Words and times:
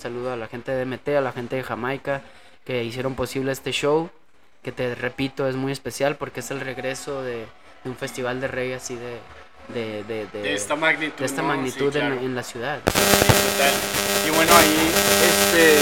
Saludo 0.00 0.32
a 0.32 0.36
la 0.36 0.46
gente 0.48 0.72
de 0.72 0.84
MT, 0.86 1.08
a 1.18 1.20
la 1.20 1.32
gente 1.32 1.56
de 1.56 1.62
Jamaica 1.62 2.22
que 2.64 2.82
hicieron 2.84 3.14
posible 3.14 3.52
este 3.52 3.70
show, 3.72 4.08
que 4.62 4.72
te 4.72 4.94
repito 4.94 5.46
es 5.46 5.56
muy 5.56 5.72
especial 5.72 6.16
porque 6.16 6.40
es 6.40 6.50
el 6.50 6.60
regreso 6.60 7.22
de, 7.22 7.46
de 7.84 7.90
un 7.90 7.96
festival 7.96 8.40
de 8.40 8.48
reggae 8.48 8.74
así 8.76 8.94
de, 8.96 9.18
de, 9.74 10.04
de, 10.04 10.26
De 10.42 10.54
esta 10.54 10.74
magnitud. 10.76 11.18
de 11.18 11.24
esta 11.26 11.42
magnitud 11.42 11.94
en- 11.96 12.00
claro. 12.06 12.20
en, 12.20 12.34
la 12.34 12.42
ciudad. 12.42 12.78
Total. 12.84 13.72
Y 14.26 14.30
bueno, 14.30 14.52
ahí, 14.56 14.90
este. 15.28 15.78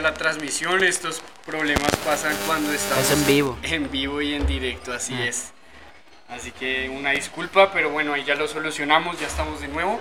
A 0.00 0.02
la 0.02 0.14
transmisión. 0.14 0.82
Estos 0.82 1.22
problemas 1.46 1.94
pasan 2.04 2.34
cuando 2.46 2.72
estamos 2.72 3.04
Es 3.04 3.12
en 3.18 3.26
vivo. 3.26 3.58
en 3.62 3.90
vivo 3.90 4.20
y 4.20 4.34
en 4.34 4.46
directo, 4.46 4.92
así 4.92 5.14
Ah. 5.14 5.26
es. 5.26 5.52
Así 6.28 6.52
que 6.52 6.88
una 6.88 7.10
disculpa, 7.10 7.72
pero 7.72 7.90
bueno, 7.90 8.12
ahí 8.14 8.24
ya 8.24 8.34
lo 8.36 8.46
solucionamos, 8.48 9.18
ya 9.20 9.26
estamos 9.26 9.60
de 9.60 9.68
nuevo. 9.68 10.00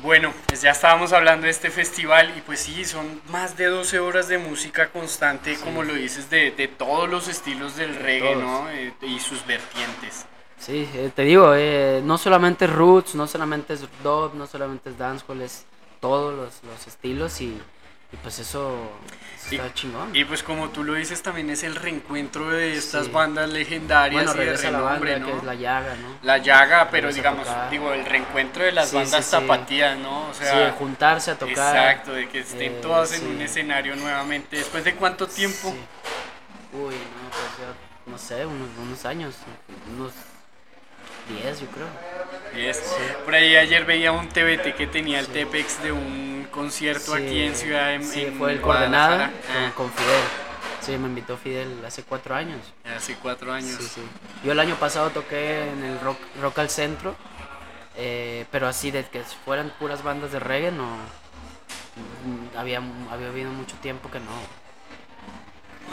Bueno, 0.00 0.32
pues 0.46 0.60
ya 0.60 0.70
estábamos 0.70 1.12
hablando 1.14 1.46
de 1.46 1.50
este 1.50 1.70
festival 1.70 2.32
y 2.36 2.40
pues 2.42 2.60
sí, 2.60 2.84
son 2.84 3.20
más 3.30 3.56
de 3.56 3.64
12 3.66 3.98
horas 3.98 4.28
de 4.28 4.36
música 4.38 4.90
constante, 4.90 5.56
como 5.64 5.82
lo 5.82 5.94
dices, 5.94 6.28
de, 6.28 6.50
de 6.50 6.68
todos 6.68 7.08
los 7.08 7.26
estilos 7.28 7.76
del 7.76 7.96
reggae, 7.96 8.34
todos. 8.34 8.44
¿no? 8.44 8.70
Eh, 8.70 8.92
y 9.02 9.18
sus 9.18 9.44
vertientes. 9.46 10.26
Sí, 10.58 10.88
eh, 10.94 11.10
te 11.14 11.22
digo, 11.22 11.54
eh, 11.54 12.02
no 12.04 12.18
solamente 12.18 12.66
es 12.66 12.70
roots, 12.72 13.14
no 13.14 13.26
solamente 13.26 13.72
es 13.74 13.80
dub, 14.02 14.34
no 14.34 14.46
solamente 14.46 14.90
es 14.90 14.98
dancehall, 14.98 15.40
es 15.42 15.64
todos 16.00 16.34
los, 16.34 16.62
los 16.70 16.86
estilos 16.86 17.40
y, 17.40 17.58
y 18.12 18.16
pues 18.18 18.38
eso, 18.38 18.90
eso 19.36 19.48
Y- 19.50 19.56
está 19.56 19.74
chingón. 19.74 20.14
Y 20.14 20.24
pues 20.24 20.42
como 20.42 20.70
tú 20.70 20.84
lo 20.84 20.94
dices, 20.94 21.22
también 21.22 21.50
es 21.50 21.62
el 21.64 21.74
reencuentro 21.74 22.48
de 22.50 22.76
estas 22.76 23.06
Sí. 23.06 23.10
bandas 23.12 23.50
legendarias 23.50 24.24
bueno, 24.26 24.42
y 24.42 24.46
de 24.46 24.56
renombre, 24.56 25.12
banda 25.12 25.18
¿no? 25.18 25.26
que 25.32 25.38
es 25.38 25.44
La 25.44 25.54
Llaga, 25.54 25.94
¿no? 25.96 26.08
La 26.22 26.38
llaga, 26.38 26.88
pero 26.90 27.08
Regresa 27.08 27.16
digamos, 27.30 27.70
digo, 27.70 27.92
el 27.92 28.04
reencuentro 28.06 28.64
de 28.64 28.72
las 28.72 28.90
Sí, 28.90 28.96
bandas 28.96 29.24
sí, 29.24 29.30
zapatías, 29.32 29.98
¿no? 29.98 30.28
O 30.28 30.34
sí, 30.34 30.44
sea, 30.44 30.70
juntarse 30.78 31.30
a 31.32 31.38
tocar. 31.38 31.76
exacto, 31.76 32.12
de 32.12 32.28
que 32.28 32.40
estén 32.40 32.72
eh, 32.74 32.78
todas 32.80 33.12
en 33.12 33.26
un 33.26 33.40
escenario 33.40 33.96
nuevamente. 33.96 34.56
¿Después 34.56 34.84
de 34.84 34.94
cuánto 34.94 35.26
tiempo? 35.26 35.68
Uy, 36.72 36.94
no, 36.94 37.30
pues 37.30 37.58
ya, 37.58 38.10
no 38.10 38.18
sé, 38.18 38.46
unos, 38.46 38.68
unos 38.80 39.04
años, 39.04 39.34
unos 39.94 40.12
10 41.28 41.60
yo 41.60 41.66
creo. 41.68 41.86
Por 43.24 43.34
ahí 43.34 43.56
ayer 43.56 43.84
veía 43.84 44.12
un 44.12 44.28
TBT 44.28 44.74
que 44.76 44.86
tenía 44.86 45.20
el 45.20 45.26
TEPEX 45.26 45.82
de 45.82 45.92
un 45.92 46.46
concierto 46.50 47.14
Sí, 47.16 47.22
aquí 47.22 47.42
en 47.42 47.54
Ciudad 47.54 47.98
de 47.98 48.02
sí, 48.04 48.24
en 48.24 48.38
fue 48.38 48.52
el 48.52 48.60
Guadalajara. 48.60 49.30
coordenado 49.30 49.72
con, 49.74 49.86
con 49.88 49.92
Fidel. 49.96 50.20
Sí, 50.80 50.92
me 50.98 51.08
invitó 51.08 51.36
Fidel 51.36 51.84
hace 51.84 52.02
cuatro 52.04 52.34
años. 52.34 52.58
Ah, 52.84 52.94
hace 52.96 53.14
cuatro 53.16 53.52
años. 53.52 53.76
Sí, 53.78 53.86
sí. 53.96 54.00
Yo 54.44 54.52
el 54.52 54.60
año 54.60 54.76
pasado 54.76 55.10
toqué 55.10 55.68
en 55.70 55.84
el 55.84 56.00
Rock, 56.00 56.18
rock 56.40 56.58
al 56.60 56.70
Centro, 56.70 57.14
eh, 57.96 58.46
pero 58.50 58.68
así 58.68 58.90
de 58.90 59.04
que 59.04 59.22
fueran 59.44 59.72
puras 59.78 60.02
bandas 60.02 60.32
de 60.32 60.38
reggae, 60.38 60.70
no. 60.72 60.84
mm, 62.24 62.56
Había, 62.56 62.80
había 63.10 63.28
habido 63.28 63.50
mucho 63.50 63.76
tiempo 63.82 64.10
que 64.10 64.20
no. 64.20 64.66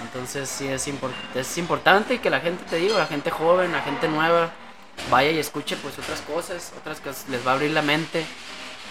Entonces 0.01 0.49
sí 0.49 0.67
es, 0.67 0.87
es 1.35 1.57
importante 1.57 2.19
que 2.19 2.29
la 2.29 2.39
gente, 2.39 2.63
te 2.69 2.77
digo, 2.77 2.97
la 2.97 3.05
gente 3.07 3.29
joven, 3.31 3.71
la 3.71 3.81
gente 3.81 4.07
nueva, 4.07 4.51
vaya 5.09 5.31
y 5.31 5.37
escuche 5.39 5.75
pues 5.77 5.97
otras 5.99 6.21
cosas, 6.21 6.73
otras 6.77 6.99
que 6.99 7.09
les 7.31 7.45
va 7.45 7.51
a 7.51 7.53
abrir 7.55 7.71
la 7.71 7.81
mente. 7.81 8.25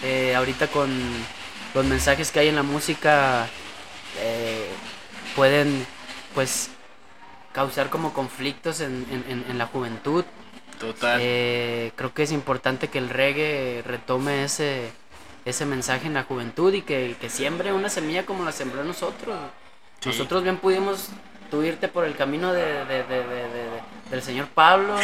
Eh, 0.03 0.35
ahorita 0.35 0.67
con 0.67 0.89
los 1.73 1.85
mensajes 1.85 2.31
que 2.31 2.39
hay 2.39 2.47
en 2.49 2.55
la 2.55 2.63
música 2.63 3.47
eh, 4.19 4.67
pueden 5.35 5.85
pues 6.35 6.69
causar 7.51 7.89
como 7.89 8.13
conflictos 8.13 8.79
en, 8.81 9.05
en- 9.27 9.45
en- 9.49 9.57
la 9.57 9.67
juventud. 9.67 10.25
Total. 10.79 11.19
Eh, 11.21 11.91
creo 11.95 12.13
que 12.13 12.23
es 12.23 12.31
importante 12.31 12.89
que 12.89 12.97
el 12.97 13.09
reggae 13.09 13.83
retome 13.85 14.43
ese, 14.43 14.89
ese 15.45 15.65
mensaje 15.65 16.07
en 16.07 16.15
la 16.15 16.23
juventud 16.23 16.73
y 16.73 16.81
que, 16.81 17.15
que 17.21 17.29
siembre 17.29 17.71
una 17.71 17.89
semilla 17.89 18.25
como 18.25 18.43
la 18.43 18.51
sembró 18.51 18.83
nosotros. 18.83 19.37
Sí. 20.01 20.09
Nosotros 20.09 20.43
bien 20.43 20.57
pudimos 20.57 21.09
tú 21.49 21.63
irte 21.63 21.87
por 21.87 22.03
el 22.05 22.15
camino 22.15 22.51
de, 22.51 22.63
de- 22.85 23.03
de- 23.03 23.03
de- 23.03 23.25
de- 23.27 23.69
de- 23.69 23.72
del 24.09 24.21
señor 24.21 24.47
Pablo 24.47 24.95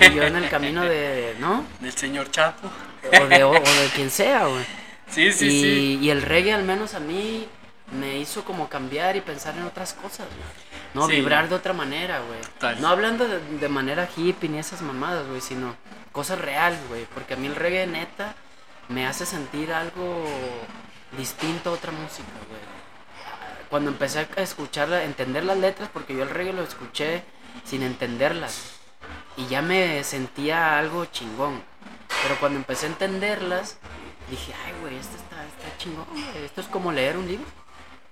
y 0.00 0.14
yo 0.14 0.22
en 0.22 0.36
el 0.36 0.48
camino 0.48 0.82
de, 0.82 1.36
¿no? 1.40 1.64
Del 1.80 1.92
señor 1.92 2.30
Chapo. 2.30 2.70
O 3.20 3.26
de, 3.26 3.44
o, 3.44 3.50
o 3.50 3.54
de 3.54 3.88
quien 3.94 4.10
sea, 4.10 4.46
güey. 4.46 4.64
Sí, 5.10 5.32
sí, 5.32 5.46
y, 5.46 5.50
sí. 5.62 5.98
y 6.02 6.10
el 6.10 6.22
reggae 6.22 6.52
al 6.54 6.64
menos 6.64 6.94
a 6.94 7.00
mí 7.00 7.46
me 7.92 8.18
hizo 8.18 8.44
como 8.44 8.68
cambiar 8.68 9.14
y 9.16 9.20
pensar 9.20 9.54
en 9.56 9.64
otras 9.64 9.92
cosas, 9.92 10.26
güey. 10.28 10.74
No, 10.94 11.06
Sí. 11.08 11.16
vibrar 11.16 11.48
de 11.48 11.56
otra 11.56 11.72
manera, 11.72 12.20
güey. 12.20 12.80
No 12.80 12.88
hablando 12.88 13.26
de, 13.28 13.38
de 13.40 13.68
manera 13.68 14.08
hippie 14.16 14.48
ni 14.48 14.58
esas 14.58 14.80
mamadas, 14.80 15.26
güey, 15.26 15.40
sino 15.40 15.76
cosas 16.12 16.38
reales, 16.38 16.78
güey. 16.88 17.04
Porque 17.12 17.34
a 17.34 17.36
mí 17.36 17.46
el 17.48 17.56
reggae 17.56 17.86
neta 17.86 18.34
me 18.88 19.06
hace 19.06 19.26
sentir 19.26 19.72
algo 19.72 20.24
distinto 21.18 21.70
a 21.70 21.72
otra 21.74 21.92
música, 21.92 22.28
güey. 22.48 22.60
Cuando 23.68 23.90
empecé 23.90 24.26
a 24.36 24.40
escucharla, 24.40 24.98
a 24.98 25.04
entender 25.04 25.44
las 25.44 25.58
letras, 25.58 25.88
porque 25.92 26.14
yo 26.14 26.22
el 26.22 26.30
reggae 26.30 26.52
lo 26.52 26.62
escuché 26.62 27.22
sin 27.64 27.82
entenderlas. 27.82 28.72
Y 29.36 29.46
ya 29.46 29.62
me 29.62 30.02
sentía 30.04 30.78
algo 30.78 31.06
chingón. 31.06 31.62
Pero 32.22 32.36
cuando 32.40 32.58
empecé 32.58 32.86
a 32.86 32.90
entenderlas, 32.90 33.78
dije, 34.30 34.54
ay, 34.64 34.72
güey, 34.80 34.96
esto 34.96 35.16
está, 35.16 35.44
está 35.44 35.76
chingón. 35.78 36.06
Esto 36.44 36.60
es 36.60 36.66
como 36.68 36.92
leer 36.92 37.16
un 37.16 37.26
libro, 37.26 37.44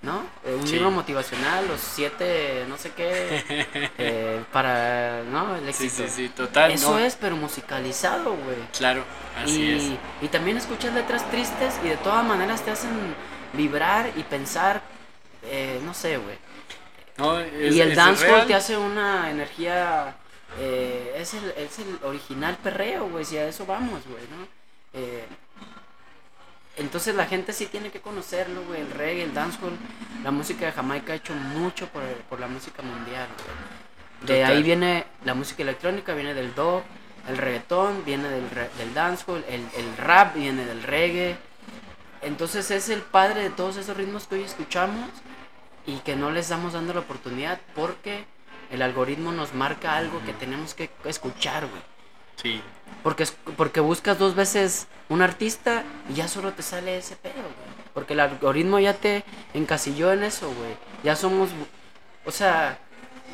¿no? 0.03 0.23
Eh, 0.45 0.55
un 0.61 0.67
Sí. 0.67 0.75
libro 0.75 0.91
motivacional, 0.91 1.67
los 1.69 1.81
siete, 1.81 2.65
no 2.69 2.77
sé 2.77 2.91
qué, 2.91 3.45
eh, 3.99 4.45
para, 4.53 5.23
¿no? 5.31 5.55
El 5.57 5.73
Sí, 5.73 5.87
éxito. 5.87 6.09
sí, 6.09 6.11
sí, 6.15 6.29
total. 6.31 6.73
Eso 6.73 6.91
no, 6.91 6.99
es, 6.99 7.17
pero 7.17 7.37
musicalizado, 7.37 8.35
güey. 8.35 8.57
Claro, 8.77 9.05
así 9.43 9.63
Y, 9.63 9.77
es. 9.77 9.99
y 10.23 10.29
también 10.29 10.57
escuchas 10.57 10.93
letras 10.93 11.29
tristes 11.31 11.75
y 11.85 11.89
de 11.89 11.97
todas 11.99 12.25
maneras 12.25 12.63
te 12.63 12.73
hacen 12.73 12.91
vibrar 13.55 14.11
y 14.17 14.23
pensar, 14.25 14.83
eh, 15.45 15.81
no 15.85 15.95
sé, 15.95 16.17
güey. 16.19 16.37
No, 17.19 17.39
es- 17.41 17.75
Y 17.75 17.81
el 17.81 17.95
dancehall 17.95 18.47
te 18.47 18.55
hace 18.55 18.77
una 18.77 19.31
energía. 19.31 20.17
eh, 20.59 21.15
es, 21.19 21.35
el, 21.35 21.51
es 21.57 21.79
el 21.79 21.99
original 22.05 22.57
perreo, 22.63 23.09
güey. 23.09 23.25
Si 23.25 23.37
a 23.39 23.47
eso 23.49 23.65
vamos, 23.67 24.03
güey, 24.07 24.23
¿no? 24.37 24.47
Eh, 24.95 25.25
entonces 26.77 27.15
la 27.15 27.27
gente 27.27 27.53
sí 27.53 27.67
tiene 27.67 27.91
que 27.91 28.01
conocerlo, 28.01 28.63
güey. 28.65 28.81
El 28.81 28.91
reggae, 28.91 29.23
el 29.25 29.35
dancehall. 29.35 29.77
La 30.25 30.31
música 30.31 30.67
de 30.67 30.73
Jamaica 30.73 31.13
ha 31.13 31.17
hecho 31.17 31.35
mucho 31.35 31.87
por, 31.89 32.03
por 32.29 32.41
la 32.41 32.49
música 32.49 32.83
mundial, 32.83 33.29
güey. 33.37 34.27
De 34.27 34.45
ahí 34.45 34.63
viene 34.63 35.05
la 35.25 35.35
música 35.35 35.63
electrónica, 35.63 36.15
viene 36.15 36.33
del 36.35 36.55
dub. 36.55 36.83
El 37.29 37.37
reggaetón 37.39 38.05
viene 38.05 38.29
del, 38.29 38.49
re- 38.51 38.71
del 38.79 38.95
dancehall. 38.95 39.45
El, 39.49 39.61
el 39.77 39.97
rap 39.97 40.35
viene 40.35 40.65
del 40.65 40.83
reggae. 40.83 41.37
Entonces 42.23 42.71
es 42.71 42.89
el 42.89 43.01
padre 43.01 43.43
de 43.43 43.51
todos 43.51 43.77
esos 43.77 43.97
ritmos 43.97 44.27
que 44.27 44.37
hoy 44.37 44.43
escuchamos 44.45 45.09
y 45.87 45.97
que 45.99 46.17
no 46.17 46.31
les 46.31 46.49
damos 46.49 46.73
dando 46.75 46.95
la 46.95 47.01
oportunidad 47.01 47.61
porque 47.75 48.25
el 48.71 48.83
algoritmo 48.83 49.33
nos 49.33 49.55
marca 49.55 49.97
algo 49.97 50.23
que 50.25 50.33
tenemos 50.33 50.75
que 50.75 50.91
escuchar, 51.05 51.67
güey. 51.67 51.83
Sí, 52.37 52.61
Porque, 53.03 53.25
es- 53.25 53.37
porque 53.57 53.81
buscas 53.81 54.19
dos 54.19 54.35
veces 54.35 54.87
un 55.09 55.23
artista 55.23 55.83
y 56.09 56.15
ya 56.15 56.29
solo 56.29 56.53
te 56.53 56.63
sale 56.63 56.97
ese 56.99 57.17
pedo, 57.17 57.35
güey. 57.35 57.73
Porque 57.95 58.15
el 58.15 58.21
algoritmo 58.21 58.79
ya 58.79 58.95
te 58.95 59.25
encasilló 59.55 60.13
en 60.13 60.23
eso, 60.23 60.47
güey. 60.47 60.77
Ya 61.05 61.15
somos, 61.17 61.51
o 62.25 62.31
sea, 62.31 62.79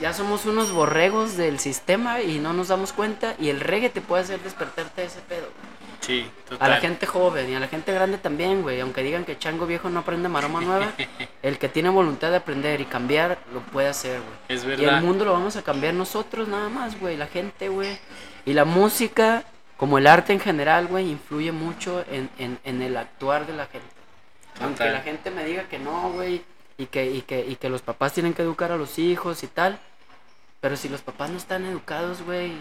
ya 0.01 0.13
somos 0.13 0.47
unos 0.47 0.73
borregos 0.73 1.37
del 1.37 1.59
sistema 1.61 2.21
y 2.23 2.39
no 2.39 2.53
nos 2.55 2.69
damos 2.69 2.93
cuenta 2.93 3.35
y 3.39 3.51
el 3.51 3.61
reggae 3.61 3.91
te 3.91 4.01
puede 4.01 4.23
hacer 4.25 4.41
despertarte 4.41 5.03
de 5.03 5.07
ese 5.07 5.21
pedo, 5.21 5.43
güey. 5.43 5.68
Sí, 6.09 6.29
total. 6.49 6.73
A 6.73 6.75
la 6.75 6.81
gente 6.81 7.07
joven 7.07 7.49
y 7.51 7.55
a 7.55 7.61
la 7.61 7.69
gente 7.69 7.93
grande 7.93 8.19
también, 8.19 8.63
güey. 8.63 8.81
Aunque 8.81 9.05
digan 9.05 9.25
que 9.25 9.39
chango 9.39 9.67
viejo 9.67 9.89
no 9.91 10.01
aprende 10.01 10.29
maroma 10.29 10.61
nueva, 10.61 10.93
el 11.43 11.59
que 11.59 11.69
tiene 11.69 11.89
voluntad 11.91 12.31
de 12.31 12.37
aprender 12.39 12.81
y 12.81 12.87
cambiar 12.87 13.39
lo 13.53 13.61
puede 13.61 13.89
hacer, 13.89 14.21
güey. 14.21 14.33
Es 14.49 14.65
Y 14.65 14.71
el 14.71 14.77
verdad. 14.79 15.03
mundo 15.03 15.25
lo 15.25 15.33
vamos 15.33 15.55
a 15.57 15.63
cambiar 15.63 15.95
nosotros 15.95 16.49
nada 16.49 16.69
más, 16.69 16.99
güey. 16.99 17.17
La 17.17 17.29
gente, 17.29 17.69
güey. 17.69 17.99
Y 18.45 18.55
la 18.55 18.65
música, 18.65 19.45
como 19.77 19.99
el 19.99 20.07
arte 20.09 20.33
en 20.33 20.41
general, 20.41 20.89
güey, 20.89 21.09
influye 21.11 21.53
mucho 21.53 22.05
en, 22.11 22.31
en, 22.39 22.59
en 22.65 22.83
el 22.83 22.97
actuar 22.97 23.47
de 23.47 23.53
la 23.55 23.67
gente. 23.67 23.87
Aunque 24.61 24.85
la 24.91 25.01
gente 25.03 25.31
me 25.31 25.45
diga 25.45 25.65
que 25.69 25.79
no, 25.79 26.11
güey. 26.13 26.43
Y 26.79 26.87
que, 26.87 27.07
y, 27.11 27.23
que, 27.23 27.47
y 27.47 27.57
que 27.57 27.69
los 27.69 27.83
papás 27.83 28.13
tienen 28.13 28.35
que 28.35 28.43
educar 28.43 28.73
a 28.73 28.77
los 28.77 28.99
hijos 28.99 29.43
y 29.43 29.47
tal. 29.49 29.79
Pero 30.61 30.77
si 30.77 30.89
los 30.89 31.03
papás 31.03 31.31
no 31.31 31.37
están 31.37 31.65
educados, 31.67 32.23
güey, 32.23 32.53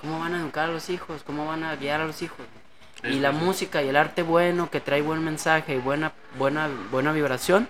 ¿cómo 0.00 0.18
van 0.18 0.34
a 0.34 0.40
educar 0.40 0.68
a 0.68 0.72
los 0.72 0.90
hijos? 0.90 1.22
¿Cómo 1.24 1.46
van 1.46 1.62
a 1.64 1.76
guiar 1.76 2.00
a 2.00 2.06
los 2.06 2.22
hijos? 2.22 2.40
Es 2.40 2.63
y 3.04 3.20
la 3.20 3.32
música 3.32 3.82
y 3.82 3.88
el 3.88 3.96
arte 3.96 4.22
bueno, 4.22 4.70
que 4.70 4.80
trae 4.80 5.02
buen 5.02 5.22
mensaje 5.22 5.74
y 5.74 5.78
buena, 5.78 6.12
buena, 6.38 6.68
buena 6.90 7.12
vibración, 7.12 7.68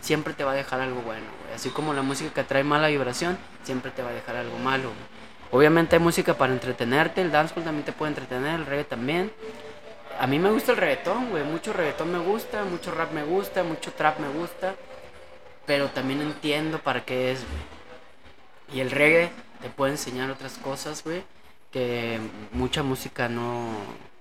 siempre 0.00 0.34
te 0.34 0.44
va 0.44 0.52
a 0.52 0.54
dejar 0.54 0.80
algo 0.80 1.00
bueno, 1.02 1.26
güey. 1.42 1.54
Así 1.54 1.70
como 1.70 1.94
la 1.94 2.02
música 2.02 2.32
que 2.32 2.44
trae 2.44 2.64
mala 2.64 2.88
vibración, 2.88 3.38
siempre 3.62 3.90
te 3.90 4.02
va 4.02 4.10
a 4.10 4.12
dejar 4.12 4.36
algo 4.36 4.58
malo. 4.58 4.88
güey. 4.88 5.14
Obviamente 5.50 5.96
hay 5.96 6.02
música 6.02 6.34
para 6.34 6.52
entretenerte, 6.52 7.22
el 7.22 7.30
dancehall 7.30 7.64
también 7.64 7.84
te 7.84 7.92
puede 7.92 8.10
entretener, 8.10 8.60
el 8.60 8.66
reggae 8.66 8.84
también. 8.84 9.32
A 10.18 10.26
mí 10.26 10.38
me 10.38 10.50
gusta 10.50 10.72
el 10.72 10.78
reggaetón, 10.78 11.30
güey, 11.30 11.44
mucho 11.44 11.72
reggaetón 11.72 12.12
me 12.12 12.18
gusta, 12.18 12.64
mucho 12.64 12.90
rap 12.90 13.12
me 13.12 13.24
gusta, 13.24 13.62
mucho 13.62 13.92
trap 13.92 14.18
me 14.18 14.28
gusta, 14.28 14.74
pero 15.66 15.88
también 15.88 16.20
entiendo 16.22 16.78
para 16.78 17.04
qué 17.04 17.32
es, 17.32 17.40
güey. 17.40 18.78
Y 18.78 18.80
el 18.80 18.90
reggae 18.90 19.30
te 19.62 19.70
puede 19.70 19.92
enseñar 19.92 20.30
otras 20.30 20.58
cosas, 20.58 21.02
güey, 21.04 21.22
que 21.70 22.18
mucha 22.52 22.82
música 22.82 23.28
no... 23.28 23.70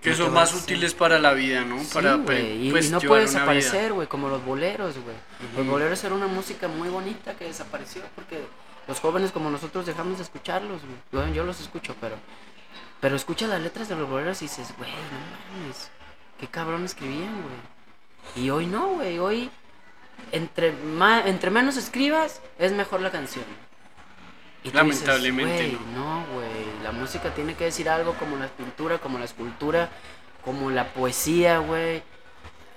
Que 0.03 0.13
son 0.15 0.33
más 0.33 0.53
útiles 0.53 0.93
para 0.93 1.17
la 1.19 1.33
vida, 1.33 1.63
¿no? 1.63 1.79
Sí, 1.79 1.89
para 1.93 2.15
güey, 2.15 2.67
y, 2.67 2.71
pues, 2.71 2.87
y 2.87 2.89
no 2.91 2.99
puede 2.99 3.21
desaparecer, 3.21 3.93
güey, 3.93 4.07
como 4.07 4.27
los 4.29 4.43
boleros, 4.45 4.95
güey. 4.99 5.15
Los 5.55 5.65
boleros 5.65 6.03
era 6.03 6.13
una 6.13 6.27
música 6.27 6.67
muy 6.67 6.89
bonita 6.89 7.35
que 7.35 7.45
desapareció 7.45 8.01
porque 8.15 8.41
los 8.87 8.99
jóvenes 8.99 9.31
como 9.31 9.49
nosotros 9.49 9.85
dejamos 9.85 10.17
de 10.17 10.23
escucharlos, 10.23 10.81
güey. 10.81 10.95
Bueno, 11.11 11.33
yo 11.33 11.43
los 11.45 11.59
escucho, 11.61 11.95
pero 12.01 12.15
pero 12.99 13.15
escucha 13.15 13.47
las 13.47 13.61
letras 13.61 13.89
de 13.89 13.95
los 13.95 14.09
boleros 14.09 14.41
y 14.41 14.45
dices, 14.45 14.73
güey, 14.77 14.89
no 14.91 15.59
mames, 15.61 15.89
qué 16.39 16.47
cabrón 16.47 16.83
escribían, 16.85 17.33
güey. 17.41 18.43
Y 18.45 18.49
hoy 18.49 18.65
no, 18.65 18.87
güey, 18.95 19.19
hoy 19.19 19.49
entre 20.31 20.71
ma- 20.71 21.21
entre 21.25 21.49
menos 21.49 21.75
escribas 21.77 22.41
es 22.59 22.71
mejor 22.71 23.01
la 23.01 23.11
canción. 23.11 23.45
Y 24.63 24.67
dices, 24.69 24.75
Lamentablemente, 24.75 25.67
"Güey, 25.69 25.77
no, 25.95 26.25
güey, 26.33 26.47
la 26.83 26.91
música 26.91 27.33
tiene 27.33 27.55
que 27.55 27.65
decir 27.65 27.89
algo 27.89 28.13
como 28.13 28.35
la 28.37 28.47
pintura, 28.47 28.99
como 28.99 29.17
la 29.17 29.25
escultura, 29.25 29.89
como 30.43 30.69
la 30.69 30.93
poesía, 30.93 31.59
güey. 31.59 32.03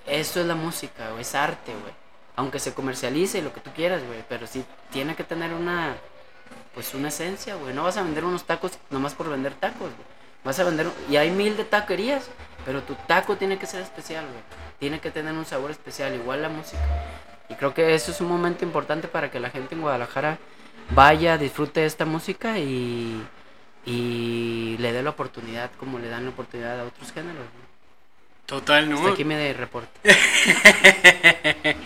Eso 0.06 0.40
es 0.40 0.46
la 0.46 0.54
música, 0.54 1.10
güey, 1.10 1.22
es 1.22 1.34
arte, 1.34 1.72
güey. 1.72 1.92
Aunque 2.36 2.58
se 2.58 2.74
comercialice 2.74 3.42
lo 3.42 3.52
que 3.52 3.60
tú 3.60 3.70
quieras, 3.74 4.02
güey, 4.06 4.24
pero 4.28 4.46
sí 4.46 4.64
tiene 4.90 5.16
que 5.16 5.24
tener 5.24 5.52
una, 5.52 5.96
pues 6.74 6.94
una 6.94 7.08
esencia, 7.08 7.56
güey. 7.56 7.74
No 7.74 7.82
vas 7.82 7.96
a 7.96 8.02
vender 8.02 8.24
unos 8.24 8.44
tacos 8.44 8.78
nomás 8.90 9.14
por 9.14 9.28
vender 9.28 9.54
tacos, 9.54 9.90
güey. 9.90 10.16
Vas 10.44 10.60
a 10.60 10.64
vender, 10.64 10.88
y 11.10 11.16
hay 11.16 11.30
mil 11.30 11.56
de 11.56 11.64
taquerías, 11.64 12.28
pero 12.64 12.82
tu 12.82 12.94
taco 12.94 13.36
tiene 13.36 13.58
que 13.58 13.66
ser 13.66 13.82
especial, 13.82 14.24
güey. 14.24 14.42
Tiene 14.78 15.00
que 15.00 15.10
tener 15.10 15.34
un 15.34 15.44
sabor 15.44 15.72
especial, 15.72 16.14
igual 16.14 16.42
la 16.42 16.48
música. 16.48 16.82
Y 17.48 17.54
creo 17.54 17.74
que 17.74 17.94
eso 17.94 18.12
es 18.12 18.20
un 18.20 18.28
momento 18.28 18.64
importante 18.64 19.08
para 19.08 19.30
que 19.30 19.40
la 19.40 19.50
gente 19.50 19.74
en 19.74 19.80
Guadalajara 19.80 20.38
vaya, 20.90 21.38
disfrute 21.38 21.80
de 21.80 21.86
esta 21.86 22.04
música 22.04 22.58
y, 22.58 23.20
y 23.86 24.76
le 24.78 24.92
dé 24.92 25.02
la 25.02 25.10
oportunidad 25.10 25.70
como 25.78 25.98
le 25.98 26.08
dan 26.08 26.24
la 26.24 26.30
oportunidad 26.30 26.80
a 26.80 26.84
otros 26.84 27.12
géneros. 27.12 27.36
güey. 27.36 27.66
Total, 28.46 28.88
¿no? 28.88 28.98
Hasta 28.98 29.10
aquí 29.10 29.24
me 29.24 29.52
reporte. 29.52 29.90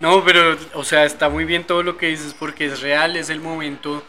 no, 0.00 0.22
pero, 0.24 0.56
o 0.74 0.84
sea, 0.84 1.04
está 1.04 1.28
muy 1.28 1.44
bien 1.44 1.64
todo 1.64 1.82
lo 1.82 1.96
que 1.96 2.08
dices 2.08 2.34
porque 2.38 2.66
es 2.66 2.80
real, 2.80 3.16
es 3.16 3.30
el 3.30 3.40
momento. 3.40 4.02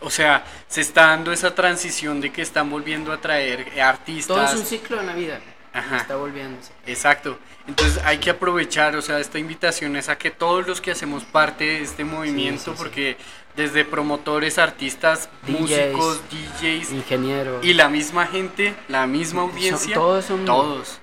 O 0.00 0.10
sea, 0.10 0.44
se 0.68 0.80
está 0.80 1.08
dando 1.08 1.32
esa 1.32 1.54
transición 1.54 2.20
de 2.20 2.32
que 2.32 2.42
están 2.42 2.70
volviendo 2.70 3.12
a 3.12 3.20
traer 3.20 3.80
artistas. 3.80 4.36
Todo 4.36 4.44
es 4.44 4.54
un 4.54 4.66
ciclo 4.66 5.00
en 5.00 5.06
la 5.06 5.14
vida. 5.14 5.40
Ajá. 5.72 5.96
Está 5.98 6.16
volviéndose. 6.16 6.72
Exacto. 6.86 7.38
Entonces 7.66 8.00
hay 8.04 8.18
que 8.18 8.30
aprovechar, 8.30 8.94
o 8.94 9.02
sea, 9.02 9.18
esta 9.18 9.38
invitación 9.38 9.96
es 9.96 10.08
a 10.08 10.16
que 10.16 10.30
todos 10.30 10.66
los 10.66 10.80
que 10.80 10.92
hacemos 10.92 11.24
parte 11.24 11.64
de 11.64 11.82
este 11.82 12.04
movimiento, 12.04 12.64
sí, 12.64 12.70
sí. 12.70 12.76
porque 12.76 13.16
desde 13.56 13.84
promotores, 13.84 14.58
artistas, 14.58 15.28
DJs, 15.46 15.60
músicos, 15.60 16.20
DJs 16.30 16.92
Ingeniero. 16.92 17.60
y 17.62 17.72
la 17.74 17.88
misma 17.88 18.26
gente, 18.26 18.74
la 18.88 19.06
misma 19.06 19.42
Son- 19.42 19.50
audiencia, 19.50 19.94
todos 19.94 20.24
son- 20.26 20.44
todos, 20.44 20.98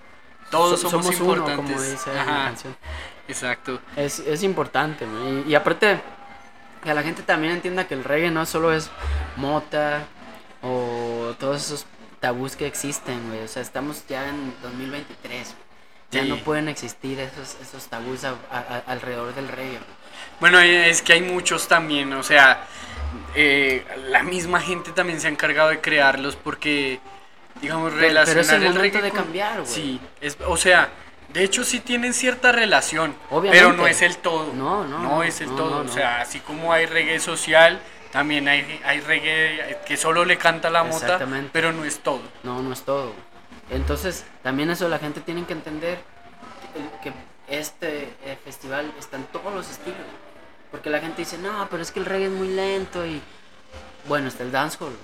todos 0.51 0.79
so- 0.81 0.89
somos, 0.89 1.07
uno, 1.19 1.33
importantes. 1.33 1.55
como 1.75 1.81
dice 1.81 2.13
la 2.13 2.25
canción. 2.25 2.75
exacto. 3.27 3.79
Es, 3.95 4.19
es 4.19 4.43
importante. 4.43 5.05
Y, 5.45 5.49
y 5.51 5.55
aparte, 5.55 5.99
que 6.83 6.93
la 6.93 7.01
gente 7.01 7.23
también 7.23 7.53
entienda 7.53 7.87
que 7.87 7.93
el 7.95 8.03
reggae 8.03 8.29
no 8.29 8.45
solo 8.45 8.71
es 8.73 8.89
mota 9.35 10.05
o 10.61 11.33
todos 11.39 11.63
esos 11.65 11.85
tabús 12.19 12.55
que 12.55 12.67
existen, 12.67 13.27
güey. 13.29 13.41
O 13.43 13.47
sea, 13.47 13.61
estamos 13.61 14.05
ya 14.07 14.27
en 14.29 14.53
2023. 14.61 15.47
güey. 15.47 15.63
Ya 16.11 16.21
Sí. 16.23 16.29
no 16.29 16.37
pueden 16.43 16.67
existir 16.69 17.19
esos, 17.19 17.57
esos 17.61 17.87
tabús 17.87 18.23
a- 18.23 18.35
a- 18.51 18.59
a- 18.59 18.83
alrededor 18.91 19.33
del 19.33 19.47
reggae. 19.47 19.71
güey. 19.79 20.02
Bueno, 20.39 20.59
eh, 20.59 20.89
es 20.89 21.01
que 21.01 21.13
hay 21.13 21.21
muchos 21.21 21.67
también, 21.67 22.11
o 22.13 22.23
sea, 22.23 22.65
eh, 23.35 23.85
la 24.09 24.23
misma 24.23 24.59
gente 24.59 24.91
también 24.91 25.19
se 25.21 25.27
ha 25.27 25.29
encargado 25.29 25.69
de 25.69 25.79
crearlos 25.81 26.35
porque, 26.35 26.99
digamos, 27.61 27.91
Pero- 27.93 28.01
pero 28.07 28.21
es 28.21 28.29
relacionar 28.29 28.55
el 28.61 28.67
el 28.67 28.73
momento 28.75 29.01
de 29.01 29.09
con- 29.09 29.19
cambiar, 29.23 29.61
güey. 29.61 29.65
Sí, 29.73 30.01
es, 30.21 30.37
o 30.45 30.57
sea, 30.57 30.89
de 31.29 31.43
hecho 31.43 31.63
sí 31.63 31.79
tienen 31.79 32.13
cierta 32.13 32.51
relación, 32.51 33.15
Obviamente. 33.29 33.57
pero 33.65 33.73
no 33.77 33.87
es 33.87 34.01
el 34.01 34.17
todo. 34.17 34.53
No, 34.53 34.83
no, 34.85 34.99
no, 34.99 35.23
es 35.23 35.41
el 35.41 35.49
no, 35.49 35.55
todo, 35.55 35.83
no, 35.83 35.89
o 35.89 35.93
sea, 35.93 36.21
así 36.21 36.39
como 36.39 36.73
hay 36.73 36.85
reggae 36.85 37.19
social, 37.19 37.79
también 38.11 38.47
hay, 38.47 38.79
hay 38.85 38.99
reggae 38.99 39.79
que 39.87 39.97
solo 39.97 40.25
le 40.25 40.37
canta 40.37 40.69
la 40.69 40.83
mota, 40.83 41.19
pero 41.51 41.71
no 41.71 41.85
es 41.85 41.99
todo. 41.99 42.21
No, 42.43 42.61
no 42.61 42.71
es 42.73 42.81
todo. 42.83 43.13
Entonces, 43.71 44.25
también 44.43 44.69
eso 44.69 44.87
la 44.89 44.99
gente 44.99 45.21
tiene 45.21 45.45
que 45.45 45.53
entender 45.53 45.97
este 47.47 48.13
eh, 48.25 48.37
festival 48.43 48.91
está 48.99 49.17
en 49.17 49.25
todos 49.25 49.53
los 49.53 49.69
estilos. 49.69 49.99
Porque 50.71 50.89
la 50.89 50.99
gente 50.99 51.21
dice, 51.21 51.37
no, 51.37 51.67
pero 51.69 51.83
es 51.83 51.91
que 51.91 51.99
el 51.99 52.05
reggae 52.05 52.25
es 52.25 52.31
muy 52.31 52.47
lento 52.47 53.05
y... 53.05 53.21
Bueno, 54.07 54.27
está 54.27 54.43
el 54.43 54.51
dancehall. 54.51 54.95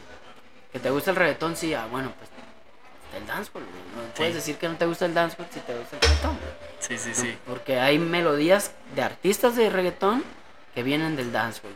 Que 0.72 0.80
te 0.80 0.90
gusta 0.90 1.12
el 1.12 1.16
reggaetón, 1.16 1.56
sí, 1.56 1.74
ah, 1.74 1.88
bueno, 1.90 2.12
pues 2.18 2.30
está 2.30 3.18
el 3.18 3.28
dancehall. 3.28 3.64
No 3.64 4.14
puedes 4.16 4.36
decir 4.36 4.58
que 4.58 4.68
no 4.68 4.76
te 4.76 4.86
gusta 4.86 5.06
el 5.06 5.14
dancehall 5.14 5.48
si 5.52 5.60
te 5.60 5.78
gusta 5.78 5.96
el 5.96 6.02
reggaetón. 6.02 6.38
Sí, 6.80 6.98
sí, 6.98 7.10
No, 7.10 7.16
sí. 7.16 7.38
Porque 7.46 7.80
hay 7.80 8.00
melodías 8.00 8.72
de 8.96 9.02
artistas 9.04 9.56
de 9.56 9.70
reggaetón 9.70 10.24
que 10.74 10.84
vienen 10.84 11.16
del 11.16 11.32
dancehall. 11.32 11.74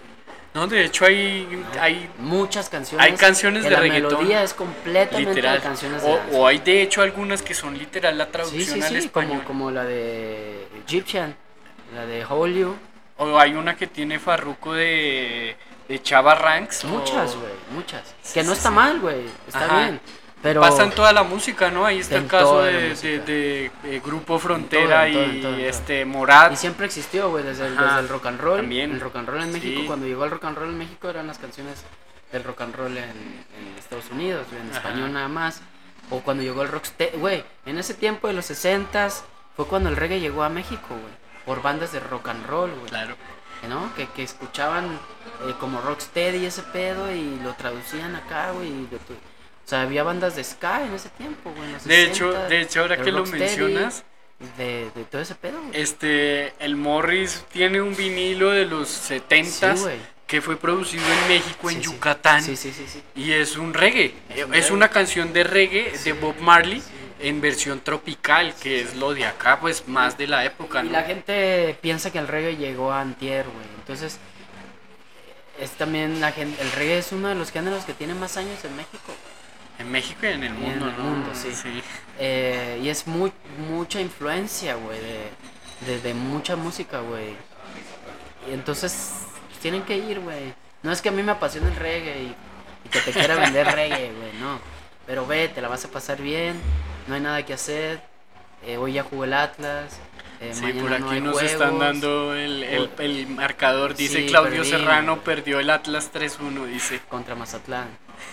No, 0.54 0.68
de 0.68 0.86
hecho 0.86 1.06
hay, 1.06 1.64
hay 1.80 2.10
Muchas 2.20 2.70
canciones. 2.70 3.06
Hay 3.06 3.14
canciones 3.14 3.64
que 3.64 3.70
de 3.70 3.76
la 3.76 3.82
reggaetón 3.82 4.12
melodía 4.14 4.44
es 4.44 4.54
completamente 4.54 5.30
literal. 5.32 5.56
de 5.58 5.64
canciones 5.64 6.04
de 6.04 6.08
O, 6.12 6.20
o 6.38 6.48
hay 6.48 6.60
de 6.60 6.82
hecho 6.84 7.02
algunas 7.02 7.42
que 7.42 7.54
son 7.56 7.78
literal 7.78 8.18
la 8.18 8.28
traducción 8.28 8.64
sí, 8.80 8.82
al 8.84 8.90
sí, 8.90 8.98
español. 8.98 9.38
como, 9.46 9.48
como 9.48 9.72
la 9.72 9.84
de 9.84 10.68
Egyptian, 10.86 11.36
la 11.96 12.06
de 12.06 12.24
Hold 12.26 12.56
You. 12.58 12.76
O 13.18 13.40
hay 13.40 13.54
una 13.54 13.76
que 13.76 13.88
tiene 13.88 14.20
Farruko 14.20 14.74
de, 14.74 15.56
de 15.88 16.02
Chava 16.02 16.36
Ranks. 16.36 16.84
o- 16.86 16.88
Muchas, 16.88 17.36
güey, 17.36 17.52
muchas. 17.74 18.14
Sí, 18.22 18.34
que 18.36 18.44
no 18.44 18.54
está 18.54 18.70
mal, 18.70 19.00
güey, 19.00 19.26
está 19.48 19.66
Ajá. 19.66 19.80
bien. 19.82 20.02
Pero 20.44 20.60
Pasa 20.62 20.84
en 20.84 20.92
toda 20.92 21.12
la 21.14 21.24
música, 21.24 21.72
¿no? 21.72 21.86
Ahí 21.86 22.00
está 22.00 22.18
el 22.18 22.28
caso 22.28 22.62
de, 22.64 22.90
música. 22.90 23.24
de- 23.24 23.72
de, 23.84 24.00
Grupo 24.02 24.38
Frontera 24.40 25.08
en 25.08 25.14
todo, 25.14 25.24
en 25.24 25.36
y 25.38 25.42
todo, 25.42 25.52
en 25.54 25.58
todo. 25.60 25.66
este 25.70 26.06
Morat. 26.06 26.52
y 26.52 26.56
siempre 26.58 26.86
existió, 26.86 27.30
güey, 27.30 27.44
desde, 27.46 27.68
el- 27.68 27.78
Ajá, 27.78 27.86
desde 27.88 28.00
el 28.02 28.10
rock 28.10 28.26
and 28.26 28.42
roll. 28.42 28.58
también. 28.58 28.92
El 28.92 29.00
rock 29.00 29.16
and 29.16 29.30
roll 29.30 29.42
en 29.42 29.52
México, 29.54 29.80
Sí. 29.82 29.88
cuando 29.88 30.06
llegó 30.06 30.26
el 30.26 30.32
rock 30.32 30.44
and 30.44 30.58
roll 30.58 30.70
en 30.70 30.78
México 30.78 31.10
eran 31.10 31.28
las 31.28 31.38
canciones 31.40 31.82
del 32.34 32.44
rock 32.44 32.62
and 32.62 32.76
roll 32.76 32.98
en, 32.98 33.46
Estados 33.80 34.10
Unidos, 34.12 34.46
en 34.52 34.70
Ajá. 34.70 34.78
español 34.80 35.14
nada 35.14 35.28
más. 35.30 35.62
O 36.10 36.20
cuando 36.20 36.44
llegó 36.44 36.62
el 36.64 36.68
rocksteady, 36.68 37.18
güey, 37.18 37.44
en 37.66 37.78
ese 37.78 37.94
tiempo 37.94 38.28
de 38.28 38.34
los 38.34 38.46
60s 38.50 39.24
fue 39.56 39.66
cuando 39.66 39.88
el 39.90 39.96
reggae 39.96 40.20
llegó 40.20 40.44
a 40.44 40.50
México, 40.50 40.88
güey, 40.90 41.14
por 41.46 41.62
bandas 41.62 41.94
de 41.94 42.02
rock 42.02 42.28
and 42.28 42.46
roll, 42.48 42.70
güey. 42.72 42.90
Claro. 42.90 43.16
¿no? 43.70 43.96
Que, 43.96 44.08
que 44.10 44.24
escuchaban 44.24 45.00
eh, 45.48 45.54
como 45.58 45.80
Rocksteady 45.80 46.46
ese 46.46 46.64
pedo 46.64 47.10
y 47.14 47.40
lo 47.42 47.54
traducían 47.54 48.14
acá, 48.14 48.52
güey. 48.52 48.68
y 48.68 48.88
lo 48.92 48.98
O 49.66 49.70
sea, 49.70 49.82
había 49.84 50.04
bandas 50.04 50.36
de 50.36 50.44
ska 50.44 50.84
en 50.86 50.94
ese 50.94 51.10
tiempo, 51.10 51.52
güey. 51.56 51.70
De 51.86 52.04
hecho, 52.04 52.32
60, 52.32 52.48
de 52.50 52.62
hecho, 52.62 52.82
ahora 52.82 52.98
que 52.98 53.12
lo 53.12 53.26
mencionas, 53.26 54.04
De, 54.58 54.90
de 54.94 55.04
todo 55.06 55.22
ese 55.22 55.36
pedo, 55.36 55.62
güey. 55.62 55.82
este, 55.82 56.54
el 56.60 56.76
Morris 56.76 57.46
tiene 57.52 57.82
un 57.82 57.96
vinilo 57.96 58.50
de 58.52 58.66
los 58.66 58.90
70 58.90 59.78
Sí, 59.78 59.82
güey. 59.84 59.98
que 60.28 60.42
fue 60.42 60.58
producido 60.58 61.04
en 61.06 61.28
México, 61.30 61.70
en 61.70 61.78
Sí. 61.78 61.84
Yucatán. 61.84 62.44
Sí, 62.44 62.58
sí, 62.58 62.74
sí. 62.74 63.02
Y 63.16 63.32
es 63.32 63.56
un 63.56 63.74
reggae. 63.74 64.14
Es 64.36 64.48
reggae. 64.50 64.72
una 64.74 64.90
canción 64.90 65.32
de 65.32 65.44
reggae 65.46 65.94
de 66.04 66.12
Bob 66.14 66.36
Marley 66.42 66.84
en 67.22 67.40
versión 67.40 67.80
tropical, 67.80 68.54
que 68.62 68.82
es 68.82 68.96
lo 68.98 69.14
de 69.14 69.26
acá, 69.26 69.62
pues 69.62 69.88
más 69.88 70.18
de 70.18 70.28
la 70.28 70.44
época, 70.44 70.82
Y 70.84 70.88
¿no? 70.88 70.92
la 70.92 71.04
gente 71.04 71.78
piensa 71.80 72.12
que 72.12 72.20
el 72.20 72.28
reggae 72.28 72.58
llegó 72.58 72.92
a 72.92 73.00
antier, 73.00 73.46
güey. 73.46 73.66
Entonces, 73.80 74.20
es 75.58 75.72
también 75.72 76.20
la 76.20 76.34
gente... 76.34 76.62
El 76.62 76.70
reggae 76.74 76.98
es 76.98 77.14
uno 77.14 77.30
de 77.30 77.36
los 77.36 77.50
géneros 77.52 77.86
que 77.86 77.94
tiene 77.94 78.14
más 78.14 78.36
años 78.36 78.62
en 78.66 78.76
México. 78.76 79.14
En 79.80 79.92
México 79.92 80.20
y 80.24 80.28
en 80.28 80.44
el 80.44 80.54
Y 80.54 80.56
en 80.56 80.62
mundo, 80.62 80.88
el 80.90 80.98
¿no? 80.98 81.04
mundo, 81.04 81.30
sí. 81.34 81.50
Eh, 82.20 82.80
y 82.84 82.90
es 82.90 83.08
muy, 83.08 83.32
mucha 83.70 84.00
influencia, 84.00 84.76
güey, 84.76 85.00
de, 85.00 85.30
de, 85.88 86.00
de 86.02 86.14
mucha 86.14 86.56
música, 86.56 87.00
güey. 87.00 87.36
Y 88.50 88.54
entonces 88.54 89.12
tienen 89.62 89.82
que 89.84 89.98
ir, 89.98 90.20
güey. 90.20 90.54
No 90.84 90.92
es 90.92 91.02
que 91.02 91.10
a 91.10 91.12
mí 91.12 91.24
me 91.24 91.32
apasione 91.32 91.70
el 91.70 91.76
reggae 91.76 92.22
y, 92.24 92.36
y 92.86 92.90
que 92.90 93.00
te 93.02 93.12
quiera 93.12 93.36
vender 93.36 93.66
reggae, 93.76 94.12
güey, 94.12 94.34
no. 94.40 94.60
Pero 95.08 95.26
ve, 95.26 95.50
te 95.50 95.62
la 95.62 95.68
vas 95.70 95.84
a 95.86 95.90
pasar 95.90 96.22
bien, 96.22 96.56
no 97.08 97.16
hay 97.16 97.22
nada 97.22 97.46
que 97.46 97.54
hacer. 97.54 98.02
Eh, 98.66 98.78
hoy 98.78 98.94
ya 98.94 99.04
jugó 99.04 99.24
el 99.26 99.34
Atlas. 99.34 99.98
eh, 100.40 100.52
Sí, 100.54 100.72
por 100.74 100.92
no 100.92 100.96
aquí 101.08 101.16
hay 101.16 101.22
nos 101.22 101.34
juegos. 101.34 101.52
están 101.52 101.80
dando 101.80 102.36
el, 102.36 102.64
el- 102.64 102.90
el 103.00 103.28
marcador. 103.28 103.96
Dice 103.96 104.20
Sí, 104.20 104.26
Claudio 104.28 104.58
perdí. 104.62 104.70
Serrano, 104.70 105.20
perdió 105.22 105.60
el 105.60 105.70
Atlas 105.70 106.12
3-1, 106.14 106.66
dice. 106.68 107.02
contra 107.10 107.36
Mazatlán. 107.36 107.88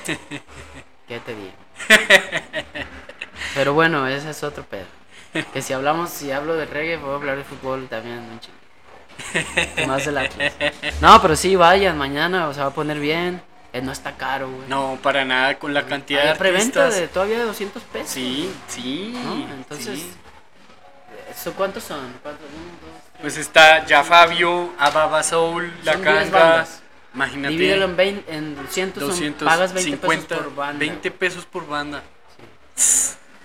¿Qué 1.10 1.18
te 1.18 1.34
digo? 1.34 1.50
Pero 3.56 3.74
bueno, 3.74 4.06
ese 4.06 4.30
es 4.30 4.44
otro 4.44 4.62
pedo. 4.62 4.84
Que 5.52 5.60
si 5.60 5.72
hablamos, 5.72 6.10
si 6.10 6.30
hablo 6.30 6.54
de 6.54 6.66
reggae, 6.66 6.98
puedo 6.98 7.16
hablar 7.16 7.36
de 7.36 7.42
fútbol 7.42 7.88
también, 7.88 8.20
un 8.20 8.38
chingo. 8.38 9.88
Más 9.88 10.04
del 10.04 10.18
Atlas. 10.18 10.52
No, 11.00 11.20
pero 11.20 11.34
sí, 11.34 11.56
vayan 11.56 11.98
mañana, 11.98 12.54
se 12.54 12.60
va 12.60 12.66
a 12.66 12.70
poner 12.70 13.00
bien. 13.00 13.42
Eh, 13.72 13.82
no 13.82 13.90
está 13.90 14.16
caro, 14.16 14.48
güey. 14.52 14.68
No, 14.68 15.00
para 15.02 15.24
nada, 15.24 15.58
con 15.58 15.74
la 15.74 15.84
cantidad 15.84 16.22
Hay 16.22 16.28
de 16.28 16.34
preventa 16.36 16.88
de 16.88 17.08
todavía 17.08 17.40
de 17.40 17.44
200 17.46 17.82
pesos. 17.82 18.08
Sí, 18.08 18.54
sí. 18.68 19.12
¿no? 19.24 19.52
Entonces, 19.52 19.98
sí. 19.98 20.12
¿eso 21.32 21.52
¿cuántos 21.54 21.82
son? 21.82 22.06
¿Cuántos? 22.22 22.44
Uno, 22.44 22.92
dos, 22.92 23.02
tres. 23.10 23.20
Pues 23.20 23.36
está 23.36 23.84
ya 23.84 24.04
Fabio, 24.04 24.72
Ababa 24.78 25.24
Soul, 25.24 25.74
La 25.82 25.94
Son 25.94 26.02
10 26.02 26.14
Canga. 26.30 26.66
Imagínate. 27.14 27.52
Divídelo 27.52 27.84
en, 27.86 27.96
20, 27.96 28.34
en 28.36 28.56
200, 28.56 29.00
son- 29.00 29.10
200, 29.10 29.46
pagas 29.48 29.72
20 29.72 29.90
50, 29.90 30.26
pesos 30.28 30.44
por 30.44 30.54
banda. 30.54 30.78
20 30.78 31.10
pesos 31.10 31.44
por 31.46 31.66
banda. 31.66 32.02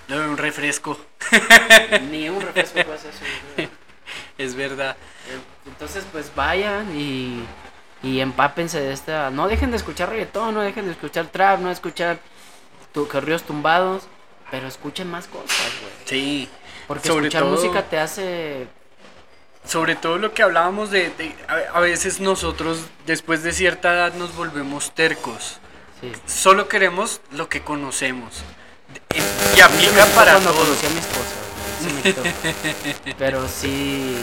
Le 0.08 0.16
doy 0.16 0.28
un 0.28 0.38
refresco. 0.38 0.98
Ni 2.12 2.30
un 2.30 2.40
refresco 2.42 2.92
hacer 2.94 3.12
eso. 3.12 3.70
Es 4.38 4.56
verdad. 4.56 4.96
Entonces, 5.66 6.06
pues 6.12 6.32
vayan 6.36 6.96
y, 6.96 7.44
y 8.04 8.20
empápense 8.20 8.80
de 8.80 8.94
esta. 8.94 9.32
No 9.32 9.48
dejen 9.48 9.72
de 9.72 9.78
escuchar 9.78 10.10
reggaetón, 10.10 10.54
no 10.54 10.62
dejen 10.62 10.86
de 10.86 10.92
escuchar 10.92 11.26
trap, 11.28 11.60
no 11.60 11.72
escuchar 11.72 12.20
tu, 12.94 13.08
corridos 13.08 13.44
tumbados, 13.44 14.04
pero 14.52 14.68
escuchen 14.68 15.10
más 15.10 15.28
cosas, 15.28 15.50
güey. 15.82 15.94
Sí. 16.06 16.50
Porque 16.88 17.08
Sobre 17.08 17.28
escuchar 17.28 17.42
todo- 17.44 17.52
música 17.56 17.82
te 17.84 17.98
hace. 17.98 18.68
Sobre 19.68 19.96
todo 19.96 20.18
lo 20.18 20.34
que 20.34 20.44
hablábamos 20.44 20.92
de, 20.92 21.10
de- 21.12 21.36
a, 21.48 21.78
a 21.78 21.80
veces 21.80 22.20
nosotros 22.20 22.80
después 23.06 23.42
de 23.44 23.52
cierta 23.52 23.94
edad 23.94 24.14
nos 24.14 24.36
volvemos 24.36 24.94
tercos. 24.94 25.58
Sí. 26.02 26.12
Solo 26.28 26.68
queremos 26.68 27.22
lo 27.32 27.50
que 27.50 27.62
conocemos. 27.62 28.44
De- 28.94 29.58
Y 29.58 29.62
aplica 29.62 30.06
para 30.16 30.34
cuando 30.34 30.52
todos. 30.52 30.68
conocí 30.68 30.86
a 30.86 30.90
mi 30.90 31.00
esposa, 31.00 31.36
me. 33.06 33.14
Pero 33.18 33.48
sí. 33.48 34.18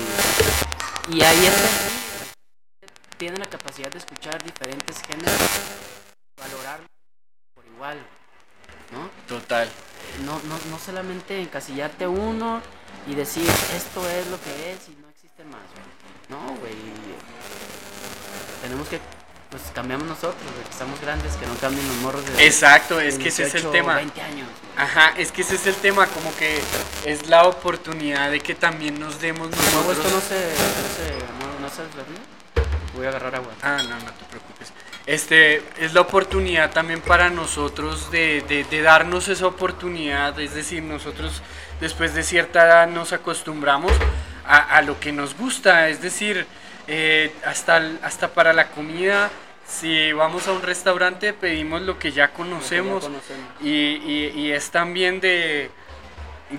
Y 1.11 1.23
ahí 1.23 1.47
está. 1.47 1.69
Tiene 3.19 3.37
la 3.39 3.47
capacidad 3.47 3.91
de 3.91 3.99
escuchar 3.99 4.43
diferentes 4.43 5.01
géneros, 5.07 5.33
valorarlos 6.41 6.89
por 7.55 7.65
igual, 7.67 7.99
¿no? 8.93 9.09
Total. 9.29 9.69
no, 10.25 10.41
no, 10.45 10.59
no 10.71 10.79
solamente 10.79 11.41
encasillarte 11.41 12.07
uno 12.07 12.61
y 13.07 13.15
decir 13.15 13.49
esto 13.77 14.09
es 14.09 14.27
lo 14.29 14.41
que 14.41 14.73
es 14.73 14.89
y 14.89 14.97
no 15.53 16.39
güey. 16.39 16.55
No, 16.55 16.61
güey. 16.61 16.75
Tenemos 18.63 18.89
que, 18.89 19.01
pues 19.51 19.63
cambiamos 19.75 20.07
nosotros, 20.07 20.37
que 20.65 20.71
estamos 20.71 21.01
grandes, 21.01 21.35
que 21.35 21.47
no 21.47 21.55
cambien 21.57 21.87
los 21.89 21.97
morros 21.99 22.25
de 22.25 22.47
Exacto, 22.47 23.01
es 23.01 23.19
que 23.19 23.29
ese 23.29 23.43
es 23.45 23.55
el 23.57 23.63
18, 23.63 23.71
tema. 23.71 23.97
20 23.97 24.21
años. 24.23 24.49
güey. 24.49 24.87
Ajá, 24.87 25.13
es 25.17 25.33
que 25.33 25.43
ese 25.43 25.57
es 25.57 25.67
el 25.67 25.75
tema, 25.77 26.07
como 26.07 26.35
que 26.37 26.61
es 27.05 27.27
la 27.29 27.45
oportunidad 27.45 28.31
de 28.31 28.41
que 28.41 28.55
también 28.55 28.99
nos 29.01 29.21
demos 29.21 29.51
nosotros. 29.51 29.99
esto 29.99 30.11
no 30.11 30.21
se, 30.21 30.35
no 30.37 30.89
se, 30.97 31.11
no, 31.45 31.61
no 31.61 31.69
se 31.69 31.83
desvía. 31.83 32.23
Voy 32.95 33.07
a 33.07 33.09
agarrar 33.09 33.35
agua. 33.37 33.53
Ah, 33.63 33.79
no, 33.83 33.97
no 33.97 34.13
te 34.13 34.25
preocupes. 34.31 34.73
Este 35.05 35.63
es 35.79 35.95
la 35.95 36.03
oportunidad 36.03 36.71
también 36.71 37.01
para 37.01 37.29
nosotros 37.29 38.11
de, 38.13 38.43
de- 38.49 38.63
de 38.65 38.83
darnos 38.83 39.27
esa 39.29 39.47
oportunidad. 39.47 40.39
Es 40.39 40.55
decir, 40.55 40.83
nosotros 40.83 41.43
después 41.81 42.15
de 42.15 42.23
cierta 42.23 42.65
edad 42.65 42.87
nos 42.87 43.13
acostumbramos 43.13 43.91
a, 44.47 44.77
a 44.77 44.83
lo 44.83 44.99
que 45.01 45.13
nos 45.13 45.37
gusta. 45.37 45.89
Es 45.89 46.01
decir, 46.03 46.47
eh, 46.87 47.33
hasta, 47.45 47.83
hasta 48.03 48.29
para 48.35 48.53
la 48.53 48.69
comida, 48.69 49.31
si 49.67 50.13
vamos 50.13 50.49
a 50.49 50.53
un 50.53 50.63
restaurante 50.63 51.33
pedimos 51.33 51.83
lo 51.83 51.99
que 51.99 52.13
ya 52.13 52.29
conocemos. 52.33 53.05
conocemos. 53.05 53.47
Y, 53.61 53.69
y- 53.71 54.33
y 54.35 54.53
es 54.53 54.71
también 54.71 55.21
de, 55.21 55.71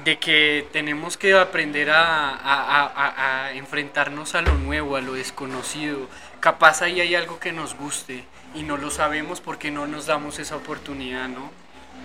de 0.03 0.17
que 0.17 0.67
tenemos 0.71 1.17
que 1.17 1.33
aprender 1.37 1.91
a, 1.91 2.29
a- 2.29 2.35
a- 2.83 2.87
a- 2.95 3.45
a 3.47 3.51
enfrentarnos 3.53 4.33
a 4.35 4.41
lo 4.41 4.53
nuevo, 4.55 4.95
a 4.95 5.01
lo 5.01 5.13
desconocido. 5.13 6.07
Capaz 6.39 6.81
ahí 6.81 6.99
hay 7.01 7.13
algo 7.15 7.39
que 7.39 7.51
nos 7.51 7.75
guste 7.75 8.23
y 8.55 8.63
no 8.63 8.77
lo 8.77 8.89
sabemos 8.91 9.41
porque 9.41 9.69
no 9.71 9.85
nos 9.87 10.05
damos 10.07 10.39
esa 10.39 10.55
oportunidad, 10.55 11.27
¿no? 11.27 11.51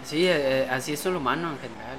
Sí, 0.05 0.27
eh, 0.27 0.65
eh, 0.65 0.69
así 0.71 0.93
es 0.93 1.05
el 1.07 1.17
humano 1.17 1.51
en 1.51 1.59
general. 1.59 1.97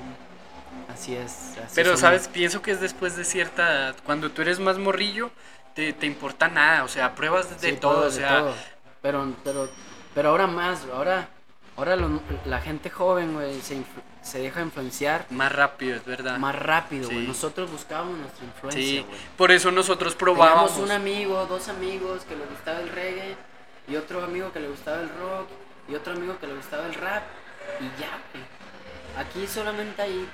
Así 0.99 1.15
es. 1.15 1.31
así 1.57 1.71
Pero. 1.75 1.95
¿sabes? 1.97 2.27
Pienso 2.27 2.61
que 2.61 2.71
es 2.71 2.81
después 2.81 3.15
de 3.15 3.23
cierta 3.25 3.71
edad. 3.71 3.95
Cuando 4.05 4.31
tú 4.31 4.41
eres 4.41 4.59
más 4.59 4.77
morrillo, 4.77 5.31
te, 5.75 5.93
te 5.93 6.05
importa 6.05 6.47
nada, 6.47 6.83
o 6.83 6.87
sea, 6.87 7.15
pruebas 7.15 7.61
de 7.61 7.71
Sí, 7.71 7.77
todo, 7.77 8.07
o 8.07 8.11
sea, 8.11 8.39
todo. 8.39 8.53
Pero, 9.01 9.33
pero, 9.43 9.69
pero 10.13 10.29
ahora 10.29 10.47
más, 10.47 10.81
ahora, 10.93 11.29
ahora 11.77 11.95
lo- 11.95 12.19
la 12.45 12.59
gente 12.59 12.89
joven, 12.89 13.33
güey, 13.33 13.61
se, 13.61 13.81
se 14.21 14.39
deja 14.39 14.61
influenciar 14.61 15.25
más 15.29 15.51
rápido, 15.53 15.95
es 15.95 16.03
verdad. 16.05 16.37
más 16.37 16.53
rápido, 16.55 17.05
güey. 17.07 17.21
Sí. 17.21 17.27
Nosotros 17.27 17.71
buscábamos 17.71 18.17
nuestra 18.17 18.45
influencia, 18.45 18.81
sí, 18.81 19.05
por 19.37 19.51
eso 19.51 19.71
nosotros 19.71 20.17
Teníamos 20.17 20.37
probábamos. 20.39 20.77
un 20.77 20.91
amigo, 20.91 21.45
dos 21.45 21.69
amigos 21.69 22.23
que 22.27 22.35
le 22.35 22.45
gustaba 22.45 22.79
el 22.81 22.89
reggae, 22.89 23.37
y 23.87 23.95
otro 23.95 24.21
amigo 24.23 24.51
que 24.51 24.59
le 24.59 24.67
gustaba 24.67 24.99
el 25.01 25.07
rock, 25.09 25.47
y 25.87 25.95
otro 25.95 26.11
amigo 26.13 26.37
que 26.39 26.47
le 26.47 26.55
gustaba 26.55 26.85
el 26.87 26.93
rap, 26.95 27.23
y 27.79 27.85
ya, 28.01 28.09
güey. 28.33 28.43
Aquí 29.17 29.47
solamente 29.47 30.01
hay 30.01 30.27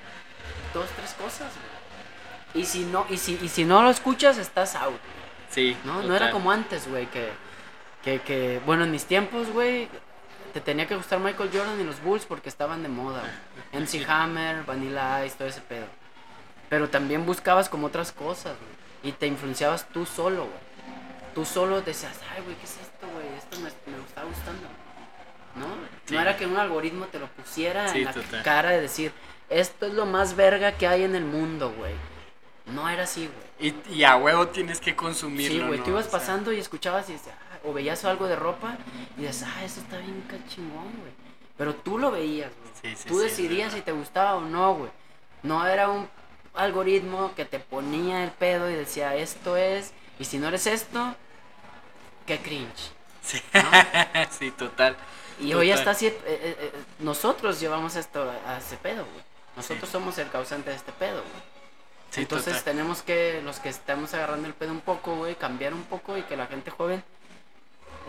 dos, 0.75 0.87
tres 0.95 1.13
cosas, 1.13 1.51
güey. 2.53 2.63
Y 2.63 2.65
si 2.67 2.85
no, 2.85 3.05
y 3.09 3.17
si, 3.17 3.39
y 3.41 3.49
si 3.49 3.65
no 3.65 3.81
lo 3.81 3.89
escuchas, 3.89 4.37
estás 4.37 4.75
out. 4.75 4.99
Sí, 5.49 5.75
No, 5.83 6.03
no 6.03 6.15
era 6.15 6.29
como 6.31 6.51
antes, 6.51 6.87
güey, 6.87 7.07
que, 7.07 7.31
que, 8.03 8.19
que, 8.21 8.61
bueno, 8.65 8.83
en 8.83 8.91
mis 8.91 9.05
tiempos, 9.05 9.49
güey, 9.49 9.89
te 10.53 10.61
tenía 10.61 10.87
que 10.87 10.95
gustar 10.95 11.19
Michael 11.19 11.49
Jordan 11.51 11.79
y 11.81 11.83
los 11.83 12.01
Bulls 12.03 12.25
porque 12.25 12.49
estaban 12.49 12.83
de 12.83 12.89
moda, 12.89 13.21
güey. 13.71 13.83
MC 13.83 14.05
Hammer, 14.07 14.63
Vanilla 14.63 15.25
Ice, 15.25 15.35
todo 15.37 15.47
ese 15.47 15.61
pedo. 15.61 15.87
Pero 16.69 16.89
también 16.89 17.25
buscabas 17.25 17.67
como 17.69 17.87
otras 17.87 18.11
cosas, 18.11 18.53
güey, 18.57 19.09
y 19.09 19.17
te 19.17 19.27
influenciabas 19.27 19.87
tú 19.89 20.05
solo, 20.05 20.43
güey. 20.45 20.65
Tú 21.33 21.43
solo 21.45 21.81
decías, 21.81 22.13
ay, 22.33 22.41
güey, 22.43 22.55
¿qué 22.55 22.63
es 22.65 22.77
esto, 22.77 23.07
güey? 23.13 23.27
Esto 23.37 23.57
me, 23.57 23.63
me 23.97 24.03
está 24.05 24.23
gustando, 24.23 24.67
¿no? 25.55 25.65
Sí. 26.05 26.13
No 26.15 26.21
era 26.21 26.37
que 26.37 26.45
un 26.45 26.55
algoritmo 26.57 27.05
te 27.07 27.19
lo 27.19 27.27
pusiera 27.27 27.89
Sí, 27.89 27.99
en 27.99 28.05
la 28.05 28.13
total. 28.13 28.43
cara 28.43 28.69
de 28.69 28.81
decir, 28.81 29.11
esto 29.49 29.85
es 29.85 29.93
lo 29.93 30.05
más 30.05 30.35
verga 30.35 30.73
que 30.73 30.87
hay 30.87 31.03
en 31.03 31.15
el 31.15 31.25
mundo, 31.25 31.73
güey. 31.77 31.93
No 32.65 32.89
era 32.89 33.03
así, 33.03 33.27
güey. 33.27 33.73
Y, 33.89 33.93
y 33.93 34.03
a 34.03 34.15
huevo 34.17 34.47
tienes 34.47 34.79
que 34.79 34.95
consumirlo. 34.95 35.61
Sí, 35.61 35.67
güey, 35.67 35.79
¿no? 35.79 35.85
tú 35.85 35.91
ibas 35.91 36.07
O 36.07 36.09
sea, 36.09 36.19
pasando 36.19 36.51
y 36.51 36.59
escuchabas 36.59 37.09
y 37.09 37.13
decías, 37.13 37.35
ah, 37.51 37.57
o 37.63 37.73
veías 37.73 38.03
algo 38.05 38.27
de 38.27 38.35
ropa 38.35 38.77
y 39.17 39.21
decías, 39.21 39.49
ah, 39.55 39.63
eso 39.63 39.79
está 39.81 39.97
bien 39.97 40.21
cachingón, 40.29 40.91
güey. 40.99 41.13
Pero 41.57 41.75
tú 41.75 41.97
lo 41.97 42.11
veías, 42.11 42.51
güey. 42.59 42.95
Sí, 42.95 43.01
sí, 43.01 43.07
tú 43.07 43.19
decidías 43.19 43.73
si 43.73 43.81
te 43.81 43.91
gustaba 43.91 44.35
o 44.35 44.41
no, 44.41 44.75
güey. 44.75 44.91
No 45.43 45.65
era 45.65 45.89
un 45.89 46.09
algoritmo 46.53 47.33
que 47.35 47.45
te 47.45 47.59
ponía 47.59 48.23
el 48.23 48.31
pedo 48.31 48.69
y 48.69 48.73
decía, 48.73 49.15
esto 49.15 49.57
es, 49.57 49.93
y 50.19 50.25
si 50.25 50.37
no 50.37 50.47
eres 50.47 50.67
esto, 50.67 51.15
qué 52.25 52.39
cringe. 52.39 52.91
Sí, 53.21 53.41
¿no? 53.53 53.61
sí, 54.31 54.51
total. 54.51 54.95
Y 55.39 55.53
hoy 55.53 55.71
hasta 55.71 55.91
así, 55.91 56.07
eh, 56.07 56.15
eh, 56.25 56.57
eh, 56.59 56.71
nosotros 56.99 57.59
llevamos 57.59 57.95
esto 57.95 58.31
a, 58.45 58.53
a 58.53 58.57
ese 58.57 58.77
pedo, 58.77 59.05
güey. 59.05 59.24
Nosotros 59.55 59.89
somos 59.89 60.17
el 60.17 60.29
causante 60.29 60.69
de 60.69 60.75
este 60.75 60.91
pedo, 60.91 61.21
güey. 61.21 61.55
Sí, 62.11 62.21
Entonces 62.21 62.53
total. 62.57 62.63
tenemos 62.63 63.01
que, 63.01 63.41
los 63.43 63.59
que 63.59 63.69
estamos 63.69 64.13
agarrando 64.13 64.47
el 64.47 64.53
pedo 64.53 64.71
un 64.71 64.81
poco, 64.81 65.15
güey, 65.15 65.35
cambiar 65.35 65.73
un 65.73 65.83
poco 65.83 66.17
y 66.17 66.21
que 66.23 66.37
la 66.37 66.47
gente 66.47 66.71
joven 66.71 67.03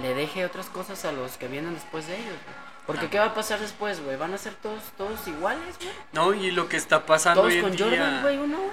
le 0.01 0.15
deje 0.15 0.45
otras 0.45 0.67
cosas 0.67 1.05
a 1.05 1.13
los 1.13 1.37
que 1.39 1.49
vienen 1.49 1.75
después 1.75 2.07
de 2.07 2.15
ellos, 2.17 2.27
güey. 2.45 2.67
Porque 2.87 3.07
Ah. 3.07 3.11
¿qué 3.11 3.19
va 3.19 3.25
a 3.27 3.35
pasar 3.35 3.59
después, 3.59 4.01
güey? 4.05 4.17
¿Van 4.17 4.33
a 4.33 4.39
ser 4.39 4.55
todos, 4.55 4.83
todos 4.97 5.27
iguales, 5.27 5.77
güey? 5.79 5.91
No, 6.13 6.33
y 6.35 6.51
lo 6.53 6.69
que 6.69 6.77
está 6.77 7.05
pasando 7.05 7.41
Todos 7.43 7.53
hoy 7.55 7.59
en 7.59 7.65
con 7.65 7.73
día. 7.77 7.87
Jordan, 7.87 8.23
güey, 8.23 8.39
uno, 8.39 8.59
güey. 8.59 8.71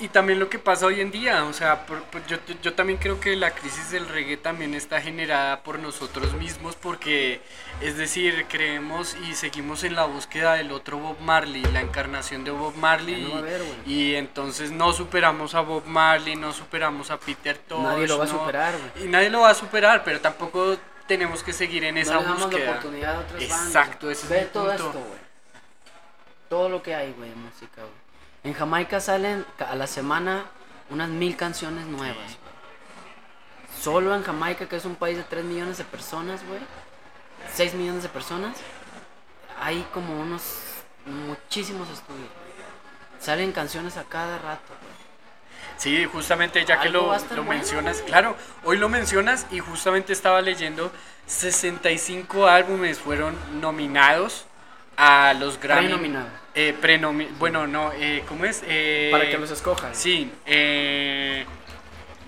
Y, 0.00 0.06
y 0.06 0.08
también 0.08 0.40
lo 0.40 0.48
que 0.50 0.58
pasa 0.58 0.86
hoy 0.86 1.00
en 1.00 1.12
día, 1.12 1.44
o 1.44 1.52
sea, 1.52 1.86
por- 1.86 2.02
por- 2.04 2.26
yo, 2.26 2.36
yo 2.62 2.74
también 2.74 2.98
creo 2.98 3.20
que 3.20 3.36
la 3.36 3.52
crisis 3.52 3.92
del 3.92 4.08
reggae 4.08 4.36
también 4.36 4.74
está 4.74 5.00
generada 5.00 5.62
por 5.62 5.78
nosotros 5.78 6.32
mismos 6.34 6.74
porque, 6.74 7.40
es 7.80 7.96
decir, 7.96 8.46
creemos 8.48 9.14
y 9.28 9.36
seguimos 9.36 9.84
en 9.84 9.94
la 9.94 10.04
búsqueda 10.04 10.54
del 10.54 10.72
otro 10.72 10.98
Bob 10.98 11.20
Marley, 11.20 11.62
la 11.72 11.80
encarnación 11.80 12.42
de 12.42 12.50
Bob 12.50 12.74
Marley. 12.74 13.22
No 13.32 13.44
y 13.86 14.16
entonces 14.16 14.72
no 14.72 14.92
superamos 14.92 15.54
a 15.54 15.60
Bob 15.60 15.84
Marley, 15.86 16.34
no 16.34 16.52
superamos 16.52 17.12
a 17.12 17.20
Peter 17.20 17.56
Tosh. 17.56 17.80
Nadie 17.80 18.08
lo 18.08 18.18
va 18.18 18.24
a 18.24 18.28
superar, 18.28 18.74
güey. 18.76 19.06
Y 19.06 19.08
nadie 19.08 19.30
lo 19.30 19.42
va 19.42 19.50
a 19.50 19.54
superar, 19.54 20.02
pero 20.02 20.20
tampoco 20.20 20.76
tenemos 21.06 21.44
que 21.44 21.52
seguir 21.52 21.84
en 21.84 21.98
esa 21.98 22.14
no 22.14 22.22
damos 22.24 22.40
la 22.40 22.46
búsqueda. 22.46 22.70
oportunidad 22.72 23.14
a 23.14 23.18
otras 23.20 23.40
bandas. 23.48 23.66
Exacto, 23.66 24.10
ese 24.10 24.22
es 24.24 24.28
Ve 24.28 24.40
mi 24.40 24.46
todo 24.48 24.66
punto. 24.66 24.86
esto, 24.86 24.98
güey. 24.98 25.20
Todo 26.48 26.68
lo 26.68 26.82
que 26.82 26.94
hay, 26.96 27.12
güey, 27.12 27.30
música, 27.30 27.82
güey. 27.82 28.07
En 28.48 28.54
Jamaica 28.54 28.98
salen 28.98 29.44
a 29.58 29.74
la 29.74 29.86
semana 29.86 30.46
unas 30.88 31.10
mil 31.10 31.36
canciones 31.36 31.84
nuevas. 31.84 32.38
Solo 33.78 34.14
en 34.14 34.22
Jamaica, 34.22 34.66
que 34.66 34.76
es 34.76 34.86
un 34.86 34.96
país 34.96 35.18
de 35.18 35.22
3 35.22 35.44
millones 35.44 35.76
de 35.76 35.84
personas, 35.84 36.40
güey. 36.46 36.60
6 37.52 37.74
millones 37.74 38.04
de 38.04 38.08
personas. 38.08 38.56
Hay 39.60 39.86
como 39.92 40.18
unos 40.18 40.60
muchísimos 41.04 41.90
estudios. 41.90 42.30
Salen 43.20 43.52
canciones 43.52 43.98
a 43.98 44.04
cada 44.04 44.38
rato. 44.38 44.72
Sí, 45.76 46.06
justamente 46.06 46.64
ya 46.64 46.80
que 46.80 46.88
lo, 46.88 47.14
lo 47.36 47.44
mencionas, 47.44 48.00
claro, 48.00 48.34
hoy 48.64 48.78
lo 48.78 48.88
mencionas 48.88 49.44
y 49.50 49.58
justamente 49.58 50.14
estaba 50.14 50.40
leyendo 50.40 50.90
65 51.26 52.46
álbumes 52.46 52.98
fueron 52.98 53.36
nominados 53.60 54.47
a 54.98 55.32
los 55.34 55.58
Grammy. 55.60 55.86
Prenominados. 55.86 56.30
Eh, 56.54 56.74
prenomi- 56.82 57.28
bueno, 57.38 57.66
no, 57.68 57.92
eh, 57.94 58.24
¿cómo 58.28 58.44
es? 58.44 58.62
Eh, 58.66 59.08
Para 59.12 59.30
que 59.30 59.38
los 59.38 59.50
escojan. 59.50 59.94
Sí, 59.94 60.30
eh, 60.44 61.46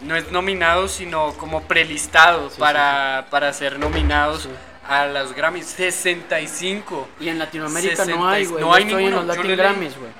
no 0.03 0.15
es 0.15 0.31
nominados, 0.31 0.93
sino 0.93 1.33
como 1.33 1.62
prelistados 1.65 2.55
Sí, 2.55 2.61
para, 2.61 3.27
para 3.29 3.53
ser 3.53 3.79
nominados 3.81 4.49
a 4.89 5.07
los 5.07 5.35
Grammys. 5.35 5.67
65. 5.67 7.09
Y 7.19 7.29
en 7.29 7.39
Latinoamérica 7.41 8.05
no 8.07 8.29
hay, 8.29 8.47
güey. 8.47 8.62
No 8.62 8.73
hay 8.73 8.83
en 8.83 8.89
ninguno, 8.89 9.17
los 9.17 9.27
Latin 9.27 9.47
leí. 9.49 9.57
Grammys, 9.57 9.99
güey. 9.99 10.11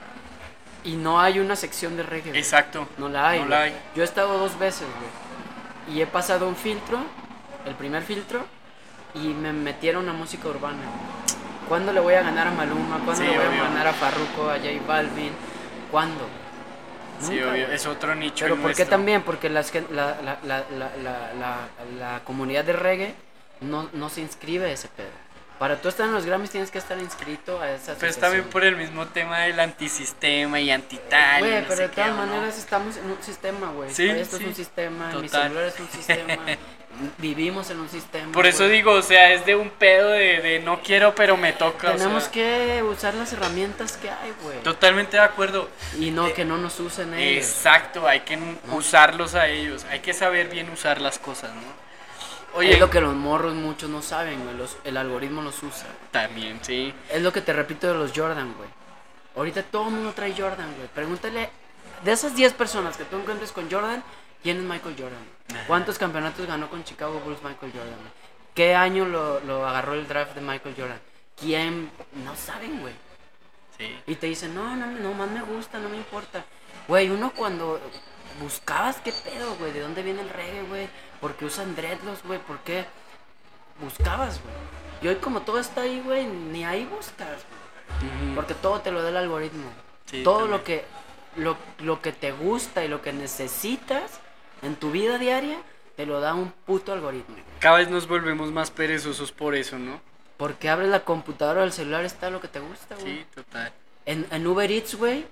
Y 0.83 0.97
no 0.97 1.21
hay 1.21 1.38
una 1.38 1.54
sección 1.57 1.97
de 1.97 2.02
reggae. 2.02 2.37
Exacto. 2.37 2.88
No 2.99 3.09
la 3.09 3.28
hay. 3.28 3.40
No 3.40 3.47
la 3.47 3.62
hay. 3.62 3.76
Yo 3.95 4.02
he 4.02 4.04
estado 4.04 4.38
dos 4.38 4.59
veces, 4.59 4.87
güey. 4.99 5.97
Y 5.97 6.02
he 6.02 6.07
pasado 6.07 6.49
un 6.49 6.57
filtro, 6.57 6.99
el 7.64 7.75
primer 7.76 8.02
filtro, 8.02 8.45
y 9.14 9.28
me 9.28 9.52
metieron 9.52 10.09
a 10.09 10.12
música 10.12 10.49
urbana. 10.49 10.78
¿Cuándo 11.71 11.93
le 11.93 12.00
voy 12.00 12.15
a 12.15 12.23
ganar 12.23 12.49
a 12.49 12.50
Maluma? 12.50 12.97
¿Cuándo 13.05 13.15
Sí, 13.15 13.23
le 13.23 13.39
voy 13.39 13.47
obvio. 13.47 13.62
a 13.62 13.69
ganar 13.69 13.87
a 13.87 13.93
Farruko, 13.93 14.50
a 14.50 14.57
J 14.59 14.71
Balvin? 14.89 15.31
¿Cuándo? 15.89 16.27
Sí, 17.21 17.41
obvio. 17.41 17.69
Es 17.69 17.87
otro 17.87 18.17
nicho. 18.17 18.45
Pero 18.45 18.57
¿por 18.57 18.75
qué 18.75 18.85
también? 18.87 19.23
Porque 19.23 19.49
las, 19.49 19.73
la, 19.93 20.21
la, 20.21 20.39
la, 20.43 20.65
la, 20.77 20.91
la, 21.39 21.57
la, 21.97 22.21
comunidad 22.25 22.65
de 22.65 22.73
reggae 22.73 23.15
no, 23.61 23.89
no 23.93 24.09
se 24.09 24.21
inscribe 24.21 24.65
a 24.65 24.73
ese 24.73 24.89
pedo. 24.89 25.07
Para 25.61 25.77
tú 25.81 25.89
estar 25.89 26.07
en 26.07 26.12
los 26.12 26.27
Grammys 26.27 26.50
tienes 26.50 26.73
que 26.73 26.79
estar 26.79 26.99
inscrito 26.99 27.61
a 27.61 27.71
esa 27.71 27.95
Pues 27.95 28.19
también 28.19 28.45
por 28.45 28.65
el 28.65 28.75
mismo 28.75 29.07
tema 29.07 29.39
del 29.43 29.61
antisistema 29.61 30.59
y 30.59 30.73
antital. 30.73 31.39
Güey, 31.39 31.61
no 31.61 31.69
pero 31.69 31.83
de 31.83 31.89
todas 31.91 32.17
maneras 32.17 32.59
estamos 32.59 32.97
en 32.97 33.11
un 33.12 33.23
sistema, 33.23 33.71
güey. 33.71 33.95
Sí, 33.95 34.09
Esto 34.09 34.39
sí. 34.39 34.43
es 34.43 34.49
un 34.49 34.55
sistema, 34.57 35.07
mi 35.09 35.29
Total. 35.29 35.43
celular 35.43 35.65
es 35.67 35.79
un 35.79 35.89
sistema. 35.89 36.37
vivimos 37.19 37.71
en 37.71 37.80
un 37.80 37.88
sistema. 37.88 38.33
Por 38.33 38.47
eso 38.47 38.64
güey. 38.64 38.76
digo, 38.76 38.92
o 38.92 39.02
sea, 39.02 39.33
es 39.33 39.45
de 39.47 39.57
un 39.57 39.71
pedo 39.71 40.11
de, 40.11 40.40
de 40.40 40.59
no 40.61 40.80
quiero, 40.83 41.14
pero 41.14 41.37
me 41.37 41.52
toca. 41.52 41.90
o 41.90 41.92
Tenemos 41.92 42.25
sea, 42.25 42.33
que 42.33 42.83
usar 42.83 43.14
las 43.14 43.33
herramientas 43.33 43.97
que 43.97 44.11
hay, 44.11 44.33
güey. 44.42 44.59
Totalmente 44.62 45.16
de 45.16 45.23
acuerdo. 45.23 45.69
Y 45.99 46.11
no 46.11 46.28
Eh, 46.28 46.33
que 46.33 46.45
no 46.45 46.57
nos 46.59 46.78
usen 46.80 47.14
ellos. 47.14 47.45
Exacto, 47.47 48.07
hay 48.07 48.21
que 48.21 48.38
usarlos 48.73 49.35
a 49.35 49.49
ellos. 49.49 49.85
Hay 49.90 50.00
que 50.00 50.12
saber 50.14 50.49
bien 50.49 50.71
usar 50.71 51.00
las 51.00 51.19
cosas, 51.19 51.50
¿no? 51.54 51.80
Oye, 52.54 52.73
es 52.73 52.80
lo 52.80 52.90
que 52.90 53.00
los 53.00 53.14
morros 53.14 53.54
muchos 53.54 53.88
no 53.88 54.02
saben, 54.02 54.42
güey. 54.45 54.57
los- 54.57 54.76
el 54.85 54.97
algoritmo 54.97 55.40
los 55.42 55.62
usa. 55.62 55.87
también, 56.11 56.59
sí. 56.62 56.92
Es 57.09 57.23
lo 57.23 57.33
que 57.33 57.40
te 57.40 57.52
repito 57.52 57.87
de 57.87 57.95
los 57.95 58.11
Jordan, 58.14 58.54
güey. 58.57 58.69
Ahorita 59.37 59.62
todo 59.62 59.87
el 59.88 59.95
mundo 59.95 60.12
trae 60.14 60.35
Jordan, 60.37 60.75
güey. 60.76 60.88
Pregúntale, 60.92 61.49
de 62.02 62.11
esas 62.12 62.35
10 62.35 62.52
personas 62.54 62.97
que 62.97 63.04
tú 63.04 63.16
encuentres 63.19 63.52
con 63.52 63.71
Jordan, 63.71 64.02
¿quién 64.42 64.59
es 64.59 64.62
Michael 64.64 64.97
Jordan? 64.99 65.66
¿Cuántos 65.66 65.99
campeonatos 65.99 66.47
ganó 66.47 66.68
con 66.70 66.85
Chicago 66.85 67.20
Bulls 67.20 67.42
Michael 67.42 67.73
Jordan? 67.73 67.99
¿Qué 68.54 68.75
año 68.75 69.04
lo, 69.04 69.40
lo 69.40 69.66
agarró 69.66 69.94
el 69.94 70.06
draft 70.06 70.35
de 70.35 70.40
Michael 70.40 70.75
Jordan? 70.76 71.00
¿Quién? 71.38 71.90
No 72.25 72.37
saben, 72.37 72.80
güey. 72.80 72.94
Sí. 73.78 73.97
Y 74.06 74.14
te 74.16 74.26
dicen, 74.26 74.54
no, 74.54 74.76
no, 74.76 74.87
no, 74.87 75.14
más 75.14 75.30
me 75.30 75.42
gusta, 75.42 75.78
no 75.78 75.88
me 75.88 75.97
importa. 75.97 76.44
Güey, 76.87 77.11
uno 77.11 77.32
cuando 77.35 77.80
buscabas 78.40 78.97
qué 79.00 79.12
pedo, 79.12 79.54
güey, 79.56 79.73
de 79.73 79.80
dónde 79.80 80.02
viene 80.02 80.20
el 80.20 80.28
reggae, 80.28 80.62
güey, 80.64 80.88
por 81.20 81.35
qué 81.35 81.47
usan 81.47 81.75
dreadlocks, 81.75 82.23
güey, 82.25 82.38
por 82.40 82.59
qué 82.61 82.85
buscabas, 83.80 84.40
güey. 84.42 84.54
Y 85.02 85.09
hoy 85.09 85.16
como 85.16 85.42
todo 85.42 85.59
está 85.59 85.82
ahí, 85.82 86.00
güey, 86.04 86.26
ni 86.26 86.64
ahí 86.64 86.85
buscas, 86.85 87.28
güey. 87.28 88.35
Porque 88.35 88.54
todo 88.54 88.80
te 88.80 88.90
lo 88.90 89.02
da 89.02 89.09
el 89.09 89.16
algoritmo. 89.16 89.70
Sí, 90.06 90.23
todo 90.23 90.40
también. 90.40 90.59
lo 90.59 90.64
que 90.64 90.85
lo, 91.37 91.56
lo 91.78 92.02
que 92.02 92.12
te 92.12 92.32
gusta 92.32 92.85
y 92.85 92.88
lo 92.88 93.02
que 93.02 93.12
necesitas 93.12 94.20
en 94.62 94.76
tu 94.76 94.90
vida 94.90 95.19
diaria 95.19 95.59
te 95.97 96.07
lo 96.07 96.21
da 96.21 96.35
un 96.35 96.50
puto 96.50 96.93
algoritmo. 96.93 97.37
Cada 97.59 97.79
vez 97.79 97.88
nos 97.90 98.09
volvemos 98.09 98.50
más 98.52 98.71
perezosos 98.71 99.33
por 99.33 99.55
eso, 99.55 99.79
¿no? 99.79 100.00
Porque 100.37 100.71
abres 100.71 100.88
la 100.88 101.00
computadora 101.05 101.61
o 101.61 101.64
el 101.64 101.73
celular 101.73 102.05
está 102.05 102.31
lo 102.31 102.40
que 102.40 102.49
te 102.49 102.61
gusta, 102.61 102.95
güey. 102.97 103.19
Sí, 103.19 103.26
total. 103.35 103.73
En, 104.07 104.26
en 104.31 104.47
Uber 104.47 104.71
Eats, 104.71 104.95
güey, 104.95 105.26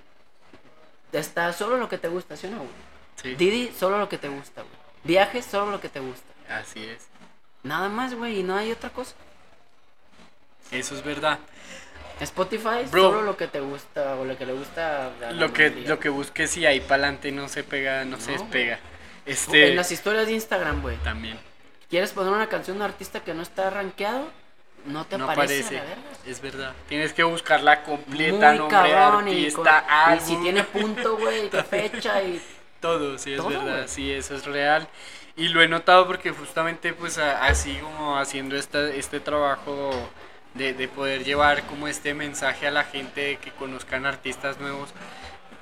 está 1.13 1.53
solo 1.53 1.79
lo 1.79 1.89
que 1.89 1.97
te 1.97 2.09
gusta, 2.09 2.37
¿sí 2.37 2.47
o 2.47 2.51
no, 2.51 2.59
güey? 2.59 2.71
Sí. 3.23 3.35
Didi, 3.35 3.73
solo 3.79 3.99
lo 3.99 4.09
que 4.09 4.19
te 4.19 4.29
gusta, 4.29 4.63
güey. 4.63 4.75
Viajes, 5.05 5.47
solo 5.47 5.71
lo 5.71 5.81
que 5.81 5.89
te 5.89 6.01
gusta. 6.01 6.27
Así 6.51 6.85
es. 6.85 7.07
Nada 7.63 7.89
más, 7.89 8.15
güey, 8.15 8.41
y 8.41 8.43
no 8.43 8.55
hay 8.55 8.71
otra 8.71 8.91
cosa. 8.91 9.15
Eso 10.71 10.95
es 10.95 11.03
verdad. 11.03 11.39
Spotify, 12.21 12.85
Bro. 12.91 13.03
solo 13.11 13.23
lo 13.23 13.37
que 13.37 13.47
te 13.47 13.61
gusta 13.61 14.17
o 14.17 14.25
lo 14.25 14.37
que 14.37 14.45
le 14.45 14.53
gusta. 14.53 15.07
a 15.07 15.11
la 15.21 15.33
Lo 15.33 15.53
que, 15.53 15.71
lo 15.71 15.99
que 15.99 16.09
busques 16.09 16.57
y 16.57 16.67
ahí 16.67 16.81
para 16.81 17.05
adelante 17.05 17.33
no 17.33 17.49
se 17.49 17.65
pega, 17.65 18.05
no, 18.05 18.21
se 18.21 18.33
despega. 18.33 18.79
Este 19.29 19.69
En 19.71 19.77
las 19.77 19.93
historias 19.93 20.27
de 20.27 20.33
Instagram, 20.33 20.83
güey. 20.83 20.97
también. 20.99 21.39
¿Quieres 21.91 22.13
poner 22.13 22.33
una 22.33 22.49
canción 22.49 22.79
de 22.79 22.85
un 22.85 22.91
artista 22.91 23.21
que 23.21 23.35
no 23.35 23.43
está 23.43 23.71
rankeado? 23.71 24.29
No 24.87 25.05
te 25.07 25.19
no 25.19 25.25
aparece, 25.31 25.61
aparece. 25.61 25.75
la 25.75 25.81
verga. 25.83 26.03
Es 26.27 26.41
verdad. 26.41 26.73
Tienes 26.89 27.13
que 27.13 27.23
buscarla 27.25 27.83
completa, 27.83 28.51
Muy 28.51 28.59
nombre, 28.59 28.91
cabrón 28.93 29.29
y, 29.29 29.51
con- 29.51 29.67
artista, 29.69 30.17
y 30.17 30.21
si 30.21 30.37
tiene 30.43 30.63
punto, 30.65 31.17
güey, 31.17 31.51
qué 31.51 31.63
fecha 31.65 32.23
y... 32.23 32.41
todo, 32.81 33.19
sí 33.19 33.33
es 33.33 33.39
Todo, 33.39 33.49
verdad, 33.51 33.85
sí, 33.87 34.13
eso 34.13 34.35
es 34.35 34.45
real. 34.47 34.87
Y 35.37 35.49
lo 35.49 35.63
he 35.63 35.69
notado 35.69 36.07
porque 36.07 36.31
justamente 36.31 36.93
pues 36.93 37.19
a- 37.19 37.45
así 37.47 37.77
como 37.79 38.19
haciendo 38.19 38.57
esta, 38.57 38.89
este 38.91 39.21
trabajo 39.21 39.91
de, 40.55 40.75
de 40.75 40.89
poder 40.89 41.25
llevar 41.25 41.63
como 41.65 41.87
este 41.89 42.15
mensaje 42.15 42.67
a 42.67 42.71
la 42.71 42.85
gente 42.85 43.21
de 43.21 43.37
que 43.37 43.51
conozcan 43.53 44.07
artistas 44.07 44.59
nuevos, 44.61 44.91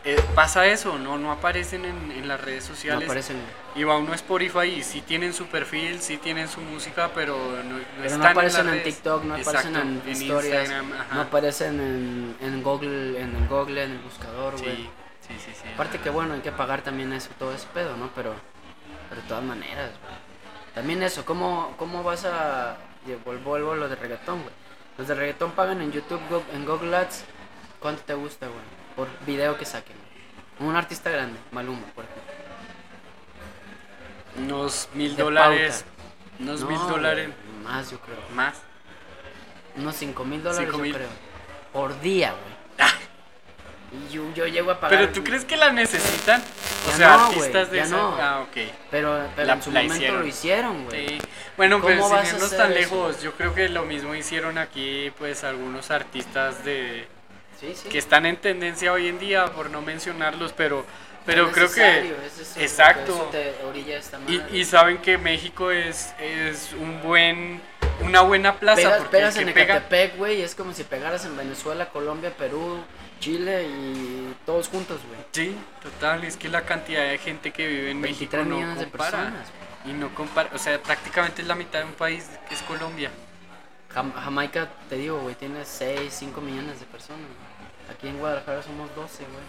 eh, 0.07 0.23
pasa 0.35 0.67
eso, 0.67 0.99
no, 0.99 1.19
no 1.19 1.33
aparecen 1.33 1.85
en, 1.85 2.13
en 2.13 2.29
las 2.29 2.41
redes 2.41 2.69
No 2.69 2.75
sociales. 2.75 3.05
aparecen, 3.05 3.37
Y 3.75 3.83
va 3.85 3.99
uno 3.99 4.13
a 4.13 4.15
Spotify 4.15 4.67
y 4.79 4.83
sí 4.83 5.01
tienen 5.01 5.35
su 5.35 5.47
perfil, 5.47 6.01
sí 6.01 6.17
tienen 6.17 6.49
su 6.49 6.61
música, 6.61 7.11
pero 7.15 7.37
no, 7.37 7.79
no 7.79 7.85
pero 7.97 8.07
están 8.07 8.21
no 8.21 8.27
aparecen 8.29 8.69
en. 8.69 8.83
TikTok, 8.85 9.25
no 9.25 9.35
aparecen 9.35 9.77
en, 9.77 10.03
historias, 10.09 10.71
no 11.13 11.21
aparecen 11.21 11.81
en, 11.81 12.37
en 12.41 12.63
Google, 12.63 13.21
en 13.21 13.35
el 13.35 13.49
Google, 13.49 13.83
en 13.85 13.91
el 13.93 13.99
buscador, 13.99 14.57
güey. 14.59 14.77
Sí, 14.77 14.91
sí, 15.27 15.35
sí, 15.45 15.51
sí. 15.61 15.69
Aparte 15.75 15.99
que 15.99 16.11
bueno, 16.11 16.35
hay 16.35 16.41
que 16.41 16.53
pagar 16.53 16.83
también 16.83 17.13
eso, 17.13 17.31
todo 17.39 17.53
ese 17.53 17.67
pedo, 17.75 17.97
¿no? 17.97 18.11
Pero, 18.15 18.33
pero 19.09 19.21
de 19.21 19.27
todas 19.29 19.43
maneras, 19.43 19.91
güey. 20.03 20.15
También 20.75 21.03
eso, 21.03 21.25
¿cómo, 21.25 21.75
cómo 21.79 22.03
vas 22.03 22.25
a... 22.27 22.77
Vuelvo 23.25 23.73
a 23.73 23.77
lo 23.77 23.89
de 23.89 23.97
reggaetón, 23.97 24.43
güey. 24.43 24.55
Los 24.99 25.09
de 25.09 25.15
reggaetón 25.15 25.53
pagan 25.53 25.81
en 25.81 25.91
YouTube, 25.91 26.21
en 26.53 26.65
Google 26.65 26.97
Ads. 26.97 27.25
¿Cuánto 27.81 28.03
te 28.03 28.15
gusta, 28.15 28.47
güey? 28.47 28.76
Por 28.97 29.09
video 29.27 29.57
que 29.59 29.65
saquen. 29.65 29.97
Un 30.59 30.75
artista 30.75 31.11
grande, 31.11 31.39
Maluma, 31.53 31.87
por 31.95 32.05
ejemplo. 32.05 32.23
Unos 34.39 34.89
mil 34.95 35.17
De 35.17 35.23
dólares. 35.23 35.85
pauta. 35.85 36.43
Unos 36.43 36.61
No, 36.61 36.67
mil 36.69 36.79
dólares 36.79 37.31
Más, 37.65 37.91
yo 37.91 37.99
creo. 38.01 38.17
más. 38.35 38.57
Unos 39.77 39.95
5 39.97 40.25
mil 40.25 40.43
dólares, 40.43 40.65
Cinco 40.67 40.79
yo 40.79 40.83
mil. 40.83 40.95
creo. 40.95 41.09
Por 41.73 42.01
día, 42.01 42.31
güey. 42.33 42.57
Y 43.93 44.13
yo, 44.13 44.23
yo 44.35 44.47
llego 44.47 44.71
a 44.73 44.81
pagar... 44.81 44.99
Pero 44.99 45.13
tú 45.13 45.23
crees 45.23 45.45
que 45.45 45.57
la 45.57 45.71
necesitan? 45.71 46.43
O 46.87 46.91
Ya 46.91 46.97
sea, 46.97 47.09
no, 47.17 47.27
güey, 47.27 47.39
artistas 47.39 47.71
de 47.71 47.77
ya 47.79 47.85
esa. 47.85 47.97
no. 47.97 48.17
Ah, 48.21 48.41
ok. 48.41 48.57
Pero, 48.91 49.27
pero 49.37 49.47
La- 49.47 49.53
en 49.55 49.63
su 49.63 49.71
la 49.71 49.81
momento 49.83 49.97
hicieron. 49.97 50.21
lo 50.21 50.27
hicieron, 50.27 50.85
güey. 50.87 51.09
Sí. 51.09 51.19
Bueno, 51.57 51.81
¿Cómo 51.81 51.95
pues 51.97 52.11
vas 52.11 52.11
sin 52.11 52.19
a 52.19 52.37
irnos 52.37 52.43
hacer 52.53 52.59
tan 52.59 52.73
eso? 52.73 52.79
lejos, 52.81 53.23
yo 53.23 53.33
creo 53.35 53.55
que 53.55 53.69
lo 53.69 53.85
mismo 53.85 54.15
hicieron 54.15 54.59
aquí, 54.59 55.13
pues 55.19 55.45
algunos 55.45 55.91
artistas 55.93 56.65
de 56.65 57.07
Sí, 57.61 57.73
sí. 57.75 57.89
que 57.89 57.99
están 57.99 58.27
en 58.27 58.37
tendencia 58.37 58.93
hoy 58.93 59.09
en 59.09 59.19
día, 59.19 59.47
por 59.53 59.71
no 59.71 59.81
mencionarlos, 59.83 60.53
pero, 60.53 60.85
pero 61.25 61.51
creo 61.53 61.71
que 61.73 62.15
eso, 62.27 62.61
exacto. 62.61 63.31
Eso 63.33 64.21
y, 64.29 64.59
y 64.61 64.65
saben 64.65 64.99
que 64.99 65.19
México 65.19 65.71
es, 65.71 66.13
es 66.21 66.73
un 66.75 67.03
buen, 67.03 67.61
una 68.03 68.21
buena 68.21 68.55
plaza 68.57 68.83
pegas, 68.83 68.99
porque 68.99 69.11
pegas 69.17 69.37
en 69.37 69.49
Ecatepec, 69.49 70.17
güey, 70.17 70.43
es 70.43 70.55
como 70.55 70.73
si 70.75 70.85
pegaras 70.85 71.25
en 71.25 71.37
Venezuela, 71.37 71.89
Colombia, 71.89 72.31
Perú, 72.37 72.79
Chile 73.21 73.65
y 73.67 74.35
todos 74.45 74.69
juntos, 74.69 75.01
güey. 75.09 75.19
sí, 75.33 75.57
total, 75.83 76.25
es 76.25 76.37
que 76.37 76.49
la 76.51 76.63
cantidad 76.63 77.09
de 77.09 77.17
gente 77.19 77.51
que 77.53 77.67
vive 77.67 77.91
en 77.91 78.01
México 78.01 78.37
23 78.37 78.47
no 78.47 78.75
compara. 78.77 79.11
personas. 79.11 79.49
Y 79.87 79.93
no 79.93 80.15
compara, 80.15 80.51
o 80.53 80.59
sea, 80.59 80.83
prácticamente 80.83 81.43
es 81.43 81.49
la 81.49 81.55
mitad 81.55 81.79
de 81.79 81.85
un 81.87 81.93
país 81.93 82.27
que 82.49 82.55
es 82.55 82.63
Colombia. 82.63 83.11
Jam- 83.95 84.13
Jamaica, 84.13 84.69
te 84.91 84.97
digo, 84.97 85.21
güey, 85.21 85.35
tiene 85.37 85.65
6, 85.65 86.13
5 86.13 86.41
millones 86.41 86.81
de 86.81 86.87
personas. 86.87 87.23
Aquí 87.97 88.09
en 88.09 88.19
Guadalajara 88.19 88.63
somos 88.63 88.95
12, 88.95 89.25
güey. 89.25 89.45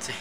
Sí, 0.00 0.12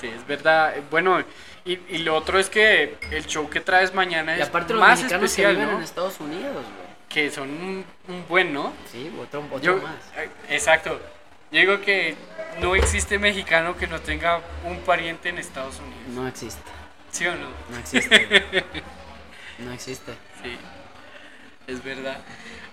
sí, 0.00 0.06
es 0.08 0.26
verdad. 0.26 0.74
Bueno, 0.90 1.22
y, 1.64 1.72
y 1.88 1.98
lo 1.98 2.14
otro 2.16 2.38
es 2.38 2.48
que 2.48 2.96
el 3.10 3.26
show 3.26 3.48
que 3.50 3.60
traes 3.60 3.92
mañana 3.94 4.36
Y 4.36 4.40
es 4.40 4.48
aparte 4.48 4.72
los 4.72 4.80
más 4.80 4.98
mexicanos 5.00 5.24
especial, 5.30 5.52
que 5.54 5.58
viven 5.60 5.72
¿no? 5.72 5.78
en 5.78 5.84
Estados 5.84 6.20
Unidos, 6.20 6.52
güey. 6.54 6.90
Que 7.08 7.30
son 7.30 7.48
un, 7.50 7.84
un 8.08 8.28
buen, 8.28 8.52
¿no? 8.54 8.72
Sí, 8.92 9.12
otro, 9.20 9.42
otro 9.50 9.58
Yo, 9.60 9.76
más. 9.78 9.94
exacto. 10.48 11.00
Yo 11.50 11.58
digo 11.58 11.80
que 11.80 12.14
no 12.60 12.76
existe 12.76 13.18
mexicano 13.18 13.76
que 13.76 13.88
no 13.88 14.00
tenga 14.00 14.40
un 14.64 14.78
pariente 14.82 15.30
en 15.30 15.38
Estados 15.38 15.80
Unidos. 15.80 16.06
No 16.14 16.28
existe. 16.28 16.62
¿Sí 17.10 17.26
o 17.26 17.34
no? 17.34 17.48
No 17.70 17.78
existe. 17.78 18.54
no 19.58 19.72
existe. 19.72 20.12
Sí, 20.44 20.56
es 21.66 21.82
verdad. 21.82 22.18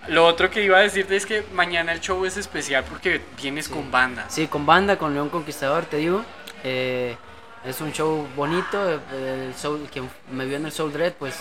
Lo 0.08 0.24
otro 0.26 0.48
que 0.50 0.62
iba 0.62 0.78
a 0.78 0.80
decirte 0.80 1.16
es 1.16 1.26
que 1.26 1.44
mañana 1.52 1.92
el 1.92 2.00
show 2.00 2.24
es 2.24 2.36
especial 2.36 2.84
porque 2.88 3.20
vienes 3.40 3.66
Sí. 3.66 3.72
con 3.72 3.90
banda. 3.90 4.24
Sí, 4.28 4.46
con 4.46 4.64
banda, 4.64 4.96
con 4.96 5.12
León 5.14 5.28
Conquistador, 5.28 5.84
te 5.84 5.98
digo. 5.98 6.24
Eh, 6.64 7.16
es 7.64 7.80
un 7.80 7.92
show 7.92 8.26
bonito. 8.34 9.00
eh, 9.12 9.46
El 9.48 9.54
soul, 9.54 9.86
quien 9.92 10.08
me 10.30 10.46
vio 10.46 10.56
en 10.56 10.64
el 10.66 10.72
Soul 10.72 10.92
Dread, 10.92 11.12
pues 11.12 11.34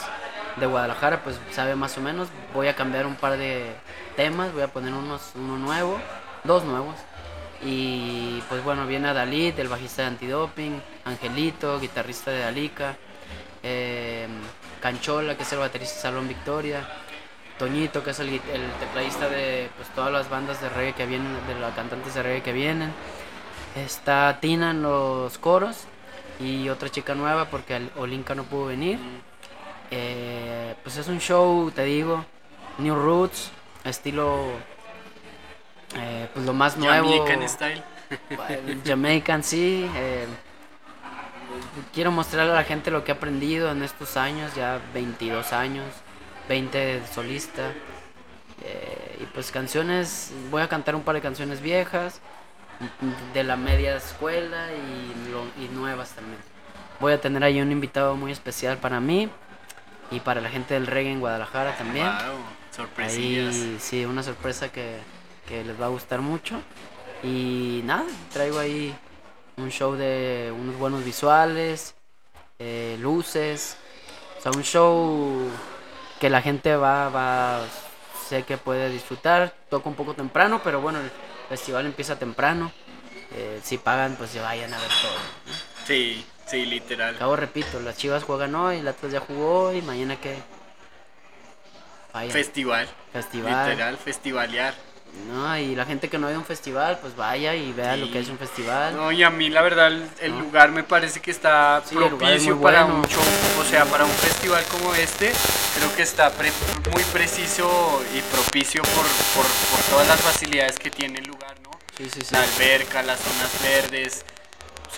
de 0.58 0.65
Guadalajara, 0.65 1.23
pues 1.23 1.39
sabe 1.51 1.75
más 1.75 1.97
o 1.97 2.01
menos. 2.01 2.27
Voy 2.53 2.67
a 2.67 2.75
cambiar 2.75 3.06
un 3.06 3.15
par 3.15 3.38
de 3.38 3.73
temas, 4.17 4.51
voy 4.51 4.63
a 4.63 4.67
poner 4.67 4.93
unos, 4.93 5.32
uno 5.36 5.58
nuevo, 5.58 5.99
dos 6.43 6.63
nuevos. 6.65 6.95
Y 7.63 8.41
pues 8.49 8.63
bueno, 8.63 8.86
viene 8.86 9.13
Dalit, 9.13 9.58
el 9.60 9.67
bajista 9.69 10.01
de 10.03 10.10
Antidoping, 10.10 10.82
Angelito, 11.06 11.80
guitarrista 11.80 12.32
de 12.32 12.43
Alica, 12.43 12.95
eh, 13.63 14.27
Canchola, 14.82 15.36
que 15.38 15.43
es 15.43 15.51
el 15.53 15.60
baterista 15.60 15.95
de 15.95 16.01
Salón 16.01 16.27
Victoria. 16.27 16.88
Toñito, 17.58 18.04
que 18.04 18.12
es 18.12 18.20
el, 18.20 18.30
el 18.30 18.72
tecladista 18.80 19.30
de 19.30 19.70
pues, 19.76 19.89
todas 19.89 20.12
las 20.12 20.30
bandas 20.30 20.62
de 20.62 20.70
reggae 20.70 20.93
que 20.93 21.06
vienen, 21.06 21.34
de 21.48 21.56
las 21.60 21.74
cantantes 21.76 22.13
de 22.13 22.24
reggae 22.24 22.43
que 22.43 22.54
vienen. 22.54 22.91
Está 23.76 24.39
Tina 24.39 24.72
en 24.72 24.82
los 24.82 25.38
coros 25.38 25.86
y 26.39 26.70
otra 26.70 26.89
chica 26.89 27.15
nueva 27.15 27.46
porque 27.46 27.89
Olinka 27.98 28.36
no 28.36 28.43
pudo 28.43 28.67
venir. 28.67 29.00
Eh, 29.91 30.76
pues 30.84 30.98
es 30.98 31.08
un 31.08 31.20
show, 31.20 31.72
te 31.72 31.84
digo, 31.84 32.26
New 32.78 32.96
Roots, 32.96 33.52
estilo, 33.84 34.52
eh, 35.96 36.28
pues 36.34 36.46
lo 36.46 36.54
más 36.54 36.78
nuevo. 36.78 37.10
Jamaican 37.10 37.50
style. 37.50 37.84
Jamaican, 38.86 39.43
sí. 39.43 39.89
Eh, 39.96 40.28
quiero 41.93 42.12
mostrarle 42.12 42.52
a 42.52 42.56
la 42.56 42.63
gente 42.63 42.91
lo 42.91 43.04
que 43.04 43.12
he 43.12 43.15
aprendido 43.15 43.72
en 43.72 43.84
estos 43.84 44.17
años, 44.17 44.54
ya 44.56 44.80
22 44.93 45.54
años, 45.54 45.86
20 46.47 46.77
de 46.77 47.07
solista. 47.07 47.71
y 49.21 49.25
pues 49.33 49.51
canciones, 49.51 50.31
voy 50.51 50.62
a 50.62 50.67
cantar 50.67 50.95
un 50.95 51.03
par 51.03 51.15
de 51.15 51.21
canciones 51.21 51.62
viejas, 51.62 52.21
de 53.33 53.43
la 53.43 53.55
media 53.55 53.95
escuela 53.95 54.69
y, 54.73 55.63
y 55.63 55.67
nuevas 55.69 56.12
también. 56.12 56.39
Voy 56.99 57.13
a 57.13 57.21
tener 57.21 57.43
ahí 57.43 57.62
un 57.62 57.71
invitado 57.71 58.15
muy 58.15 58.31
especial 58.31 58.77
para 58.77 58.99
mí 58.99 59.29
y 60.12 60.19
para 60.19 60.41
la 60.41 60.49
gente 60.49 60.73
del 60.73 60.88
reggae 60.88 61.12
en 61.12 61.19
Guadalajara 61.19 61.77
también. 61.77 62.07
Wow, 62.07 62.88
sí, 63.79 64.05
una 64.05 64.23
sorpresa 64.23 64.71
que, 64.71 64.99
les 65.49 65.79
va 65.79 65.86
a 65.86 65.89
gustar 65.89 66.21
mucho. 66.21 66.60
Y 67.23 67.81
nada, 67.83 68.05
traigo 68.31 68.60
ahí 68.60 68.95
un 69.57 69.69
show 69.69 69.93
de 69.93 70.53
unos 70.57 70.77
buenos 70.77 71.03
visuales, 71.03 71.95
eh, 72.60 72.97
luces, 72.99 73.77
o 74.38 74.41
sea, 74.41 74.51
un 74.51 74.63
show 74.63 75.49
que 76.19 76.30
la 76.30 76.41
gente 76.41 76.75
va, 76.75 77.10
va, 77.10 77.62
sé 78.27 78.43
que 78.43 78.58
puede 78.58 78.89
disfrutar. 78.89 79.53
Toca 79.69 79.89
un 79.89 79.95
poco 79.95 80.13
temprano, 80.13 80.62
pero 80.63 80.82
bueno, 80.82 80.99
el 80.99 81.12
festival 81.49 81.86
empieza 81.86 82.17
temprano. 82.17 82.71
Eh, 83.36 83.60
si 83.63 83.77
pagan, 83.77 84.15
pues 84.15 84.32
se 84.32 84.39
vayan 84.39 84.73
a 84.73 84.77
ver 84.77 84.88
todo. 84.88 85.56
Sí. 85.86 86.25
Sí, 86.47 86.65
literal. 86.65 87.17
Cabo 87.17 87.36
repito, 87.36 87.82
las 87.82 87.97
Chivas 87.97 88.23
juegan 88.23 88.56
hoy, 88.56 88.77
el 88.77 88.88
Atlas 88.88 89.12
ya 89.12 89.19
jugó 89.19 89.73
y 89.73 89.82
mañana 89.82 90.15
qué. 90.15 90.38
Festival. 92.32 92.88
Festival. 93.12 93.69
Literal, 93.69 93.97
festivalear. 93.97 94.73
No, 95.27 95.58
y 95.58 95.75
la 95.75 95.86
gente 95.86 96.10
que 96.10 96.17
no 96.17 96.27
ve 96.27 96.38
un 96.38 96.45
festival, 96.45 96.99
pues 97.01 97.15
vaya 97.15 97.53
y 97.56 97.73
vea 97.73 97.97
lo 97.97 98.10
que 98.12 98.19
es 98.19 98.30
un 98.30 98.38
festival. 98.38 98.95
No, 98.95 99.12
y 99.12 99.23
a 99.23 99.30
mí 99.30 99.49
la 99.49 99.62
verdad 99.62 99.91
el, 100.19 100.39
lugar 100.39 100.71
me 100.71 100.84
parece 100.84 101.19
que 101.19 101.32
está 101.32 101.84
propicio 101.89 102.60
para 102.62 102.86
un 102.86 103.03
show, 103.03 103.23
o 103.60 103.63
sea, 103.63 103.86
para 103.86 104.06
un 104.06 104.12
festival 104.12 104.63
como 104.65 104.93
este, 104.95 105.34
que 105.97 106.03
está 106.03 106.31
muy 106.93 107.03
preciso 107.12 108.03
y 108.15 108.21
propicio 108.21 108.83
por, 108.83 109.03
por, 109.33 109.45
por, 109.45 109.81
todas 109.89 110.07
las 110.07 110.21
facilidades 110.21 110.77
que 110.77 110.91
tiene 110.91 111.17
el 111.17 111.25
lugar, 111.25 111.60
¿no? 111.63 111.71
Sí, 111.97 112.07
sí, 112.13 112.21
sí. 112.21 112.27
La 112.33 112.43
alberca, 112.43 113.01
las 113.01 113.19
zonas 113.19 113.62
verdes, 113.63 114.23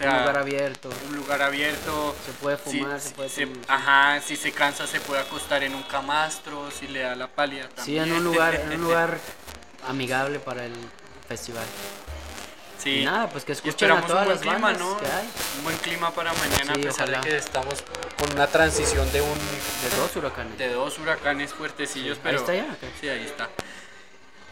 un 0.01 0.19
lugar 0.19 0.38
abierto. 0.38 0.89
Un 1.09 1.15
lugar 1.15 1.41
abierto. 1.41 2.15
Se 2.25 2.33
puede 2.33 2.57
fumar, 2.57 2.99
se 2.99 3.12
puede 3.12 3.29
Ajá, 3.69 4.19
si 4.19 4.35
se 4.35 4.51
cansa 4.51 4.88
se 4.88 4.99
puede 4.99 5.21
acostar 5.21 5.63
en 5.63 5.73
un 5.73 5.83
camastro, 5.83 6.69
si 6.69 6.88
le 6.89 6.99
da 6.99 7.15
la 7.15 7.27
pálida 7.27 7.69
también. 7.69 8.03
Sí, 8.03 8.09
en 8.09 8.17
un 8.17 8.23
lugar, 8.25 8.55
en 8.55 8.73
un 8.73 8.81
lugar 8.81 9.17
amigable 9.88 10.39
para 10.39 10.65
el 10.65 10.75
festival. 11.29 11.65
Sí. 12.79 13.01
Y 13.01 13.05
nada, 13.05 13.29
pues 13.29 13.43
que 13.43 13.51
escuchen 13.51 13.91
a 13.91 14.01
todas 14.01 14.21
un 14.21 14.27
buen 14.27 14.39
clima, 14.39 14.73
¿no? 14.73 14.93
Un 14.93 15.63
buen 15.63 15.77
clima 15.77 16.11
para 16.11 16.31
mañana, 16.33 16.73
a 16.73 16.77
pesar 16.77 17.09
de 17.09 17.19
que 17.19 17.35
estamos 17.35 17.83
con 18.17 18.31
una 18.33 18.47
transición 18.47 19.11
de 19.11 19.21
un... 19.21 19.37
De 19.37 19.97
dos 19.97 20.15
huracanes. 20.15 20.57
De 20.57 20.69
dos 20.69 20.97
huracanes 20.97 21.53
fuertecillos, 21.53 22.17
pero... 22.23 22.37
Ahí 22.37 22.41
está 22.41 22.55
ya, 22.55 22.77
Sí, 23.01 23.09
ahí 23.09 23.25
está. 23.25 23.49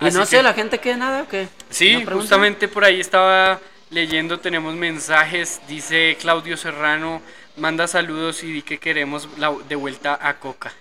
Y 0.02 0.12
no 0.12 0.26
sé, 0.26 0.44
la 0.44 0.54
gente 0.54 0.80
que 0.80 0.96
nada, 0.98 1.24
¿o 1.24 1.28
qué? 1.28 1.48
Sí, 1.70 2.06
justamente 2.06 2.68
por 2.68 2.84
ahí 2.84 3.00
estaba 3.00 3.60
leyendo 3.90 4.40
tenemos 4.40 4.76
mensajes. 4.76 5.62
Dice 5.68 6.18
Claudio 6.20 6.58
Serrano, 6.58 7.22
manda 7.56 7.88
saludos 7.88 8.44
y 8.44 8.52
di 8.52 8.62
que 8.62 8.78
queremos 8.78 9.28
la, 9.38 9.56
de 9.70 9.76
vuelta 9.76 10.20
a 10.22 10.36
Coca. 10.36 10.74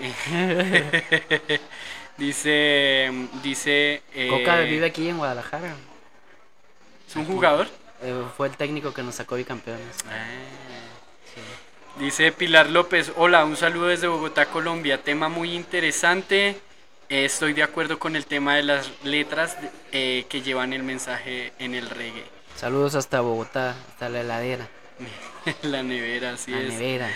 dice, 2.16 3.10
dice... 3.42 4.02
Eh, 4.14 4.28
Coca 4.30 4.60
vive 4.60 4.86
aquí 4.86 5.08
en 5.08 5.18
Guadalajara. 5.18 5.74
¿Es 7.08 7.16
un 7.16 7.24
jugador? 7.24 7.66
Eh, 8.02 8.22
fue 8.36 8.48
el 8.48 8.56
técnico 8.56 8.92
que 8.92 9.02
nos 9.02 9.14
sacó 9.14 9.36
bicampeones. 9.36 9.96
Ah, 10.10 10.26
dice 11.98 12.30
Pilar 12.32 12.68
López, 12.68 13.12
hola, 13.16 13.46
un 13.46 13.56
saludo 13.56 13.86
desde 13.86 14.08
Bogotá, 14.08 14.46
Colombia. 14.46 15.02
Tema 15.02 15.30
muy 15.30 15.54
interesante. 15.54 16.60
Eh, 17.08 17.24
estoy 17.24 17.54
de 17.54 17.62
acuerdo 17.62 17.98
con 17.98 18.14
el 18.14 18.26
tema 18.26 18.56
de 18.56 18.62
las 18.62 18.90
letras 19.04 19.56
eh, 19.90 20.26
que 20.28 20.42
llevan 20.42 20.74
el 20.74 20.82
mensaje 20.82 21.54
en 21.58 21.74
el 21.74 21.88
reggae. 21.88 22.26
Saludos 22.56 22.94
hasta 22.94 23.22
Bogotá, 23.22 23.74
hasta 23.88 24.10
la 24.10 24.20
heladera. 24.20 24.68
la 25.62 25.82
nevera, 25.82 26.32
así 26.32 26.50
la 26.50 26.58
nevera. 26.58 27.08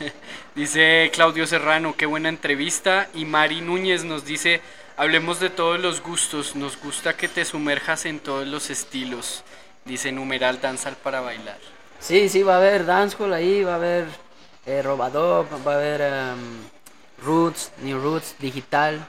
dice 0.56 1.12
Claudio 1.14 1.46
Serrano, 1.46 1.94
qué 1.96 2.06
buena 2.06 2.28
entrevista. 2.28 3.08
Y 3.14 3.24
Mari 3.24 3.60
Núñez 3.60 4.02
nos 4.02 4.24
dice, 4.24 4.60
hablemos 4.98 5.38
de 5.40 5.48
todos 5.48 5.80
los 5.80 6.02
gustos, 6.02 6.56
nos 6.56 6.78
gusta 6.78 7.16
que 7.16 7.28
te 7.28 7.44
sumerjas 7.44 8.04
en 8.04 8.18
todos 8.20 8.46
los 8.46 8.68
estilos. 8.68 9.44
Dice 9.84 10.12
numeral 10.12 10.60
danzal 10.60 10.96
para 10.96 11.20
bailar. 11.20 11.58
Sí, 12.00 12.28
sí, 12.28 12.42
va 12.42 12.54
a 12.54 12.58
haber 12.58 12.84
dancehall 12.84 13.32
ahí, 13.32 13.64
va 13.64 13.72
a 13.72 13.76
haber 13.76 14.06
eh, 14.66 14.82
va 14.82 15.06
a 15.06 15.74
haber 15.74 16.00
em, 16.00 16.38
roots, 17.24 17.72
new 17.80 17.98
roots, 17.98 18.34
digital. 18.38 19.06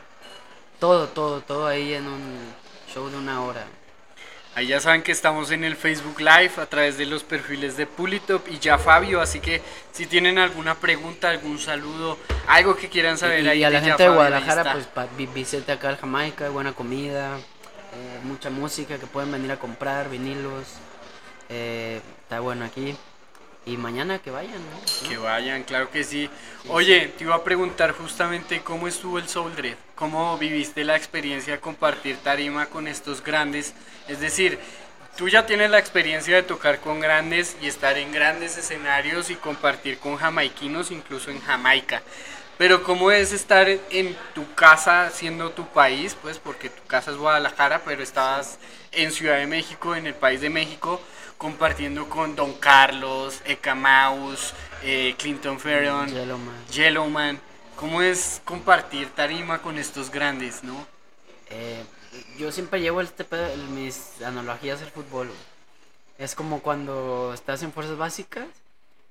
Todo, 0.79 1.09
todo, 1.09 1.41
todo 1.41 1.67
ahí 1.67 1.93
en 1.93 2.07
un 2.07 2.53
show 2.93 3.09
de 3.09 3.17
una 3.17 3.43
hora. 3.43 3.65
Ahí 4.59 4.67
ya 4.67 4.81
saben 4.81 5.03
que 5.03 5.13
estamos 5.13 5.51
en 5.51 5.63
el 5.63 5.77
Facebook 5.77 6.19
Live 6.19 6.51
a 6.57 6.65
través 6.65 6.97
de 6.97 7.05
los 7.05 7.23
perfiles 7.23 7.77
de 7.77 7.85
Pulitop 7.85 8.45
y 8.49 8.59
ya 8.59 8.77
Fabio, 8.77 9.21
así 9.21 9.39
que 9.39 9.61
si 9.93 10.05
tienen 10.05 10.37
alguna 10.37 10.75
pregunta, 10.75 11.29
algún 11.29 11.59
saludo, 11.59 12.17
algo 12.45 12.75
que 12.75 12.89
quieran 12.89 13.17
saber 13.17 13.45
y, 13.45 13.47
ahí. 13.47 13.59
Y 13.59 13.63
a 13.63 13.69
la 13.69 13.79
gente 13.79 14.03
de 14.03 14.09
Guadalajara, 14.09 14.73
pues 14.73 15.33
visite 15.33 15.71
acá 15.71 15.95
Jamaica, 15.95 16.49
buena 16.49 16.73
comida, 16.73 17.37
eh, 17.37 18.19
mucha 18.25 18.49
música 18.49 18.97
que 18.97 19.07
pueden 19.07 19.31
venir 19.31 19.49
a 19.49 19.55
comprar, 19.55 20.09
vinilos, 20.09 20.65
eh, 21.47 22.01
está 22.23 22.41
bueno 22.41 22.65
aquí. 22.65 22.97
Y 23.65 23.77
mañana 23.77 24.19
que 24.19 24.31
vayan, 24.31 24.61
Que 25.07 25.17
vayan, 25.17 25.63
claro 25.63 25.91
que 25.91 26.03
sí. 26.03 26.29
Oye, 26.69 27.13
te 27.17 27.23
iba 27.23 27.35
a 27.35 27.43
preguntar 27.43 27.91
justamente 27.91 28.61
cómo 28.61 28.87
estuvo 28.87 29.19
el 29.19 29.27
Soul 29.27 29.55
Dread, 29.55 29.75
cómo 29.95 30.37
viviste 30.37 30.83
la 30.83 30.95
experiencia 30.95 31.53
de 31.53 31.59
compartir 31.59 32.17
tarima 32.17 32.67
con 32.67 32.87
estos 32.87 33.23
grandes. 33.23 33.73
Es 34.07 34.21
decir, 34.21 34.57
tú 35.17 35.29
ya 35.29 35.45
tienes 35.45 35.69
la 35.69 35.77
experiencia 35.77 36.37
de 36.37 36.43
tocar 36.43 36.79
con 36.79 36.99
grandes 36.99 37.57
y 37.61 37.67
estar 37.67 37.97
en 37.97 38.11
grandes 38.11 38.57
escenarios 38.57 39.29
y 39.29 39.35
compartir 39.35 39.99
con 39.99 40.15
jamaiquinos, 40.15 40.89
incluso 40.89 41.29
en 41.29 41.41
Jamaica. 41.41 42.01
Pero 42.57 42.83
cómo 42.83 43.11
es 43.11 43.31
estar 43.33 43.69
en 43.69 44.17
tu 44.33 44.53
casa, 44.55 45.11
siendo 45.11 45.51
tu 45.51 45.67
país, 45.67 46.17
pues 46.21 46.39
porque 46.39 46.69
tu 46.69 46.83
casa 46.87 47.11
es 47.11 47.17
Guadalajara, 47.17 47.81
pero 47.85 48.01
estabas 48.01 48.57
en 48.91 49.11
Ciudad 49.11 49.37
de 49.37 49.47
México, 49.47 49.95
en 49.95 50.07
el 50.07 50.15
país 50.15 50.41
de 50.41 50.49
México 50.49 50.99
compartiendo 51.39 52.09
con 52.09 52.35
Don 52.35 52.53
Carlos, 52.55 53.41
Eka 53.45 53.73
Mouse, 53.73 54.53
eh, 54.83 55.15
Clinton 55.17 55.57
Ferron, 55.57 56.09
Yellowman. 56.09 56.67
Yellowman. 56.69 57.39
¿Cómo 57.77 58.01
es 58.01 58.41
compartir 58.43 59.07
tarima 59.11 59.59
con 59.59 59.77
estos 59.77 60.11
grandes, 60.11 60.65
no? 60.65 60.85
Eh, 61.49 61.81
yo 62.37 62.51
siempre 62.51 62.81
llevo 62.81 62.99
este 62.99 63.25
mis 63.73 64.21
analogías 64.21 64.81
del 64.81 64.89
fútbol. 64.91 65.31
Es 66.17 66.35
como 66.35 66.59
cuando 66.59 67.33
estás 67.33 67.63
en 67.63 67.71
fuerzas 67.71 67.97
básicas 67.97 68.45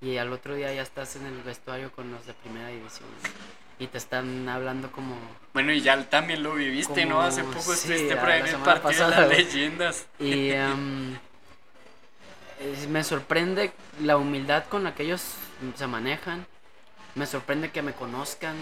y 0.02 0.18
al 0.18 0.30
otro 0.30 0.54
día 0.54 0.72
ya 0.74 0.82
estás 0.82 1.16
en 1.16 1.24
el 1.24 1.42
vestuario 1.42 1.90
con 1.92 2.12
los 2.12 2.26
de 2.26 2.34
primera 2.34 2.68
división. 2.68 3.08
Y 3.78 3.86
te 3.86 3.96
están 3.96 4.50
hablando 4.50 4.92
como... 4.92 5.16
Bueno, 5.54 5.72
y 5.72 5.80
ya 5.80 6.10
también 6.10 6.42
lo 6.42 6.54
viviste, 6.54 7.06
¿no? 7.06 7.22
Hace 7.22 7.42
poco 7.42 7.72
estuviste 7.72 8.16
por 8.16 8.28
ahí 8.28 8.40
en 8.40 8.48
el 8.48 8.56
partido 8.56 9.08
de 9.08 9.16
las 9.16 9.28
leyendas. 9.30 10.06
Y... 10.20 10.50
me 12.88 13.04
sorprende 13.04 13.72
la 14.00 14.16
humildad 14.16 14.64
con 14.64 14.84
la 14.84 14.94
que 14.94 15.04
ellos 15.04 15.22
se 15.76 15.86
manejan. 15.86 16.46
Me 17.14 17.26
sorprende 17.26 17.70
que 17.70 17.82
me 17.82 17.92
conozcan, 17.92 18.56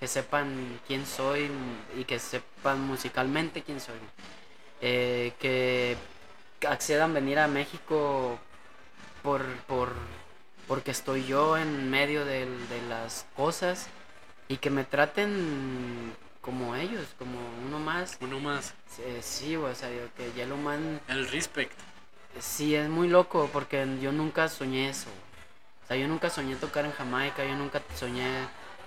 que 0.00 0.06
sepan 0.06 0.80
quién 0.86 1.06
soy 1.06 1.50
y 1.98 2.04
que 2.04 2.18
sepan 2.18 2.80
musicalmente 2.80 3.62
quién 3.62 3.80
soy. 3.80 3.96
Eh, 4.80 5.32
que 5.38 5.96
accedan 6.66 7.10
a 7.10 7.14
venir 7.14 7.38
a 7.38 7.48
México 7.48 8.38
por, 9.22 9.44
por, 9.66 9.92
porque 10.68 10.90
estoy 10.90 11.26
yo 11.26 11.56
en 11.56 11.90
medio 11.90 12.24
de, 12.24 12.46
las 12.88 13.26
cosas 13.36 13.88
y 14.48 14.58
que 14.58 14.70
me 14.70 14.84
traten 14.84 16.14
como 16.40 16.76
ellos, 16.76 17.06
como 17.18 17.38
uno 17.66 17.78
más. 17.78 18.18
Uno 18.20 18.40
más. 18.40 18.74
sí, 19.20 19.56
o 19.56 19.74
sea, 19.74 19.88
que 20.16 20.32
Yellowman... 20.32 21.00
El 21.08 21.28
respect. 21.28 21.78
Sí, 22.40 22.74
es 22.74 22.88
muy 22.88 23.08
loco 23.08 23.48
porque 23.52 23.86
yo 24.00 24.12
nunca 24.12 24.48
soñé 24.48 24.90
eso. 24.90 25.08
O 25.84 25.86
sea, 25.86 25.96
yo 25.96 26.08
nunca 26.08 26.30
soñé 26.30 26.56
tocar 26.56 26.84
en 26.84 26.92
Jamaica, 26.92 27.44
yo 27.44 27.54
nunca 27.54 27.80
soñé 27.94 28.26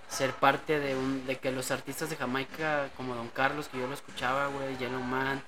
ser 0.09 0.33
parte 0.33 0.79
de 0.79 0.95
un 0.95 1.25
de 1.25 1.37
que 1.37 1.51
los 1.51 1.71
artistas 1.71 2.09
de 2.09 2.15
Jamaica 2.15 2.89
como 2.97 3.15
Don 3.15 3.29
Carlos 3.29 3.67
que 3.67 3.79
yo 3.79 3.87
lo 3.87 3.93
escuchaba 3.93 4.47
güey 4.47 4.75
Yellow 4.77 5.01
Man 5.01 5.41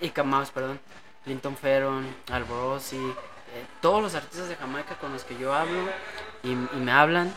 y 0.00 0.10
Camaus 0.10 0.50
perdón 0.50 0.80
Clinton 1.24 1.56
Ferron 1.56 2.06
Alborosi 2.30 2.96
eh, 2.96 3.66
todos 3.80 4.00
los 4.00 4.14
artistas 4.14 4.48
de 4.48 4.56
Jamaica 4.56 4.94
con 4.98 5.12
los 5.12 5.24
que 5.24 5.36
yo 5.36 5.52
hablo 5.52 5.88
y, 6.44 6.52
y 6.52 6.54
me 6.54 6.92
hablan 6.92 7.34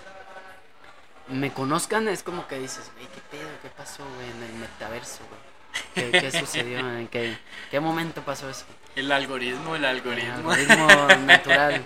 me 1.28 1.52
conozcan 1.52 2.08
es 2.08 2.22
como 2.22 2.48
que 2.48 2.60
dices 2.60 2.92
güey 2.94 3.08
qué 3.08 3.22
pedo 3.32 3.50
qué 3.64 3.70
pasó 3.70 4.04
güey 4.16 4.30
en 4.30 4.44
el 4.44 4.54
metaverso 4.60 5.24
güey 5.28 5.49
¿Qué, 5.96 6.12
qué 6.12 6.32
sucedió 6.32 6.80
en 6.80 7.08
qué, 7.08 7.38
qué 7.72 7.80
momento 7.80 8.22
pasó 8.22 8.50
eso 8.50 8.66
El 8.96 9.12
algoritmo, 9.12 9.76
el 9.76 9.86
algoritmo. 9.86 10.54
el 10.54 10.72
algoritmo 10.72 11.08
natural 11.26 11.86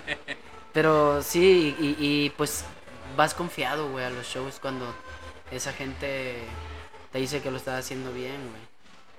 pero 0.74 1.22
sí 1.22 1.74
y, 1.78 1.96
y 2.04 2.30
pues 2.30 2.64
vas 3.16 3.32
confiado, 3.32 3.88
güey, 3.90 4.04
a 4.04 4.10
los 4.10 4.26
shows 4.26 4.58
cuando 4.60 4.92
esa 5.52 5.72
gente 5.72 6.36
te 7.12 7.18
dice 7.18 7.40
que 7.40 7.50
lo 7.52 7.56
estás 7.56 7.78
haciendo 7.78 8.12
bien, 8.12 8.36
güey. 8.50 8.62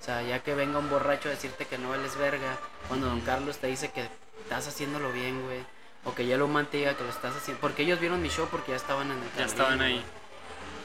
O 0.02 0.04
sea, 0.04 0.22
ya 0.22 0.44
que 0.44 0.54
venga 0.54 0.80
un 0.80 0.90
borracho 0.90 1.30
a 1.30 1.32
decirte 1.32 1.66
que 1.66 1.78
no 1.78 1.90
vales 1.90 2.18
verga, 2.18 2.58
cuando 2.90 3.08
Don 3.08 3.22
Carlos 3.22 3.58
te 3.58 3.68
dice 3.68 3.90
que 3.92 4.08
estás 4.44 4.68
haciéndolo 4.68 5.12
bien, 5.14 5.42
güey. 5.44 5.60
O 6.04 6.14
que 6.14 6.28
ya 6.28 6.38
lo 6.38 6.48
diga 6.72 6.96
que 6.96 7.04
lo 7.04 7.10
estás 7.10 7.36
haciendo. 7.36 7.60
Porque 7.62 7.84
ellos 7.84 8.00
vieron 8.00 8.22
mi 8.22 8.30
show 8.30 8.48
porque 8.52 8.72
ya 8.72 8.78
estaban 8.78 9.10
en 9.10 9.18
el 9.18 9.38
Ya 9.38 9.46
estaban 9.46 9.82
ahí. 9.82 10.04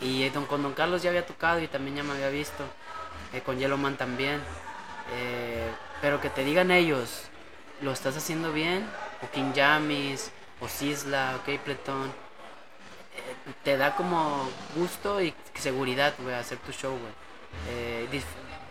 Y 0.00 0.26
don, 0.30 0.46
con 0.46 0.62
Don 0.62 0.72
Carlos 0.72 1.02
ya 1.02 1.10
había 1.10 1.26
tocado 1.26 1.60
y 1.60 1.66
también 1.66 1.96
ya 1.96 2.02
me 2.04 2.12
había 2.12 2.30
visto. 2.30 2.64
Eh, 3.32 3.40
con 3.40 3.58
Yellowman 3.58 3.96
también. 3.96 4.40
Eh, 5.12 5.70
pero 6.00 6.20
que 6.20 6.30
te 6.30 6.44
digan 6.44 6.70
ellos, 6.70 7.24
lo 7.82 7.92
estás 7.92 8.16
haciendo 8.16 8.52
bien. 8.52 8.88
O 9.22 9.30
King 9.30 9.52
Jamis, 9.54 10.30
o 10.60 10.68
Sisla, 10.68 11.36
o 11.36 11.38
Capleton 11.44 12.12
te 13.64 13.76
da 13.76 13.94
como 13.96 14.48
gusto 14.76 15.20
y 15.22 15.34
seguridad, 15.54 16.14
güey, 16.18 16.34
hacer 16.34 16.58
tu 16.58 16.72
show, 16.72 16.96
güey. 16.96 17.12
Eh, 17.68 18.22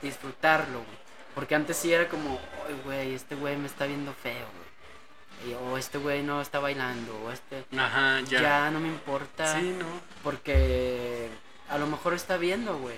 disfrutarlo, 0.02 0.80
güey. 0.80 1.00
Porque 1.36 1.56
antes 1.56 1.78
sí 1.78 1.94
era 1.94 2.08
como, 2.08 2.40
güey, 2.84 3.14
este 3.14 3.36
güey 3.36 3.56
me 3.58 3.68
está 3.68 3.86
viendo 3.86 4.14
feo, 4.14 4.34
güey. 4.34 5.56
O 5.56 5.78
este 5.78 5.98
güey 5.98 6.22
no 6.22 6.42
está 6.42 6.60
bailando, 6.60 7.18
o 7.24 7.32
este... 7.32 7.64
Ajá, 7.78 8.20
ya. 8.22 8.42
Ya 8.42 8.72
no 8.72 8.80
me 8.80 8.90
importa. 8.90 9.60
Sí, 9.60 9.76
no. 9.78 9.86
Porque 10.24 11.30
a 11.70 11.78
lo 11.78 11.88
mejor 11.88 12.14
está 12.14 12.38
viendo, 12.38 12.78
güey. 12.78 12.98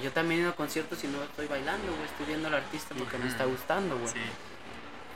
Yo 0.00 0.12
también 0.12 0.40
he 0.40 0.42
ido 0.44 0.52
a 0.52 0.56
conciertos 0.56 1.02
y 1.04 1.08
no 1.08 1.22
estoy 1.22 1.46
bailando, 1.46 1.92
güey. 1.92 2.04
Estoy 2.04 2.26
viendo 2.26 2.48
al 2.48 2.54
artista 2.54 2.94
porque 2.96 3.18
me 3.18 3.28
está 3.28 3.44
gustando, 3.44 3.96
güey. 3.96 4.08
Sí. 4.08 4.20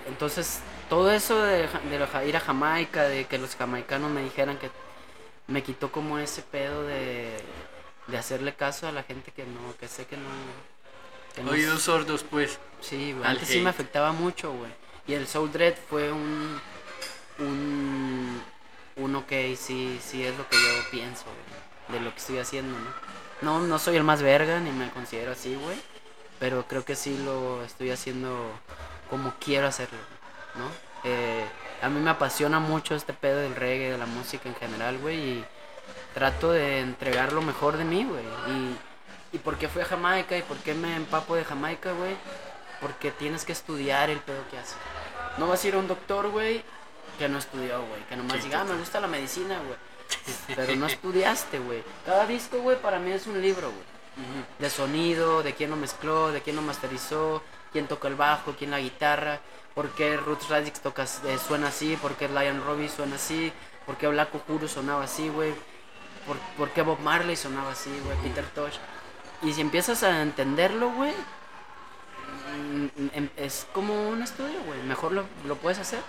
Entonces, 0.07 0.61
todo 0.89 1.11
eso 1.11 1.43
de, 1.43 1.69
de 1.69 2.29
ir 2.29 2.37
a 2.37 2.41
Jamaica, 2.41 3.03
de 3.05 3.27
que 3.27 3.39
los 3.39 3.57
jamaicanos 3.57 4.11
me 4.11 4.23
dijeran 4.23 4.59
que 4.59 4.71
me 5.47 5.63
quitó 5.63 5.93
como 5.93 6.19
ese 6.19 6.43
pedo 6.43 6.83
de, 6.85 7.37
de 8.07 8.19
hacerle 8.19 8.55
caso 8.55 8.89
a 8.89 8.93
la 8.93 9.03
gente 9.03 9.33
que 9.33 9.45
no, 9.45 9.77
que 9.79 9.89
sé 9.89 10.07
que 10.07 10.17
no... 10.17 10.29
Que 11.35 11.43
Oídos 11.43 11.83
sordos, 11.83 12.25
pues. 12.25 12.59
Sí, 12.81 13.13
güey. 13.13 13.29
Antes 13.29 13.49
sí 13.49 13.61
me 13.61 13.71
afectaba 13.71 14.13
mucho, 14.13 14.53
güey. 14.53 14.71
Y 15.07 15.15
el 15.15 15.27
Soul 15.27 15.53
Dread 15.53 15.75
fue 15.89 16.11
un... 16.11 16.61
Un... 17.39 18.43
Un 18.97 19.15
ok, 19.15 19.31
sí, 19.57 20.01
sí 20.03 20.25
es 20.25 20.37
lo 20.37 20.49
que 20.49 20.57
yo 20.57 20.91
pienso, 20.91 21.25
güey, 21.25 21.99
de 21.99 22.05
lo 22.05 22.11
que 22.13 22.19
estoy 22.19 22.39
haciendo, 22.39 22.77
¿no? 22.77 23.18
No, 23.43 23.61
no 23.61 23.79
soy 23.79 23.97
el 23.97 24.05
más 24.05 24.23
verga, 24.23 24.61
ni 24.61 24.71
me 24.71 24.91
considero 24.91 25.33
así, 25.33 25.55
güey. 25.55 25.77
Pero 26.39 26.67
creo 26.67 26.85
que 26.85 26.97
sí 26.97 27.19
lo 27.25 27.63
estoy 27.65 27.91
haciendo 27.91 28.51
como 29.11 29.35
quiero 29.41 29.67
hacerlo, 29.67 29.99
¿no? 30.55 30.69
Eh, 31.05 31.45
a 31.83 31.89
mí 31.89 32.01
me 32.01 32.11
apasiona 32.11 32.61
mucho 32.61 32.95
este 32.95 33.13
pedo 33.13 33.39
del 33.39 33.55
reggae, 33.55 33.93
de 33.93 33.99
la 33.99 34.07
música 34.07 34.49
en 34.49 34.55
general, 34.55 34.99
güey, 34.99 35.19
y 35.19 35.45
trato 36.15 36.53
de 36.53 36.81
entregar 36.81 37.33
lo 37.33 37.43
mejor 37.43 37.77
de 37.77 37.85
mí, 37.85 38.05
güey. 38.05 38.25
Y, 38.49 39.37
y 39.37 39.39
por 39.39 39.57
qué 39.57 39.69
fui 39.69 39.83
a 39.83 39.87
Jamaica 39.87 40.37
y 40.37 40.43
por 40.43 40.57
qué 40.59 40.75
me 40.75 40.97
empapo 40.97 41.37
de 41.37 41.45
Jamaica, 41.45 41.93
güey, 41.93 42.17
porque 42.81 43.11
tienes 43.11 43.45
que 43.45 43.53
estudiar 43.53 44.11
el 44.11 44.19
pedo 44.19 44.43
que 44.51 44.59
hace. 44.59 44.75
No 45.39 45.49
vas 45.49 45.65
a 45.65 45.69
ir 45.69 45.75
a 45.75 45.79
un 45.79 45.89
doctor, 45.89 46.29
güey, 46.31 46.63
que 47.19 47.29
no 47.29 47.39
estudió, 47.39 47.85
güey, 47.87 48.03
que 48.09 48.17
nomás 48.17 48.43
diga, 48.43 48.61
ah, 48.61 48.65
me 48.65 48.77
gusta 48.77 49.01
la 49.01 49.07
medicina, 49.07 49.59
güey. 49.59 49.77
Pero 50.55 50.77
no 50.77 50.87
estudiaste, 50.87 51.59
güey. 51.59 51.83
Cada 52.07 52.27
disco, 52.27 52.59
güey, 52.61 52.81
para 52.81 52.99
mí 52.99 53.11
es 53.11 53.27
un 53.27 53.41
libro, 53.41 53.71
güey. 53.71 53.99
De 54.59 54.69
sonido, 54.69 55.43
de 55.45 55.55
quién 55.55 55.71
lo 55.71 55.77
mezcló, 55.77 56.33
de 56.33 56.41
quién 56.41 56.57
lo 56.57 56.63
masterizó, 56.63 57.43
quién 57.73 57.87
toca 57.87 58.09
el 58.09 58.17
bajo, 58.17 58.55
quién 58.59 58.73
la 58.73 58.81
guitarra 58.81 59.41
por 59.79 59.91
qué 59.91 60.17
Roots 60.17 60.49
Radix 60.49 60.81
toca, 60.81 61.05
eh, 61.05 61.39
suena 61.39 61.69
así, 61.69 61.97
por 62.03 62.17
qué 62.17 62.27
Lion 62.27 62.65
Robbie 62.65 62.89
suena 62.89 63.15
así, 63.15 63.53
por 63.87 63.97
qué 63.97 64.09
Black 64.09 64.35
Uhuru 64.35 64.67
sonaba 64.67 65.05
así, 65.05 65.29
güey, 65.29 65.55
por, 66.27 66.37
por, 66.57 66.71
qué 66.71 66.83
Bob 66.83 66.99
Marley 66.99 67.37
sonaba 67.37 67.71
así, 67.71 67.91
güey, 68.05 68.19
Peter 68.19 68.45
Tosh. 68.57 68.75
Y 69.41 69.53
si 69.53 69.61
empiezas 69.61 70.03
a 70.03 70.23
entenderlo, 70.23 70.91
güey, 70.91 71.13
mm, 71.13 73.07
em, 73.13 73.29
es 73.37 73.69
como 73.73 74.09
un 74.09 74.21
estudio, 74.21 74.61
güey, 74.67 74.83
mejor 74.83 75.13
lo, 75.13 75.27
lo 75.47 75.55
puedes 75.55 75.79
hacer. 75.79 76.01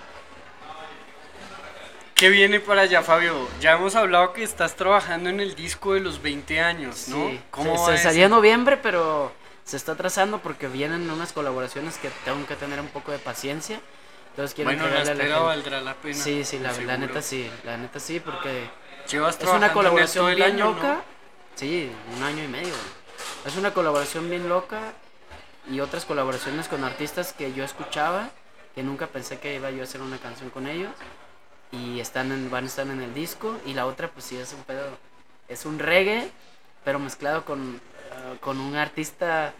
¿Qué 2.20 2.28
viene 2.28 2.60
para 2.60 2.82
allá, 2.82 3.02
Fabio? 3.02 3.48
Ya 3.62 3.76
hemos 3.76 3.96
hablado 3.96 4.34
que 4.34 4.44
estás 4.44 4.76
trabajando 4.76 5.30
en 5.30 5.40
el 5.40 5.56
disco 5.56 5.94
de 5.94 6.02
los 6.02 6.22
20 6.22 6.60
años, 6.60 7.08
¿no? 7.08 7.30
Sí. 7.30 7.40
¿Cómo 7.50 7.86
se, 7.86 7.96
se 7.96 8.04
salía 8.04 8.26
en 8.26 8.32
noviembre, 8.32 8.76
pero 8.76 9.32
se 9.64 9.78
está 9.78 9.96
trazando 9.96 10.40
porque 10.40 10.68
vienen 10.68 11.10
unas 11.10 11.32
colaboraciones 11.32 11.98
que 11.98 12.10
tengo 12.26 12.46
que 12.46 12.58
tener 12.58 12.82
un 12.82 12.90
poco 12.90 13.14
de 13.14 13.20
paciencia. 13.20 13.80
Entonces 14.32 14.54
quiero 14.54 14.70
bueno, 14.70 14.86
la 14.90 15.04
espera 15.04 15.30
la 15.30 15.40
valdrá 15.40 15.80
la 15.80 15.94
pena. 15.94 16.14
Sí, 16.14 16.44
sí, 16.44 16.60
la, 16.60 16.74
la, 16.74 16.98
neta 16.98 17.22
sí, 17.22 17.50
la 17.64 17.78
neta 17.78 18.02
sí, 18.02 18.20
porque 18.20 18.70
es 19.06 19.50
una 19.56 19.72
colaboración 19.72 20.36
bien 20.36 20.60
loca. 20.60 21.04
Sí, 21.56 21.90
un 22.18 22.22
año 22.22 22.44
y 22.44 22.50
medio. 22.50 22.74
Es 23.46 23.56
una 23.56 23.74
colaboración 23.74 24.30
bien 24.30 24.50
loca 24.50 24.92
y 25.72 25.80
otras 25.80 26.04
colaboraciones 26.04 26.68
con 26.68 26.84
artistas 26.84 27.32
que 27.32 27.54
yo 27.54 27.64
escuchaba, 27.64 28.30
que 28.76 28.84
nunca 28.84 29.08
pensé 29.08 29.40
que 29.40 29.56
iba 29.56 29.72
yo 29.72 29.80
a 29.80 29.84
hacer 29.86 30.02
una 30.02 30.18
canción 30.18 30.50
con 30.50 30.68
ellos 30.68 30.92
y 31.72 32.00
están 32.00 32.32
en, 32.32 32.50
van 32.50 32.64
a 32.64 32.68
estar 32.68 32.88
en 32.88 33.02
el 33.02 33.14
disco 33.14 33.58
y 33.66 33.74
la 33.74 33.86
otra 33.86 34.10
pues 34.10 34.26
sí 34.26 34.38
es 34.38 34.54
un 34.54 34.64
pedo, 34.64 34.98
es 35.48 35.66
un 35.66 35.80
reggae 35.80 36.30
pero 36.84 37.00
mezclado 37.00 37.46
con 37.46 37.82
con 38.42 38.60
un 38.60 38.76
artista, 38.76 39.54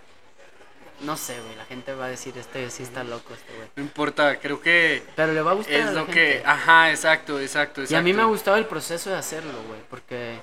no 1.02 1.18
sé, 1.18 1.40
güey, 1.42 1.56
la 1.56 1.66
gente 1.66 1.94
va 1.94 2.06
a 2.06 2.10
decir, 2.10 2.38
este 2.38 2.70
sí 2.70 2.84
está 2.84 3.04
loco, 3.04 3.34
este 3.34 3.54
güey. 3.56 3.68
No 3.76 3.84
importa, 3.84 4.40
creo 4.40 4.62
que... 4.62 5.04
Pero 5.16 5.34
le 5.34 5.42
va 5.42 5.52
a 5.52 5.56
gustar. 5.56 5.76
Es 5.76 5.94
lo 5.94 6.06
que, 6.08 6.44
ajá, 6.46 6.90
exacto, 6.90 7.40
exacto, 7.40 7.82
exacto. 7.82 7.94
Y 7.94 7.96
a 7.96 8.02
mí 8.02 8.14
me 8.14 8.22
ha 8.22 8.26
gustado 8.26 8.58
el 8.58 8.66
proceso 8.66 9.10
de 9.10 9.18
hacerlo, 9.18 9.54
güey, 9.68 9.80
porque, 9.90 10.40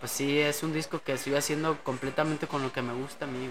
pues 0.00 0.12
sí, 0.12 0.40
es 0.40 0.62
un 0.62 0.72
disco 0.72 1.00
que 1.02 1.12
estoy 1.12 1.34
haciendo 1.34 1.78
completamente 1.82 2.46
con 2.46 2.62
lo 2.62 2.72
que 2.72 2.82
me 2.82 2.94
gusta 2.94 3.24
a 3.24 3.28
mí, 3.28 3.48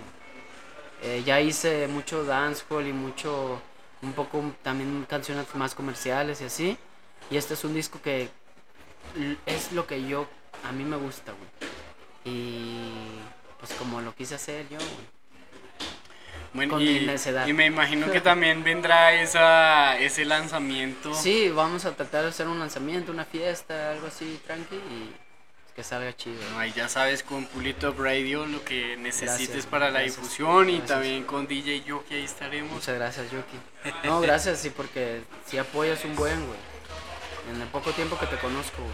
eh, 1.04 1.22
ya 1.26 1.42
hice 1.42 1.88
mucho 1.88 2.24
dancehall 2.24 2.88
y 2.88 2.94
mucho, 2.94 3.62
un 4.02 4.14
poco 4.14 4.42
también 4.62 5.06
canciones 5.10 5.54
más 5.56 5.76
comerciales 5.76 6.42
y 6.42 6.46
así. 6.46 6.78
Y 7.30 7.38
este 7.38 7.54
es 7.54 7.64
un 7.64 7.74
disco 7.74 8.02
que 8.02 8.30
es 9.46 9.72
lo 9.72 9.88
que 9.88 10.08
yo, 10.08 10.28
a 10.64 10.72
mí 10.72 10.84
me 10.84 10.98
gusta, 10.98 11.32
güey. 11.34 11.74
Y 12.26 12.90
pues 13.60 13.74
como 13.74 14.02
lo 14.02 14.16
quise 14.16 14.36
hacer 14.36 14.68
yo, 14.70 14.78
Bueno, 16.54 16.80
y, 16.80 17.10
y, 17.48 17.54
me 17.54 17.66
imagino 17.66 18.12
que 18.12 18.22
también 18.22 18.64
vendrá 18.64 19.14
esa, 19.14 19.98
ese 20.00 20.26
lanzamiento. 20.26 21.14
Sí, 21.14 21.50
vamos 21.50 21.86
a 21.86 21.96
tratar 21.96 22.24
de 22.24 22.30
hacer 22.30 22.48
un 22.48 22.60
lanzamiento, 22.60 23.12
una 23.12 23.26
fiesta, 23.26 23.92
algo 23.92 24.08
así 24.08 24.40
tranqui 24.46 24.76
y 24.76 25.14
que 25.76 25.84
salga 25.84 26.16
chido. 26.16 26.40
ahí 26.58 26.72
ya 26.72 26.88
sabes 26.88 27.24
con 27.24 27.46
Pulito 27.46 27.94
Radio 27.94 28.46
lo 28.46 28.64
que 28.64 28.96
necesites 28.96 29.66
para 29.66 29.90
la 29.90 30.02
difusión 30.02 30.70
y 30.70 30.80
también 30.82 31.24
con 31.24 31.48
DJ 31.48 31.84
Yoki 31.84 32.14
ahí 32.14 32.24
estaremos. 32.24 32.72
Muchas 32.72 32.96
gracias 32.96 33.32
Yoki. 33.32 33.58
No, 34.08 34.22
gracias, 34.22 34.60
sí, 34.60 34.70
porque 34.70 35.24
si 35.46 35.58
apoyas 35.58 36.06
un 36.06 36.16
buen, 36.16 36.46
güey. 36.46 36.73
En 37.52 37.62
el 37.62 37.68
poco 37.68 37.92
tiempo 37.92 38.18
que 38.18 38.26
te 38.28 38.38
conozco, 38.38 38.82
güey. 38.82 38.94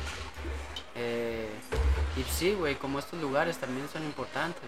Eh, 0.95 1.49
y 2.17 2.23
sí, 2.31 2.53
güey, 2.53 2.75
como 2.75 2.99
estos 2.99 3.21
lugares 3.21 3.57
también 3.57 3.88
son 3.91 4.03
importantes. 4.03 4.63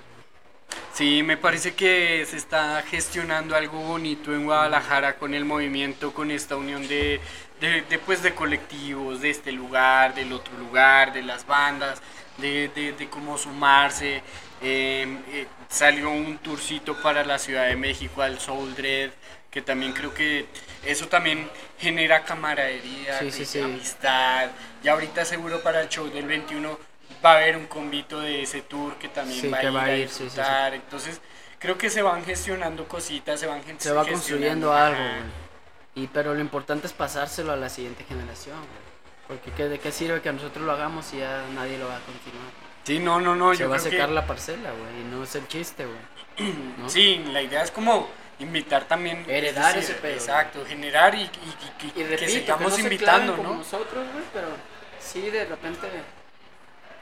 Sí, 0.94 1.24
me 1.24 1.38
parece 1.38 1.74
que 1.74 2.26
se 2.26 2.38
está 2.38 2.82
gestionando 2.84 3.56
algo 3.56 3.80
bonito 3.80 4.34
en 4.34 4.46
Guadalajara 4.46 5.18
con 5.18 5.34
el 5.34 5.46
movimiento, 5.46 6.14
con 6.14 6.32
esta 6.32 6.56
unión 6.56 6.88
de, 6.88 7.20
de, 7.60 8.00
pues, 8.06 8.22
de 8.24 8.34
colectivos, 8.34 9.22
de 9.22 9.30
este 9.30 9.52
lugar, 9.52 10.14
del 10.16 10.32
otro 10.32 10.58
lugar, 10.58 11.14
de 11.14 11.24
las 11.24 11.46
bandas, 11.46 12.02
de, 12.38 12.70
de 12.70 13.10
cómo 13.10 13.38
sumarse. 13.38 14.22
Em, 14.62 15.18
eh, 15.32 15.48
salió 15.72 16.12
un 16.12 16.38
tourcito 16.40 17.02
para 17.02 17.24
la 17.24 17.40
Ciudad 17.40 17.68
de 17.68 17.76
México 17.76 18.22
al 18.22 18.40
Soul 18.40 18.76
Dread, 18.76 19.12
que 19.50 19.62
también 19.62 19.94
creo 19.94 20.14
que 20.14 20.46
eso 20.86 21.08
también 21.08 21.50
genera 21.80 22.24
camaradería, 22.24 23.20
amistad. 23.20 24.50
Y 24.84 24.88
ahorita 24.90 25.26
seguro 25.26 25.64
para 25.64 25.82
el 25.82 25.90
show 25.90 26.10
del 26.10 26.26
21 26.26 26.78
va 27.24 27.34
a 27.34 27.36
haber 27.38 27.56
un 27.56 27.68
convito 27.68 28.20
de 28.20 28.44
ese 28.44 28.62
tour 28.62 28.96
que 28.96 29.08
también 29.08 29.52
va, 29.52 29.58
a 29.58 29.64
ir 29.64 29.78
a, 29.78 29.86
disfrutar. 29.94 30.74
Entonces, 30.74 31.22
creo 31.58 31.78
que 31.78 31.90
se 31.90 32.02
van 32.02 32.24
gestionando 32.26 32.88
cositas, 32.88 33.40
se 33.40 33.48
van 33.48 33.62
Se 33.78 33.92
va 33.92 34.06
construyendo 34.06 34.74
algo, 34.74 35.00
Y 35.96 36.08
pero 36.08 36.34
lo 36.34 36.42
importante 36.42 36.88
es 36.88 36.94
pasárselo 36.94 37.54
a 37.54 37.58
la 37.58 37.70
siguiente 37.70 38.04
generación, 38.04 38.58
Porque 39.28 39.52
¿qué- 39.52 39.70
¿de 39.70 39.80
qué 39.80 39.92
sirve 39.92 40.22
que 40.22 40.32
nosotros 40.34 40.66
lo 40.66 40.74
hagamos 40.74 41.06
si 41.06 41.20
ya 41.20 41.46
nadie 41.54 41.78
lo 41.78 41.88
va 41.88 41.98
a 41.98 42.02
continuar? 42.02 42.61
Sí, 42.84 43.00
no, 43.00 43.20
no, 43.22 43.36
no, 43.36 43.54
Se 43.54 43.62
yo 43.62 43.70
va 43.70 43.76
a 43.76 43.80
secar 43.80 44.08
que... 44.10 44.14
la 44.16 44.26
parcela, 44.26 44.72
güey, 44.72 45.02
y 45.02 45.04
no 45.06 45.24
es 45.24 45.36
el 45.36 45.48
chiste, 45.48 45.86
güey. 45.86 46.52
¿no? 46.78 46.90
Sí, 46.90 47.24
la 47.32 47.42
idea 47.42 47.64
es 47.64 47.72
como 47.72 48.10
invitar 48.40 48.86
también. 48.86 49.24
Heredar 49.30 49.76
decir, 49.76 49.92
ese 49.92 50.02
pedo. 50.02 50.14
Exacto, 50.14 50.66
generar 50.66 51.14
y, 51.14 51.22
y- 51.22 51.24
y- 51.24 51.30
y 51.96 52.02
Y 52.02 52.04
repito, 52.04 52.10
que 52.10 52.16
que 52.18 52.28
sigamos 52.32 52.72
no 52.72 52.76
se 52.76 52.82
invitando, 52.82 53.38
como 53.38 53.50
¿no? 53.50 53.56
nosotros, 53.58 54.08
güey, 54.14 54.26
pero 54.34 54.48
sí 55.00 55.30
de 55.30 55.46
repente 55.46 55.88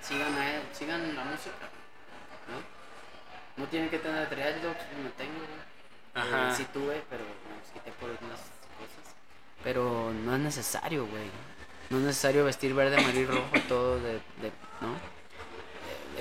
sigan 0.01 0.35
a 0.37 0.55
él, 0.55 0.61
sigan 0.73 1.15
la 1.15 1.23
música, 1.23 1.69
¿no? 2.49 3.63
No 3.63 3.69
tienen 3.69 3.89
que 3.89 3.99
tener 3.99 4.29
dreadlocks, 4.29 4.83
no 5.01 5.09
tengo, 5.17 5.33
güey. 5.37 5.59
Ajá. 6.15 6.51
Eh, 6.51 6.55
sí 6.57 6.65
tuve, 6.73 7.01
pero 7.09 7.23
los 7.23 7.71
quité 7.73 7.91
por 7.99 8.09
unas 8.09 8.39
cosas. 8.39 9.15
Pero 9.63 10.11
no 10.25 10.33
es 10.35 10.41
necesario, 10.41 11.05
güey. 11.05 11.23
No 11.89 11.97
es 11.99 12.03
necesario 12.03 12.43
vestir 12.45 12.73
verde, 12.73 12.97
amarillo 12.97 13.21
y 13.21 13.25
rojo 13.25 13.49
todo 13.69 13.99
de, 13.99 14.13
de 14.13 14.51
¿no? 14.81 15.18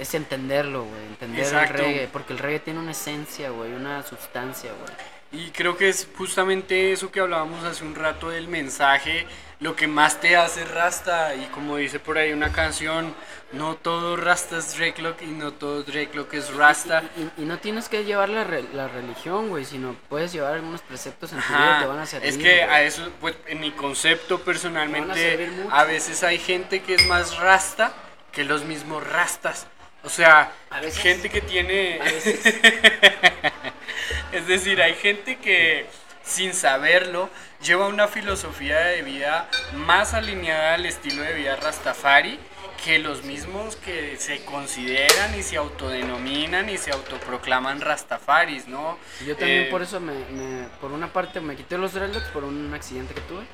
Es 0.01 0.15
entenderlo, 0.15 0.85
güey, 0.85 1.03
entender 1.07 1.45
Exacto. 1.45 1.75
el 1.75 1.85
reggae, 1.85 2.09
porque 2.09 2.33
el 2.33 2.39
reggae 2.39 2.61
tiene 2.61 2.81
una 2.81 2.93
esencia, 2.93 3.51
güey, 3.51 3.73
una 3.73 4.03
sustancia, 4.03 4.71
güey. 4.81 4.93
Y 5.31 5.51
creo 5.51 5.77
que 5.77 5.91
es 5.91 6.09
justamente 6.17 6.91
eso 6.93 7.11
que 7.11 7.21
hablábamos 7.21 7.63
hace 7.63 7.85
un 7.85 7.95
rato 7.95 8.31
del 8.31 8.49
mensaje, 8.49 9.27
lo 9.61 9.77
que 9.77 9.87
más 9.87 10.21
te 10.23 10.37
hace 10.39 10.65
rasta. 10.65 11.35
Y 11.35 11.45
como 11.49 11.77
dice 11.77 11.99
por 12.01 12.17
ahí 12.17 12.33
una 12.33 12.51
canción, 12.51 13.15
no 13.53 13.75
todo 13.75 14.17
rasta 14.17 14.57
es 14.57 14.75
dreadlock 14.79 15.21
y 15.21 15.27
no 15.27 15.53
todo 15.53 15.83
dreadlock 15.83 16.33
es 16.33 16.55
rasta. 16.55 17.03
Y, 17.37 17.43
y 17.43 17.45
no 17.45 17.59
tienes 17.59 17.91
que 17.91 18.05
llevar 18.05 18.31
la, 18.31 18.45
re- 18.45 18.65
la 18.73 18.89
religión, 18.89 19.51
güey, 19.51 19.67
sino 19.67 19.95
puedes 20.09 20.33
llevar 20.33 20.55
algunos 20.55 20.81
preceptos 20.81 21.31
en 21.35 21.41
tu 21.43 21.49
vida 21.49 21.59
Ajá, 21.59 21.77
que 21.81 21.83
te 21.85 21.89
van 21.91 21.99
a 21.99 22.07
servir. 22.07 22.29
es 22.31 22.37
que 22.39 22.43
güey. 22.43 22.61
a 22.61 22.83
eso, 22.85 23.07
pues 23.21 23.35
en 23.49 23.61
mi 23.61 23.73
concepto 23.73 24.41
personalmente, 24.41 25.47
mucho. 25.63 25.75
a 25.75 25.85
veces 25.85 26.23
hay 26.25 26.39
gente 26.39 26.81
que 26.81 26.95
es 26.95 27.07
más 27.07 27.37
rasta 27.37 27.93
que 28.33 28.45
los 28.45 28.65
mismos 28.65 29.07
rastas. 29.07 29.67
O 30.09 30.11
sea, 30.11 30.53
A 30.71 30.81
veces. 30.81 31.03
gente 31.03 31.29
que 31.29 31.42
tiene... 31.42 31.99
A 32.01 32.05
veces. 32.05 32.40
es 34.33 34.47
decir, 34.47 34.81
hay 34.81 34.94
gente 34.94 35.37
que 35.37 35.85
sin 36.23 36.55
saberlo 36.55 37.29
lleva 37.62 37.88
una 37.88 38.09
filosofía 38.09 38.79
de 38.81 39.03
vida 39.03 39.51
más 39.75 40.14
alineada 40.14 40.75
al 40.75 40.87
estilo 40.87 41.23
de 41.23 41.35
vida 41.35 41.57
Rastafari 41.57 42.38
que 42.83 42.99
los 42.99 43.23
mismos 43.25 43.77
que 43.77 44.16
se 44.16 44.42
consideran 44.47 45.38
y 45.38 45.42
se 45.42 45.59
autodenominan 45.59 46.71
y 46.71 46.79
se 46.79 46.90
autoproclaman 46.90 47.83
Rastafaris, 47.83 48.66
¿no? 48.66 48.97
Yo 49.27 49.37
también 49.37 49.64
Eh, 49.64 49.68
por 49.71 49.83
eso 49.83 50.01
me, 50.01 50.14
me- 50.31 50.68
por 50.81 50.90
una 50.92 51.12
parte 51.12 51.40
me 51.42 51.55
quité 51.55 51.77
los 51.77 51.92
dreadlocks 51.92 52.29
por 52.29 52.44
un 52.44 52.73
accidente 52.73 53.12
que 53.12 53.21
tuve, 53.23 53.44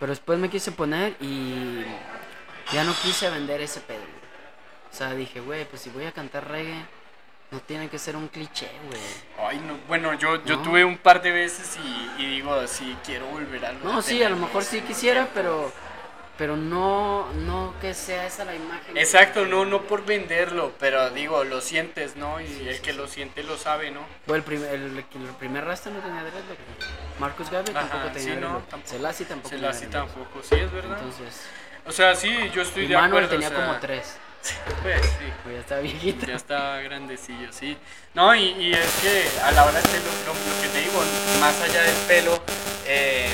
pero 0.00 0.08
después 0.10 0.38
me 0.38 0.48
quise 0.48 0.72
poner 0.72 1.16
y 1.20 1.82
ya 2.72 2.82
no 2.84 2.94
quise 3.02 3.28
vender 3.28 3.60
ese 3.60 3.80
pedo. 3.80 4.11
O 4.92 4.94
sea, 4.94 5.14
dije, 5.14 5.40
güey, 5.40 5.64
pues 5.64 5.82
si 5.82 5.90
voy 5.90 6.04
a 6.04 6.12
cantar 6.12 6.48
reggae, 6.48 6.84
no 7.50 7.60
tiene 7.60 7.88
que 7.88 7.98
ser 7.98 8.14
un 8.16 8.28
cliché, 8.28 8.70
güey. 8.86 9.48
Ay, 9.48 9.58
no, 9.66 9.76
bueno, 9.88 10.12
yo, 10.14 10.44
yo 10.44 10.58
tuve 10.58 10.84
un 10.84 10.98
par 10.98 11.22
de 11.22 11.32
veces 11.32 11.78
y, 11.82 12.22
y 12.22 12.26
digo, 12.36 12.66
sí, 12.66 12.96
quiero 13.04 13.26
volver 13.26 13.64
a 13.66 13.72
No, 13.72 14.02
sí, 14.02 14.22
a 14.22 14.28
lo 14.28 14.36
mejor 14.36 14.64
sí 14.64 14.80
quisiera, 14.82 15.28
pero 15.34 15.72
pero 16.38 16.56
no 16.56 17.30
no 17.34 17.74
que 17.80 17.92
sea 17.94 18.26
esa 18.26 18.44
la 18.44 18.54
imagen. 18.54 18.96
Exacto, 18.96 19.44
no, 19.46 19.64
no 19.66 19.82
por 19.82 20.04
venderlo, 20.04 20.72
pero 20.80 21.10
digo, 21.10 21.44
lo 21.44 21.60
sientes, 21.60 22.16
¿no? 22.16 22.40
Y 22.40 22.68
el 22.68 22.80
que 22.80 22.92
lo 22.94 23.06
siente 23.06 23.42
lo 23.44 23.56
sabe, 23.58 23.90
¿no? 23.90 24.00
Güey, 24.26 24.38
el, 24.38 24.44
prim- 24.44 24.64
el, 24.64 24.96
el 24.98 25.34
primer 25.38 25.64
rasta 25.64 25.90
no 25.90 26.00
tenía 26.00 26.22
güey. 26.22 26.32
Marcus 27.18 27.50
Gabriel 27.50 27.76
Ajá, 27.76 27.88
tampoco 27.88 28.12
tenía 28.14 28.34
sí, 28.34 28.40
no, 28.40 28.48
dreadlock. 28.48 28.68
tampoco. 28.68 28.90
Selassie 28.90 29.26
tampoco 29.26 29.50
tenía 29.50 29.72
sí, 30.42 30.54
es 30.56 30.72
verdad. 30.72 30.98
Entonces, 30.98 31.46
o 31.86 31.92
sea, 31.92 32.14
sí, 32.14 32.50
yo 32.54 32.62
estoy 32.62 32.86
de 32.86 32.94
Manuel 32.94 33.24
acuerdo. 33.24 33.28
tenía 33.28 33.48
o 33.48 33.50
sea, 33.50 33.66
como 33.66 33.78
tres. 33.78 34.16
Pues 34.82 35.00
sí, 35.02 35.32
Güey, 35.44 35.54
ya 35.56 35.60
estaba 35.60 35.80
viejito. 35.80 36.26
ya 36.26 36.34
está 36.36 36.80
grandecillo, 36.80 37.52
sí. 37.52 37.76
No, 38.14 38.34
y, 38.34 38.42
y 38.58 38.72
es 38.72 38.90
que 39.00 39.28
a 39.42 39.52
la 39.52 39.64
hora 39.64 39.80
de 39.80 39.88
lo, 39.98 40.04
lo- 40.04 40.54
lo 40.56 40.62
que 40.62 40.68
te 40.68 40.80
digo, 40.80 41.00
más 41.40 41.60
allá 41.60 41.82
del 41.82 41.96
pelo, 42.08 42.42
eh, 42.86 43.30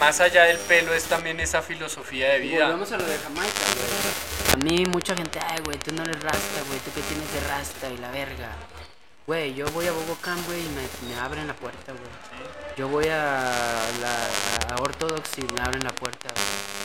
más 0.00 0.20
allá 0.20 0.44
del 0.44 0.58
pelo 0.58 0.92
es 0.94 1.04
también 1.04 1.38
esa 1.40 1.62
filosofía 1.62 2.30
de 2.30 2.38
vida. 2.40 2.64
volvemos 2.66 2.90
a 2.92 2.96
lo 2.96 3.04
de 3.04 3.18
Jamaica, 3.18 3.60
güey. 3.76 4.54
A 4.54 4.56
mí 4.56 4.84
mucha 4.90 5.14
gente, 5.16 5.38
ay, 5.48 5.58
güey, 5.64 5.78
tú 5.78 5.92
no 5.94 6.02
eres 6.02 6.20
rasta, 6.22 6.62
güey, 6.68 6.78
tú 6.80 6.90
qué 6.94 7.00
tienes 7.02 7.32
de 7.32 7.40
rasta 7.48 7.88
y 7.90 7.96
la 7.98 8.10
verga. 8.10 8.48
Güey, 9.26 9.54
yo 9.54 9.66
voy 9.70 9.86
a 9.86 9.92
Bogotá, 9.92 10.34
güey, 10.46 10.60
y 10.60 10.68
me, 10.70 11.14
me 11.14 11.20
abren 11.20 11.46
la 11.46 11.54
puerta, 11.54 11.92
güey. 11.92 12.10
Yo 12.76 12.88
voy 12.88 13.06
a 13.08 13.52
la 14.00 14.74
a 14.74 14.82
Orthodox 14.82 15.38
y 15.38 15.42
me 15.52 15.60
abren 15.62 15.82
la 15.84 15.90
puerta, 15.90 16.28
güey. 16.34 16.83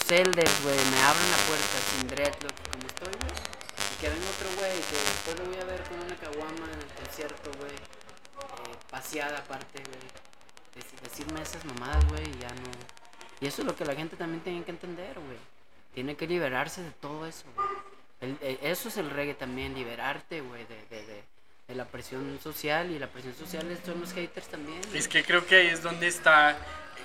Los 0.00 0.10
elders, 0.18 0.62
güey, 0.64 0.76
me 0.76 1.00
abran 1.02 1.30
la 1.30 1.36
puerta 1.46 1.76
sin 1.90 2.08
dreadlock 2.08 2.54
como 2.72 2.86
estoy, 2.88 3.12
güey. 3.20 3.32
Y 3.92 4.00
que 4.00 4.08
venga 4.08 4.26
otro 4.30 4.48
güey 4.58 4.72
que 4.80 4.96
después 4.96 5.38
lo 5.38 5.44
voy 5.46 5.60
a 5.60 5.64
ver 5.64 5.82
con 5.84 6.00
una 6.00 6.16
caguama 6.16 6.66
en 6.72 6.80
el 6.80 6.86
concierto, 7.04 7.50
güey. 7.60 7.74
Eh, 7.74 8.76
paseada 8.90 9.38
aparte, 9.38 9.82
güey. 9.84 10.00
Dec- 10.74 11.00
decirme 11.02 11.42
esas 11.42 11.64
mamadas, 11.64 12.04
güey, 12.08 12.22
y 12.28 12.38
ya 12.40 12.48
no. 12.48 12.70
Y 13.40 13.46
eso 13.46 13.62
es 13.62 13.66
lo 13.68 13.76
que 13.76 13.84
la 13.84 13.94
gente 13.94 14.16
también 14.16 14.42
tiene 14.42 14.64
que 14.64 14.70
entender, 14.72 15.14
güey. 15.14 15.38
Tiene 15.94 16.16
que 16.16 16.26
liberarse 16.26 16.82
de 16.82 16.90
todo 16.92 17.26
eso, 17.26 17.44
güey. 17.54 17.68
Eh, 18.42 18.58
eso 18.62 18.88
es 18.88 18.96
el 18.96 19.10
reggae 19.10 19.34
también, 19.34 19.74
liberarte, 19.74 20.40
güey, 20.40 20.64
de, 20.66 20.76
de, 21.70 21.74
de 21.74 21.76
la 21.76 21.84
presión 21.86 22.38
social. 22.42 22.90
Y 22.90 22.98
la 22.98 23.06
presión 23.06 23.34
social 23.34 23.78
son 23.84 24.00
los 24.00 24.12
haters 24.12 24.48
también. 24.48 24.80
Es 24.94 25.08
que 25.08 25.24
creo 25.24 25.46
que 25.46 25.56
ahí 25.56 25.66
es 25.68 25.82
donde 25.82 26.08
está 26.08 26.56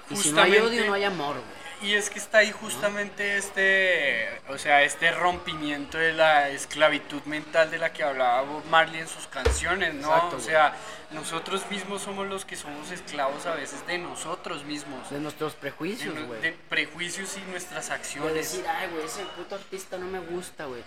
y 0.09 0.15
si 0.15 0.31
no 0.31 0.41
hay 0.41 0.57
odio, 0.57 0.85
no 0.85 0.93
hay 0.93 1.03
amor, 1.03 1.35
güey. 1.35 1.65
Y 1.81 1.93
es 1.93 2.09
que 2.09 2.19
está 2.19 2.39
ahí 2.39 2.51
justamente 2.51 3.37
este, 3.37 4.29
o 4.47 4.57
sea, 4.57 4.83
este 4.83 5.11
rompimiento 5.11 5.97
de 5.97 6.13
la 6.13 6.49
esclavitud 6.49 7.21
mental 7.23 7.69
de 7.69 7.77
la 7.77 7.91
que 7.91 8.01
hablaba 8.03 8.43
Bob 8.43 8.65
Marley 8.67 9.01
en 9.01 9.07
sus 9.07 9.27
canciones, 9.27 9.93
¿no? 9.93 10.07
Exacto, 10.07 10.37
o 10.37 10.39
sea, 10.39 10.73
nosotros 11.11 11.69
mismos 11.69 12.01
somos 12.01 12.27
los 12.27 12.45
que 12.45 12.55
somos 12.55 12.91
esclavos 12.91 13.45
a 13.45 13.55
veces 13.55 13.85
de 13.87 13.97
nosotros 13.97 14.63
mismos, 14.63 15.09
De 15.09 15.19
nuestros 15.19 15.53
de, 15.53 15.59
prejuicios, 15.59 16.17
güey. 16.27 16.41
de 16.41 16.53
prejuicios 16.53 17.37
y 17.37 17.51
nuestras 17.51 17.89
De 17.89 17.95
acciones. 17.95 18.33
decir, 18.33 18.65
ay, 18.67 18.89
güey, 18.91 19.05
ese 19.05 19.25
puto 19.35 19.55
artista 19.55 19.97
no 19.97 20.05
me 20.05 20.19
gusta, 20.19 20.65
güey. 20.65 20.81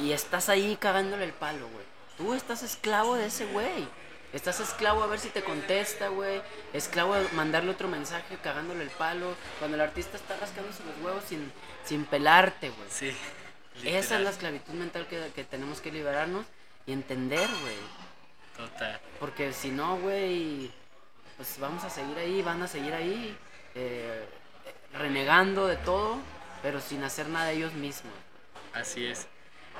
Y 0.00 0.12
estás 0.12 0.48
ahí 0.48 0.76
cagándole 0.80 1.24
el 1.24 1.32
palo, 1.32 1.68
güey. 1.68 1.85
Tú 2.16 2.34
estás 2.34 2.62
esclavo 2.62 3.16
de 3.16 3.26
ese 3.26 3.46
güey. 3.46 3.88
Estás 4.32 4.60
esclavo 4.60 5.02
a 5.02 5.06
ver 5.06 5.18
si 5.18 5.28
te 5.28 5.42
contesta, 5.42 6.08
güey. 6.08 6.42
Esclavo 6.72 7.14
a 7.14 7.22
mandarle 7.32 7.70
otro 7.70 7.88
mensaje 7.88 8.36
cagándole 8.42 8.82
el 8.82 8.90
palo. 8.90 9.34
Cuando 9.58 9.76
el 9.76 9.80
artista 9.80 10.16
está 10.16 10.36
rascándose 10.36 10.82
los 10.84 11.04
huevos 11.04 11.24
sin, 11.24 11.52
sin 11.84 12.04
pelarte, 12.04 12.70
güey. 12.70 12.88
Sí. 12.90 13.16
Esa 13.84 13.98
es 13.98 14.10
la 14.10 14.18
literal, 14.18 14.26
esclavitud 14.26 14.72
mental 14.74 15.06
que, 15.06 15.30
que 15.34 15.44
tenemos 15.44 15.80
que 15.80 15.92
liberarnos 15.92 16.46
y 16.86 16.92
entender, 16.92 17.48
güey. 17.62 17.76
Total. 18.56 19.00
Porque 19.20 19.52
si 19.52 19.70
no, 19.70 19.98
güey, 19.98 20.70
pues 21.36 21.58
vamos 21.58 21.84
a 21.84 21.90
seguir 21.90 22.16
ahí, 22.18 22.42
van 22.42 22.62
a 22.62 22.68
seguir 22.68 22.94
ahí, 22.94 23.36
eh, 23.74 24.24
renegando 24.94 25.66
de 25.66 25.76
todo, 25.76 26.18
pero 26.62 26.80
sin 26.80 27.04
hacer 27.04 27.28
nada 27.28 27.52
ellos 27.52 27.74
mismos. 27.74 28.14
Así 28.72 29.06
es. 29.06 29.26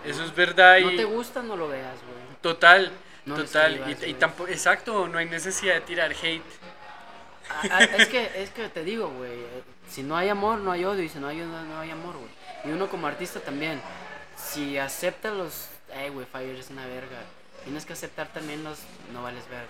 Eso 0.04 0.24
es 0.24 0.34
verdad 0.34 0.78
No 0.80 0.92
y 0.92 0.96
te 0.96 1.04
gusta, 1.04 1.42
no 1.42 1.56
lo 1.56 1.68
veas, 1.68 1.96
güey. 2.02 2.25
Total, 2.40 2.90
No 3.24 3.36
total. 3.36 3.74
escribas, 3.74 4.02
y, 4.08 4.14
tampoco, 4.14 4.48
exacto, 4.50 5.08
no 5.08 5.18
hay 5.18 5.26
necesidad 5.26 5.74
de 5.74 5.80
tirar 5.82 6.12
hate. 6.12 6.42
Ah, 7.48 7.62
ah, 7.70 7.84
es 7.84 8.08
que, 8.08 8.30
es 8.42 8.50
que 8.50 8.68
te 8.68 8.82
digo, 8.84 9.08
güey, 9.08 9.30
eh, 9.32 9.62
si 9.88 10.02
no 10.02 10.16
hay 10.16 10.28
amor, 10.28 10.58
no 10.58 10.72
hay 10.72 10.84
odio, 10.84 11.02
y 11.04 11.08
si 11.08 11.18
no 11.18 11.28
hay 11.28 11.40
odio, 11.40 11.62
no 11.62 11.80
hay 11.80 11.90
amor, 11.90 12.16
güey. 12.16 12.30
Y 12.64 12.70
uno 12.70 12.88
como 12.88 13.06
artista 13.06 13.38
también, 13.40 13.80
si 14.36 14.78
acepta 14.78 15.30
los, 15.30 15.68
eh, 15.94 16.10
güey, 16.10 16.26
Fire 16.26 16.56
es 16.56 16.70
una 16.70 16.86
verga, 16.86 17.18
tienes 17.64 17.86
que 17.86 17.92
aceptar 17.92 18.28
también 18.32 18.64
los, 18.64 18.78
no 19.12 19.22
vales 19.22 19.48
verga, 19.48 19.66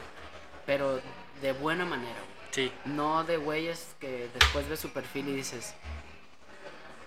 pero 0.64 1.00
de 1.42 1.52
buena 1.52 1.84
manera, 1.84 2.14
güey. 2.14 2.36
Sí. 2.52 2.72
No 2.86 3.24
de 3.24 3.36
güeyes 3.36 3.88
que 4.00 4.30
después 4.32 4.66
ves 4.68 4.80
su 4.80 4.90
perfil 4.90 5.28
y 5.28 5.36
dices, 5.36 5.74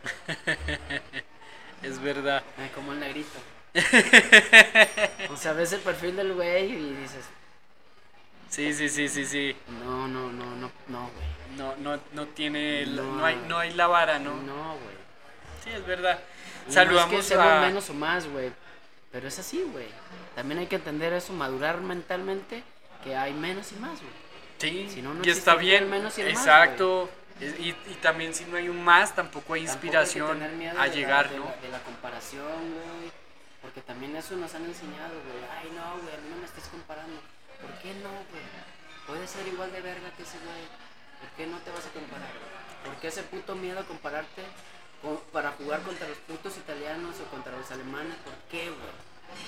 Es 1.82 2.00
verdad. 2.02 2.44
"Ay, 2.58 2.70
como 2.76 2.94
el 2.94 3.00
negrito. 3.00 3.40
o 5.32 5.38
sea, 5.38 5.54
ves 5.54 5.74
el 5.74 5.82
perfil 5.82 6.16
del 6.16 6.34
güey 6.34 6.72
y 6.72 6.94
dices, 6.96 7.26
Sí, 8.50 8.74
sí, 8.74 8.90
sí, 8.90 9.08
sí, 9.08 9.26
sí. 9.26 9.56
no, 9.84 10.08
no, 10.08 10.32
no, 10.32 10.46
no, 10.56 10.72
no, 10.88 11.10
güey. 11.14 11.30
No, 11.56 11.76
no, 11.78 12.00
no 12.14 12.28
tiene, 12.28 12.86
No. 12.88 13.04
no, 13.18 13.26
hay, 13.26 13.36
no 13.48 13.60
hay 13.60 13.72
la 13.74 13.88
vara, 13.88 14.18
¿no? 14.18 14.36
No, 14.36 14.74
güey. 14.74 14.96
Sí, 15.64 15.70
es 15.72 15.86
verdad. 15.86 16.20
Y 16.68 16.72
Saludamos 16.72 17.14
no 17.14 17.20
es 17.20 17.28
que 17.28 17.36
a... 17.36 17.62
menos 17.62 17.90
o 17.90 17.94
más, 17.94 18.28
güey. 18.28 18.52
Pero 19.12 19.28
es 19.28 19.38
así, 19.40 19.62
güey. 19.72 19.88
También 20.36 20.60
hay 20.60 20.68
que 20.68 20.78
entender 20.78 21.14
eso, 21.14 21.34
madurar 21.34 21.80
mentalmente, 21.82 22.64
que 23.04 23.16
hay 23.16 23.34
menos 23.34 23.72
y 23.72 23.76
más, 23.76 24.00
güey. 24.00 24.12
Sí, 24.58 24.90
Si 24.94 25.02
no, 25.02 25.14
no 25.14 25.22
y 25.24 25.30
está 25.30 25.54
el 25.54 25.60
bien. 25.60 25.90
menos 25.90 26.18
y 26.18 26.22
el 26.22 26.34
más, 26.34 26.42
Exacto. 26.44 27.10
Es- 27.40 27.58
y, 27.60 27.70
y 27.70 27.94
también 28.02 28.34
si 28.34 28.46
no 28.46 28.58
hay 28.58 28.68
un 28.68 28.84
más, 28.84 29.14
tampoco 29.16 29.54
hay 29.54 29.66
Tampoco 29.66 29.82
hay 29.88 29.92
inspiración 29.94 30.58
miedo 30.58 30.80
a 30.80 30.84
de 30.84 30.90
la- 30.90 30.94
llegar, 30.96 31.30
de 31.30 31.38
¿no? 31.38 31.46
La, 31.46 31.56
de 31.58 31.70
la 31.70 31.80
comparación, 31.84 32.44
güey. 32.48 33.12
Porque 33.62 33.82
también 33.82 34.16
eso 34.16 34.36
nos 34.36 34.54
han 34.56 34.66
enseñado, 34.66 35.14
güey. 35.28 35.44
Ay, 35.52 35.70
no, 35.76 36.02
güey, 36.02 36.16
a 36.16 36.18
mí 36.18 36.30
no 36.30 36.38
me 36.38 36.46
estés 36.46 36.66
comparando. 36.66 37.20
¿Por 37.62 37.72
qué 37.80 37.94
no, 37.96 38.10
güey? 38.32 38.46
Puedes 39.06 39.30
ser 39.30 39.48
igual 39.48 39.72
de 39.72 39.82
verga 39.82 40.12
que 40.16 40.24
ese 40.24 40.38
güey. 40.40 40.64
¿Por 41.20 41.30
qué 41.36 41.48
no 41.48 41.58
te 41.60 41.72
vas 41.72 41.86
a 41.86 41.92
comparar? 41.92 42.32
¿Por 42.86 42.96
qué 42.96 43.08
ese 43.08 43.24
puto 43.24 43.56
miedo 43.56 43.80
a 43.80 43.84
compararte 43.84 44.44
para 45.34 45.52
jugar 45.52 45.82
contra 45.82 46.08
los 46.08 46.18
putos 46.20 46.58
italianos 46.58 47.16
o 47.20 47.30
contra 47.30 47.58
los 47.58 47.70
alemanes? 47.72 48.16
¿Por 48.24 48.34
qué, 48.50 48.70
güey? 48.70 48.96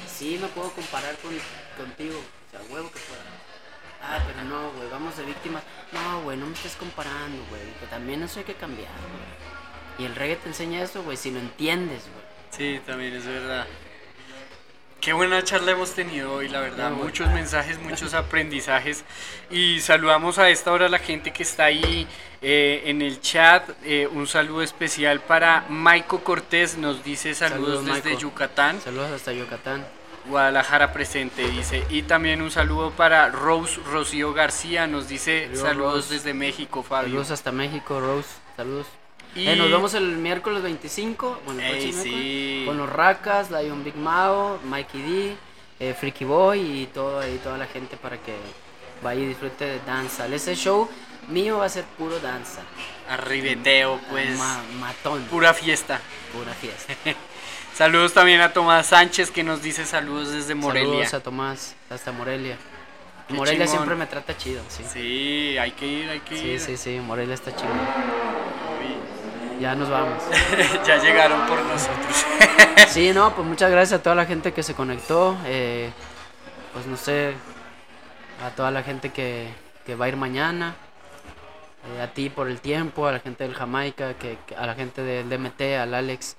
Sí, 0.07 0.37
no 0.39 0.47
puedo 0.49 0.71
comparar 0.71 1.15
con, 1.17 1.31
contigo. 1.77 2.19
O 2.19 2.51
sea, 2.51 2.61
huevo 2.69 2.91
que 2.91 2.99
fuera. 2.99 3.23
Ah, 4.03 4.19
pero 4.27 4.43
no, 4.43 4.71
güey, 4.73 4.89
vamos 4.89 5.15
de 5.15 5.23
víctimas. 5.23 5.63
No, 5.91 6.23
güey, 6.23 6.37
no 6.37 6.47
me 6.47 6.53
estés 6.53 6.75
comparando, 6.75 7.43
güey. 7.49 7.73
Que 7.79 7.85
también 7.87 8.23
eso 8.23 8.39
hay 8.39 8.45
que 8.45 8.55
cambiar, 8.55 8.91
güey. 8.91 9.99
Y 9.99 10.05
el 10.05 10.15
reggae 10.15 10.37
te 10.37 10.49
enseña 10.49 10.81
eso, 10.81 11.03
güey, 11.03 11.17
si 11.17 11.31
lo 11.31 11.39
entiendes, 11.39 12.03
güey. 12.03 12.25
Sí, 12.49 12.81
también 12.85 13.13
es 13.13 13.25
verdad. 13.25 13.67
Qué 15.01 15.13
buena 15.13 15.43
charla 15.43 15.71
hemos 15.71 15.95
tenido 15.95 16.31
hoy, 16.31 16.47
la 16.47 16.59
verdad. 16.59 16.91
Muchos 16.91 17.27
mensajes, 17.31 17.79
muchos 17.79 18.13
aprendizajes. 18.13 19.03
Y 19.49 19.79
saludamos 19.79 20.37
a 20.37 20.49
esta 20.51 20.71
hora 20.71 20.85
a 20.85 20.89
la 20.89 20.99
gente 20.99 21.33
que 21.33 21.41
está 21.41 21.65
ahí 21.65 22.07
eh, 22.43 22.83
en 22.85 23.01
el 23.01 23.19
chat. 23.19 23.67
Eh, 23.83 24.05
un 24.05 24.27
saludo 24.27 24.61
especial 24.61 25.19
para 25.21 25.65
Maico 25.69 26.23
Cortés. 26.23 26.77
Nos 26.77 27.03
dice 27.03 27.33
saludos, 27.33 27.79
Saludos, 27.79 27.85
desde 27.95 28.09
Maico. 28.09 28.21
Yucatán. 28.21 28.79
Saludos 28.79 29.09
hasta 29.09 29.33
Yucatán. 29.33 29.83
Guadalajara 30.27 30.93
presente, 30.93 31.47
dice. 31.47 31.83
Y 31.89 32.03
también 32.03 32.39
un 32.43 32.51
saludo 32.51 32.91
para 32.91 33.27
Rose 33.29 33.81
Rocío 33.91 34.33
García. 34.33 34.85
Nos 34.85 35.07
dice 35.07 35.45
Saludos, 35.45 35.61
saludos 35.61 36.09
desde 36.09 36.35
México, 36.35 36.83
Fabio. 36.83 37.09
Saludos 37.09 37.31
hasta 37.31 37.51
México, 37.51 37.99
Rose. 37.99 38.29
Saludos. 38.55 39.00
Y- 39.35 39.47
Eh, 39.47 39.55
nos 39.55 39.71
vemos 39.71 39.93
el 39.93 40.17
miércoles 40.17 40.61
25. 40.63 41.41
Bueno, 41.45 41.61
el 41.61 41.67
Ey, 41.67 41.71
próximo 41.91 42.03
sí. 42.03 42.09
miércoles, 42.09 42.67
Con 42.67 42.77
los 42.77 42.89
Racas, 42.89 43.49
Lion 43.51 43.83
Big 43.83 43.95
Mao, 43.95 44.59
Mikey 44.65 45.01
D, 45.01 45.35
eh, 45.79 45.95
Freaky 45.97 46.25
Boy 46.25 46.59
y 46.81 46.85
todo 46.87 47.19
ahí, 47.19 47.39
toda 47.43 47.57
la 47.57 47.65
gente 47.67 47.97
para 47.97 48.17
que 48.17 48.35
vaya 49.01 49.21
y 49.21 49.25
disfrute 49.27 49.65
de 49.65 49.79
danza. 49.85 50.27
Ese 50.27 50.55
show 50.55 50.89
mío 51.29 51.59
va 51.59 51.65
a 51.65 51.69
ser 51.69 51.85
puro 51.97 52.19
danza. 52.19 52.61
Arribeteo, 53.09 53.99
pues. 54.09 54.37
Ma- 54.37 54.61
matón. 54.79 55.21
Pura 55.23 55.53
fiesta. 55.53 55.99
Pura 56.33 56.53
fiesta. 56.53 56.93
Saludos 57.73 58.13
también 58.13 58.41
a 58.41 58.51
Tomás 58.53 58.87
Sánchez 58.87 59.31
que 59.31 59.43
nos 59.43 59.61
dice 59.61 59.85
saludos 59.85 60.31
desde 60.31 60.55
Morelia. 60.55 60.89
Saludos 60.89 61.13
a 61.13 61.19
Tomás, 61.21 61.75
hasta 61.89 62.11
Morelia. 62.11 62.57
Qué 63.27 63.33
Morelia 63.33 63.65
chingón. 63.65 63.77
siempre 63.79 63.95
me 63.95 64.05
trata 64.07 64.35
chido, 64.37 64.61
sí. 64.67 64.83
Sí, 64.91 65.57
hay 65.57 65.71
que 65.71 65.87
ir, 65.87 66.09
hay 66.09 66.19
que 66.19 66.35
Sí, 66.37 66.47
ir. 66.47 66.59
sí, 66.59 66.75
sí, 66.77 66.99
Morelia 66.99 67.33
está 67.33 67.55
chido. 67.55 67.69
Ya 69.61 69.75
nos 69.75 69.89
vamos. 69.89 70.21
ya 70.87 70.97
llegaron 70.97 71.45
por 71.47 71.61
nosotros. 71.63 72.25
Sí, 72.87 73.13
no, 73.13 73.33
pues 73.35 73.47
muchas 73.47 73.71
gracias 73.71 73.99
a 73.99 74.03
toda 74.03 74.15
la 74.15 74.25
gente 74.25 74.51
que 74.53 74.63
se 74.63 74.73
conectó. 74.73 75.37
eh, 75.45 75.91
pues 76.73 76.85
no 76.87 76.97
sé, 76.97 77.33
a 78.43 78.49
toda 78.49 78.69
la 78.71 78.81
gente 78.83 79.11
que, 79.11 79.47
que 79.85 79.95
va 79.95 80.05
a 80.05 80.07
ir 80.09 80.17
mañana. 80.17 80.75
eh, 81.95 82.01
a 82.01 82.07
ti 82.13 82.29
por 82.29 82.49
el 82.49 82.59
tiempo, 82.59 83.07
a 83.07 83.11
la 83.13 83.19
gente 83.19 83.43
del 83.45 83.53
Jamaica, 83.53 84.15
que, 84.15 84.37
que- 84.45 84.55
a 84.55 84.65
la 84.65 84.73
gente 84.75 85.01
del 85.03 85.29
DMT, 85.29 85.61
al 85.79 85.93
Alex, 85.93 86.35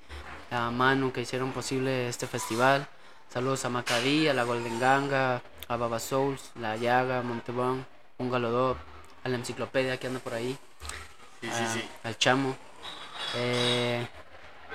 a 0.50 0.70
Manu 0.70 1.10
que 1.12 1.20
hicieron 1.22 1.52
posible 1.52 2.08
este 2.08 2.26
festival. 2.26 2.86
Saludos 3.32 3.64
a 3.64 3.70
Macadí, 3.70 4.28
a 4.28 4.34
la 4.34 4.42
Golden 4.42 4.78
Ganga, 4.78 5.40
a 5.68 5.76
Baba 5.76 6.00
Souls, 6.00 6.50
La 6.60 6.76
Llaga, 6.76 7.22
Montebón, 7.22 7.86
un 8.18 8.30
Galodop, 8.30 8.76
a 9.24 9.28
la 9.30 9.36
enciclopedia 9.36 9.98
que 9.98 10.08
anda 10.08 10.20
por 10.20 10.34
ahí 10.34 10.58
Sí, 11.40 11.48
sí, 11.50 11.64
sí. 11.74 11.88
al 12.04 12.18
chamo. 12.18 12.56
Eh, 13.34 14.06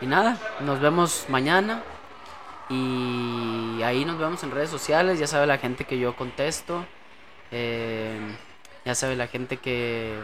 y 0.01 0.05
nada, 0.05 0.37
nos 0.61 0.79
vemos 0.79 1.25
mañana. 1.29 1.83
Y 2.69 3.81
ahí 3.83 4.03
nos 4.05 4.17
vemos 4.17 4.43
en 4.43 4.51
redes 4.51 4.69
sociales. 4.69 5.19
Ya 5.19 5.27
sabe 5.27 5.47
la 5.47 5.57
gente 5.57 5.85
que 5.85 5.99
yo 5.99 6.15
contesto. 6.15 6.85
Eh, 7.51 8.19
ya 8.85 8.95
sabe 8.95 9.15
la 9.15 9.27
gente 9.27 9.57
que 9.57 10.17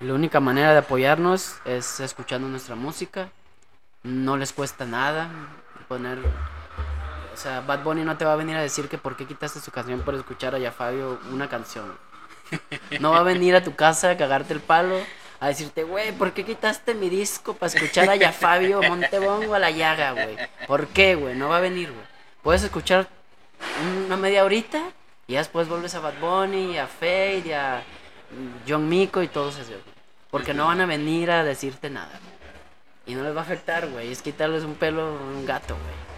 la 0.00 0.14
única 0.14 0.40
manera 0.40 0.72
de 0.72 0.78
apoyarnos 0.78 1.56
es 1.64 2.00
escuchando 2.00 2.48
nuestra 2.48 2.76
música. 2.76 3.30
No 4.02 4.36
les 4.36 4.52
cuesta 4.52 4.84
nada 4.84 5.30
poner. 5.88 6.18
O 7.32 7.36
sea, 7.36 7.60
Bad 7.60 7.82
Bunny 7.82 8.04
no 8.04 8.16
te 8.16 8.24
va 8.24 8.34
a 8.34 8.36
venir 8.36 8.56
a 8.56 8.62
decir 8.62 8.88
que 8.88 8.98
por 8.98 9.16
qué 9.16 9.26
quitaste 9.26 9.60
su 9.60 9.70
canción 9.70 10.00
por 10.02 10.14
escuchar 10.14 10.54
a 10.54 10.58
Ya 10.58 10.70
Fabio 10.70 11.18
una 11.32 11.48
canción. 11.48 11.96
No 13.00 13.10
va 13.10 13.20
a 13.20 13.22
venir 13.22 13.54
a 13.54 13.62
tu 13.62 13.74
casa 13.74 14.10
a 14.10 14.16
cagarte 14.16 14.54
el 14.54 14.60
palo, 14.60 14.96
a 15.40 15.48
decirte, 15.48 15.84
güey, 15.84 16.12
¿por 16.12 16.32
qué 16.32 16.44
quitaste 16.44 16.94
mi 16.94 17.08
disco 17.08 17.54
para 17.54 17.72
escuchar 17.72 18.10
a 18.10 18.16
Ya 18.16 18.32
Fabio, 18.32 18.82
Montebongo, 18.82 19.54
a 19.54 19.58
la 19.58 19.70
llaga, 19.70 20.12
güey? 20.12 20.36
¿Por 20.66 20.88
qué, 20.88 21.14
güey? 21.14 21.36
No 21.36 21.48
va 21.48 21.58
a 21.58 21.60
venir, 21.60 21.90
güey. 21.92 22.06
Puedes 22.42 22.62
escuchar 22.64 23.08
una 24.06 24.16
media 24.16 24.44
horita 24.44 24.82
y 25.26 25.34
después 25.34 25.68
vuelves 25.68 25.94
a 25.94 26.00
Bad 26.00 26.18
Bunny, 26.20 26.78
a 26.78 26.86
Fade, 26.86 27.42
y 27.46 27.52
a 27.52 27.82
mm, 28.30 28.68
John 28.68 28.88
Mico 28.88 29.22
y 29.22 29.28
todos 29.28 29.56
esos, 29.56 29.68
güey. 29.68 29.98
Porque 30.30 30.54
no 30.54 30.66
van 30.66 30.80
a 30.80 30.86
venir 30.86 31.30
a 31.30 31.44
decirte 31.44 31.88
nada, 31.88 32.10
güey. 32.10 32.38
Y 33.06 33.14
no 33.14 33.24
les 33.24 33.34
va 33.34 33.40
a 33.40 33.44
afectar, 33.44 33.88
güey. 33.88 34.12
Es 34.12 34.20
quitarles 34.20 34.64
un 34.64 34.74
pelo 34.74 35.02
a 35.02 35.10
un 35.12 35.46
gato, 35.46 35.74
güey. 35.74 36.08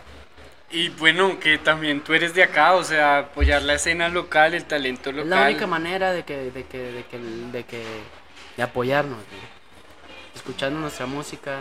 Y 0.72 0.88
bueno, 0.90 1.40
que 1.40 1.58
también 1.58 2.00
tú 2.00 2.14
eres 2.14 2.32
de 2.34 2.44
acá, 2.44 2.74
o 2.74 2.84
sea, 2.84 3.18
apoyar 3.18 3.62
la 3.62 3.74
escena 3.74 4.08
local, 4.08 4.54
el 4.54 4.64
talento 4.64 5.10
local. 5.10 5.28
la 5.28 5.42
única 5.46 5.66
manera 5.66 6.12
de 6.12 6.22
que, 6.22 6.50
de 6.50 6.64
que, 6.64 6.78
de 6.78 7.04
que, 7.04 7.18
de 7.18 7.64
que, 7.64 7.84
de 8.56 8.62
apoyarnos, 8.62 9.16
güey. 9.18 9.40
Escuchando 10.34 10.80
nuestra 10.80 11.06
música, 11.06 11.58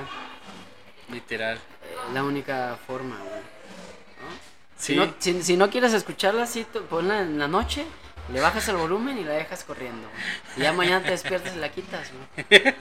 Literal. 1.09 1.59
la 2.13 2.23
única 2.23 2.77
forma, 2.87 3.17
güey. 3.17 3.41
Sí. 4.77 4.93
Si, 4.93 4.95
no, 4.95 5.13
si, 5.19 5.43
si 5.43 5.57
no 5.57 5.69
quieres 5.69 5.93
escucharla 5.93 6.43
así, 6.43 6.65
ponla 6.89 7.21
en 7.21 7.37
la 7.37 7.47
noche, 7.47 7.85
le 8.31 8.39
bajas 8.39 8.67
el 8.69 8.77
volumen 8.77 9.17
y 9.17 9.23
la 9.23 9.33
dejas 9.33 9.63
corriendo, 9.63 10.07
güey. 10.07 10.23
Y 10.57 10.61
ya 10.61 10.71
mañana 10.73 11.03
te 11.03 11.11
despiertas 11.11 11.55
y 11.55 11.59
la 11.59 11.69
quitas, 11.69 12.09
güey. 12.11 12.63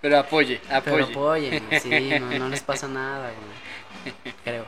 Pero 0.00 0.18
apoye, 0.18 0.60
Pero 0.84 1.04
apoye. 1.04 1.12
apoyen, 1.12 1.66
güey, 1.68 1.80
sí, 1.80 2.18
no, 2.20 2.38
no 2.38 2.48
les 2.50 2.62
pasa 2.62 2.88
nada, 2.88 3.30
güey. 3.32 4.34
Creo. 4.44 4.66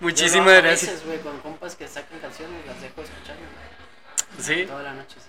Muchísimas 0.00 0.54
gracias. 0.62 0.90
veces, 0.92 1.06
güey, 1.06 1.20
con 1.20 1.38
compas 1.40 1.76
que 1.76 1.86
sacan 1.88 2.18
canciones, 2.18 2.66
las 2.66 2.80
dejo 2.80 3.02
escuchando. 3.02 3.42
Sí, 4.40 4.64
Toda 4.66 4.82
la 4.82 4.94
noche, 4.94 5.16
sí. 5.16 5.27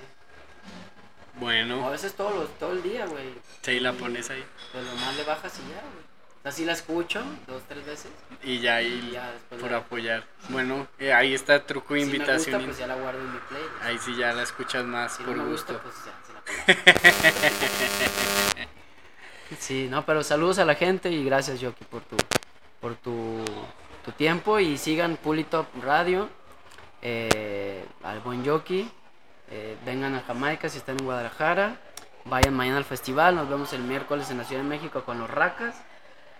O 1.39 1.41
a 1.41 1.45
bueno, 1.45 1.89
veces 1.91 2.13
todo, 2.13 2.31
lo- 2.31 2.45
todo 2.47 2.71
el 2.73 2.83
día, 2.83 3.05
güey. 3.05 3.33
sí, 3.61 3.79
la 3.79 3.93
pones 3.93 4.29
ahí. 4.29 4.43
Pues 4.71 4.83
lo 4.85 4.93
más 4.95 5.15
le 5.15 5.23
bajas 5.23 5.53
y 5.59 5.61
ya, 5.69 5.79
güey. 5.81 6.09
Así 6.43 6.65
la 6.65 6.71
escucho 6.73 7.21
dos, 7.47 7.61
tres 7.67 7.85
veces. 7.85 8.11
Y 8.43 8.59
ya 8.59 8.75
ahí, 8.77 9.07
Y 9.09 9.11
ya 9.13 9.33
por 9.49 9.69
la- 9.71 9.77
apoyar. 9.77 10.25
Bueno, 10.49 10.87
eh, 10.97 11.13
ahí 11.13 11.33
está 11.33 11.65
truco 11.65 11.93
de 11.93 12.01
Si 12.01 12.05
me 12.07 12.13
invitación. 12.13 12.55
gusta, 12.55 12.65
pues 12.67 12.77
ya 12.77 12.87
la 12.87 12.95
guardo 12.95 13.19
en 13.19 13.33
mi 13.33 13.39
playlist. 13.49 13.81
Ahí 13.83 13.97
sí 13.99 14.15
ya 14.15 14.33
la 14.33 14.43
escuchas 14.43 14.85
más 14.85 15.15
Si 15.17 15.23
por 15.23 15.35
no 15.35 15.43
me 15.43 15.49
gusto. 15.51 15.73
gusta, 15.73 15.83
pues 15.83 15.95
ya 16.05 16.13
se 16.25 16.33
la 16.33 16.41
pongo. 18.55 18.69
Sí, 19.59 19.87
no, 19.89 20.05
pero 20.05 20.23
saludos 20.23 20.59
a 20.59 20.65
la 20.65 20.75
gente 20.75 21.09
y 21.11 21.23
gracias, 21.25 21.59
Yoki, 21.59 21.83
por 21.85 22.01
tu, 22.03 22.15
por 22.79 22.93
tu, 22.95 23.43
tu 24.05 24.11
tiempo. 24.11 24.59
Y 24.59 24.77
sigan 24.77 25.17
Pulitop 25.17 25.65
Radio, 25.83 26.29
eh, 27.01 27.83
al 28.03 28.19
buen 28.19 28.43
Yoki. 28.43 28.87
Eh, 29.51 29.77
vengan 29.85 30.15
a 30.15 30.21
Jamaica 30.21 30.69
si 30.69 30.77
están 30.77 30.97
en 30.99 31.05
Guadalajara. 31.05 31.77
Vayan 32.25 32.53
mañana 32.53 32.77
al 32.77 32.85
festival. 32.85 33.35
Nos 33.35 33.49
vemos 33.49 33.73
el 33.73 33.81
miércoles 33.81 34.29
en 34.31 34.37
la 34.37 34.43
Ciudad 34.43 34.61
de 34.61 34.67
México 34.67 35.03
con 35.03 35.19
los 35.19 35.29
Racas. 35.29 35.75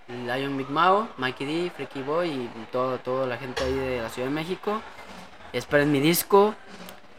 Lion 0.08 0.58
Big 0.58 0.70
Mao, 0.70 1.08
Mikey 1.18 1.46
D, 1.46 1.70
Freaky 1.70 2.02
Boy 2.02 2.32
y 2.32 2.68
todo, 2.72 2.98
toda 2.98 3.28
la 3.28 3.38
gente 3.38 3.64
ahí 3.64 3.74
de 3.74 4.02
la 4.02 4.10
Ciudad 4.10 4.28
de 4.28 4.34
México. 4.34 4.82
Esperen 5.54 5.92
mi 5.92 6.00
disco 6.00 6.56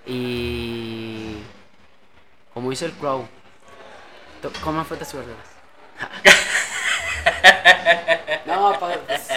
y 0.07 1.37
como 2.53 2.71
dice 2.71 2.87
el 2.87 2.93
Crow, 2.93 3.29
coman 4.63 4.85
frutas 4.85 5.13
y 5.15 5.17
verduras. 5.17 5.47
no, 8.47 8.77
pues, 8.79 9.30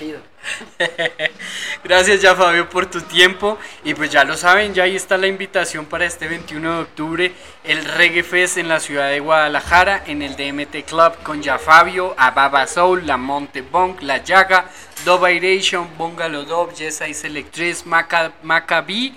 Gracias 1.84 2.22
ya 2.22 2.34
Fabio 2.34 2.68
por 2.68 2.86
tu 2.86 3.00
tiempo 3.02 3.58
y 3.84 3.94
pues 3.94 4.10
ya 4.10 4.24
lo 4.24 4.36
saben, 4.36 4.72
ya 4.72 4.84
ahí 4.84 4.96
está 4.96 5.18
la 5.18 5.26
invitación 5.26 5.84
para 5.86 6.06
este 6.06 6.28
21 6.28 6.74
de 6.74 6.80
octubre, 6.80 7.32
el 7.64 7.84
Reggae 7.84 8.22
Fest 8.22 8.56
en 8.56 8.68
la 8.68 8.80
ciudad 8.80 9.10
de 9.10 9.20
Guadalajara, 9.20 10.04
en 10.06 10.22
el 10.22 10.36
DMT 10.36 10.86
Club 10.88 11.22
con 11.22 11.42
ya 11.42 11.58
Fabio, 11.58 12.14
Ababa 12.16 12.66
Soul, 12.66 13.06
La 13.06 13.16
Monte 13.16 13.62
Bonk, 13.62 14.02
La 14.02 14.18
Llaga, 14.18 14.70
Dub 15.04 15.26
Iration, 15.28 15.88
Bungalow 15.96 16.44
Dub, 16.44 16.74
Yes 16.74 17.02
I 17.06 17.12
Selectriz, 17.12 17.84
Maca, 17.84 18.32
Maccabi, 18.42 19.14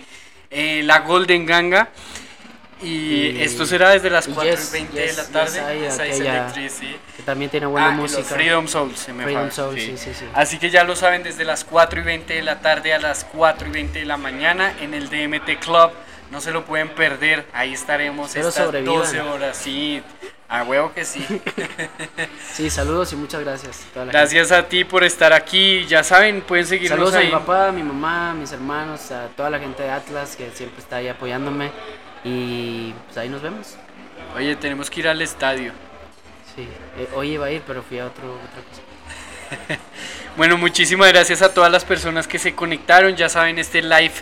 eh, 0.50 0.82
La 0.84 1.00
Golden 1.00 1.46
Ganga. 1.46 1.90
Y, 2.84 3.38
Y- 3.38 3.42
esto 3.42 3.66
será 3.66 3.92
desde 3.92 4.10
las 4.10 4.28
y 4.28 4.32
4 4.32 4.52
Yes, 4.52 4.70
y 4.70 4.74
20 4.74 4.94
Yes, 5.02 5.16
de 5.16 5.24
la 5.24 5.30
tarde. 5.30 5.80
Yes 5.80 5.98
I 5.98 6.02
aquella- 6.02 6.14
Selectriz, 6.50 6.72
sí. 6.80 6.96
Que 7.18 7.24
también 7.24 7.50
tiene 7.50 7.66
buena 7.66 7.88
Ah, 7.88 7.92
los 7.92 8.00
música. 8.12 8.24
Freedom 8.36 8.68
Soul, 8.68 8.96
se 8.96 9.14
me 9.14 9.24
Freedom 9.24 9.44
fue, 9.44 9.52
Soul, 9.52 9.76
sí, 9.80 9.94
sí, 9.98 10.12
sí. 10.14 10.26
Así 10.34 10.60
que 10.60 10.70
ya 10.70 10.84
lo 10.84 10.96
saben, 10.96 11.24
desde 11.24 11.46
las 11.46 11.64
4 11.64 12.02
y 12.02 12.04
20 12.04 12.34
de 12.34 12.42
la 12.44 12.60
tarde 12.60 12.94
a 12.94 13.00
las 13.00 13.24
4 13.26 13.68
y 13.68 13.72
20 13.72 14.00
de 14.00 14.06
la 14.06 14.18
mañana 14.18 14.74
en 14.82 14.94
el 14.94 15.10
DMT 15.10 15.58
Club. 15.60 15.92
No 16.32 16.42
se 16.42 16.52
lo 16.52 16.66
pueden 16.66 16.90
perder, 16.90 17.46
ahí 17.54 17.74
estaremos 17.74 18.32
Pero 18.34 18.50
estas 18.50 18.66
sobrevivan. 18.66 18.96
12 18.98 19.22
horas. 19.22 19.56
Sí, 19.56 20.02
a 20.50 20.64
huevo 20.64 20.92
que 20.94 21.06
sí. 21.06 21.24
Sí, 22.54 22.70
saludos 22.70 23.12
y 23.14 23.16
muchas 23.16 23.42
gracias. 23.42 23.82
a 23.96 24.06
Gracias 24.06 24.52
a 24.52 24.68
ti 24.68 24.84
por 24.84 25.04
estar 25.04 25.32
aquí. 25.34 25.86
Ya 25.88 26.04
saben, 26.04 26.42
pueden 26.42 26.66
gente. 26.66 26.88
seguirnos 26.88 26.98
Saludos 27.12 27.16
a 27.16 27.20
mi 27.20 27.26
ahí. 27.26 27.32
papá, 27.32 27.68
a 27.68 27.72
mi 27.72 27.84
mamá, 27.84 28.32
a 28.32 28.34
mis 28.34 28.52
hermanos, 28.52 29.12
a 29.12 29.28
toda 29.36 29.50
la 29.50 29.60
gente 29.60 29.84
de 29.84 29.90
Atlas 29.92 30.36
que 30.36 30.50
siempre 30.52 30.80
está 30.82 30.98
ahí 30.98 31.08
apoyándome. 31.08 31.72
Y 32.24 32.94
pues 33.06 33.18
ahí 33.18 33.30
nos 33.30 33.42
vemos. 33.42 33.76
Oye, 34.36 34.56
tenemos 34.56 34.90
que 34.90 35.02
ir 35.02 35.08
al 35.08 35.22
estadio. 35.22 35.72
Sí, 36.56 36.68
eh, 36.98 37.10
hoy 37.16 37.32
iba 37.32 37.48
a 37.48 37.52
ir, 37.52 37.62
pero 37.66 37.84
fui 37.84 38.00
a 38.00 38.06
otro, 38.06 38.36
otra 38.36 38.64
cosa. 38.70 39.82
Bueno, 40.36 40.58
muchísimas 40.58 41.10
gracias 41.10 41.44
a 41.44 41.54
todas 41.54 41.72
las 41.72 41.86
personas 41.86 42.28
que 42.28 42.40
se 42.40 42.56
conectaron. 42.56 43.16
Ya 43.16 43.30
saben, 43.30 43.60
este 43.60 43.84
live 43.84 44.14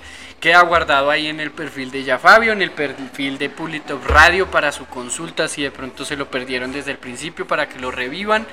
queda 0.42 0.60
guardado 0.60 1.10
ahí 1.10 1.28
en 1.28 1.40
el 1.40 1.52
perfil 1.52 1.90
de 1.90 2.04
Ya 2.04 2.20
Fabio, 2.20 2.52
en 2.52 2.62
el 2.62 2.72
perfil 2.72 3.38
de 3.38 3.50
Pulitop 3.50 4.06
Radio 4.08 4.52
para 4.52 4.74
su 4.74 4.88
consulta, 4.88 5.48
si 5.48 5.64
de 5.64 5.72
pronto 5.72 6.04
se 6.04 6.18
lo 6.18 6.30
perdieron 6.30 6.74
desde 6.74 6.92
el 6.92 6.98
principio, 6.98 7.48
para 7.48 7.70
que 7.70 7.80
lo 7.80 7.92
revivan. 7.92 8.46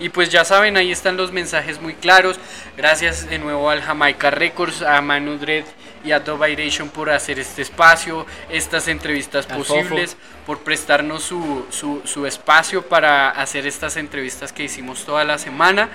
Y 0.00 0.08
pues 0.08 0.30
ya 0.30 0.46
saben, 0.46 0.78
ahí 0.78 0.90
están 0.90 1.18
los 1.18 1.32
mensajes 1.32 1.82
muy 1.82 1.92
claros. 1.92 2.38
Gracias 2.78 3.28
de 3.28 3.38
nuevo 3.38 3.68
al 3.68 3.82
Jamaica 3.82 4.30
Records, 4.30 4.80
a 4.80 4.98
Manu 5.02 5.36
Dread 5.36 5.64
y 6.04 6.12
a 6.12 6.20
Dovairation 6.20 6.88
por 6.88 7.10
hacer 7.10 7.38
este 7.38 7.62
espacio, 7.62 8.26
estas 8.48 8.88
entrevistas 8.88 9.46
Al 9.50 9.58
posibles, 9.58 10.16
por 10.46 10.58
prestarnos 10.60 11.22
su, 11.22 11.66
su, 11.70 12.02
su 12.04 12.26
espacio 12.26 12.82
para 12.82 13.30
hacer 13.30 13.66
estas 13.66 13.96
entrevistas 13.96 14.52
que 14.52 14.64
hicimos 14.64 15.04
toda 15.04 15.24
la 15.24 15.38
semana. 15.38 15.88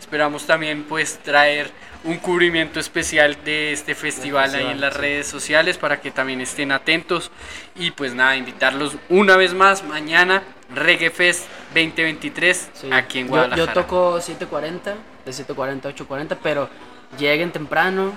Esperamos 0.00 0.46
también 0.46 0.84
pues 0.84 1.18
traer 1.18 1.70
un 2.04 2.16
cubrimiento 2.18 2.78
especial 2.78 3.36
de 3.44 3.72
este 3.72 3.94
festival 3.96 4.54
ahí 4.54 4.66
en 4.68 4.80
las 4.80 4.94
sí. 4.94 5.00
redes 5.00 5.26
sociales 5.26 5.76
para 5.76 6.00
que 6.00 6.12
también 6.12 6.40
estén 6.40 6.70
atentos 6.70 7.32
y 7.74 7.90
pues 7.90 8.14
nada, 8.14 8.36
invitarlos 8.36 8.96
una 9.08 9.36
vez 9.36 9.52
más 9.52 9.82
mañana 9.82 10.44
Reggae 10.72 11.10
Fest 11.10 11.46
2023 11.74 12.70
Sí. 12.72 12.88
aquí 12.92 13.18
en 13.18 13.26
Yo- 13.26 13.30
Guadalajara. 13.30 13.66
Yo, 13.66 13.72
toco 13.82 14.18
7.40, 14.20 14.94
de 15.24 15.32
7.40 15.32 15.86
a 15.86 15.94
8.40, 15.94 16.36
pero 16.42 16.70
lleguen 17.18 17.50
temprano, 17.50 18.16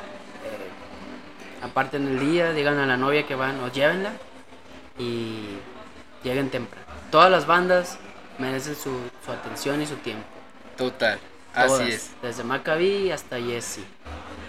eh, 1.61 1.65
aparte 1.65 1.97
en 1.97 2.07
el 2.07 2.19
día, 2.19 2.51
digan 2.53 2.79
a 2.79 2.85
la 2.85 2.97
novia 2.97 3.25
que 3.27 3.35
van 3.35 3.59
o 3.59 3.67
llévenla 3.71 4.13
y 4.97 5.61
lleguen 6.23 6.49
temprano. 6.49 6.85
Todas 7.09 7.31
las 7.31 7.45
bandas 7.45 7.99
merecen 8.37 8.75
su, 8.75 9.11
su 9.25 9.31
atención 9.31 9.81
y 9.81 9.87
su 9.87 9.95
tiempo. 9.97 10.25
Total, 10.77 11.19
Todas, 11.53 11.81
así 11.81 11.91
es. 11.91 12.11
Desde 12.21 12.43
Maccabi 12.43 13.11
hasta 13.11 13.39
Jesse. 13.39 13.81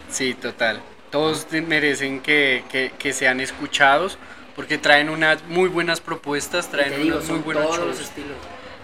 Sí, 0.09 0.35
total. 0.35 0.83
Todos 1.11 1.47
merecen 1.53 2.21
que, 2.21 2.65
que, 2.71 2.93
que 2.99 3.13
sean 3.13 3.41
escuchados 3.41 4.19
porque 4.55 4.79
traen 4.79 5.11
unas 5.11 5.43
muy 5.45 5.69
buenas 5.69 6.01
propuestas, 6.01 6.71
traen 6.71 6.97
digo, 6.97 7.17
unos 7.17 7.29
muy 7.29 7.39
buenos 7.41 7.65
todos 7.65 7.77
shows. 7.77 7.89
los 7.89 8.01
estilos. 8.01 8.37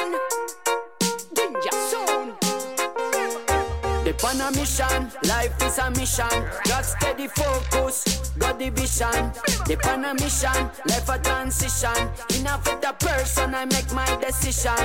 The 4.22 4.52
mission. 4.56 5.12
life 5.28 5.62
is 5.64 5.80
a 5.80 5.90
mission. 5.92 6.46
Got 6.66 6.86
steady 6.86 7.28
focus, 7.28 8.32
got 8.38 8.60
the 8.60 8.70
vision. 8.70 9.32
The 9.66 9.76
Panamation, 9.82 10.70
life 10.86 11.10
a 11.10 11.18
transition. 11.18 12.10
Enough 12.40 12.66
with 12.66 12.82
the 12.82 12.94
person, 13.00 13.56
I 13.56 13.66
make 13.66 13.92
my 13.94 14.06
decision. 14.22 14.78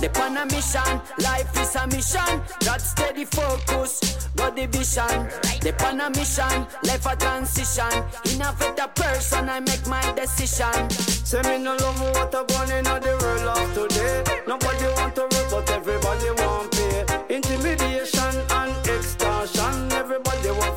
The 0.00 0.08
Panamation, 0.12 1.02
life 1.22 1.56
is 1.60 1.76
a 1.76 1.86
mission. 1.86 2.42
Got 2.64 2.80
steady 2.80 3.26
focus, 3.26 4.28
got 4.34 4.56
the 4.56 4.66
vision. 4.66 5.28
The 5.60 5.74
Panamation, 5.76 6.66
life 6.84 7.06
a 7.06 7.14
transition. 7.14 7.92
Enough 8.34 8.58
with 8.58 8.76
the 8.76 8.88
person, 8.94 9.48
I 9.50 9.60
make 9.60 9.86
my 9.86 10.02
decision. 10.12 10.90
Say 10.90 11.42
me 11.42 11.62
no 11.62 11.76
love 11.76 12.00
what 12.00 12.34
a 12.34 12.44
going 12.48 12.70
in 12.78 12.84
the 12.84 13.18
world 13.20 13.58
of 13.58 13.74
today. 13.74 14.24
Nobody 14.46 14.84
want 14.96 15.14
to 15.16 15.37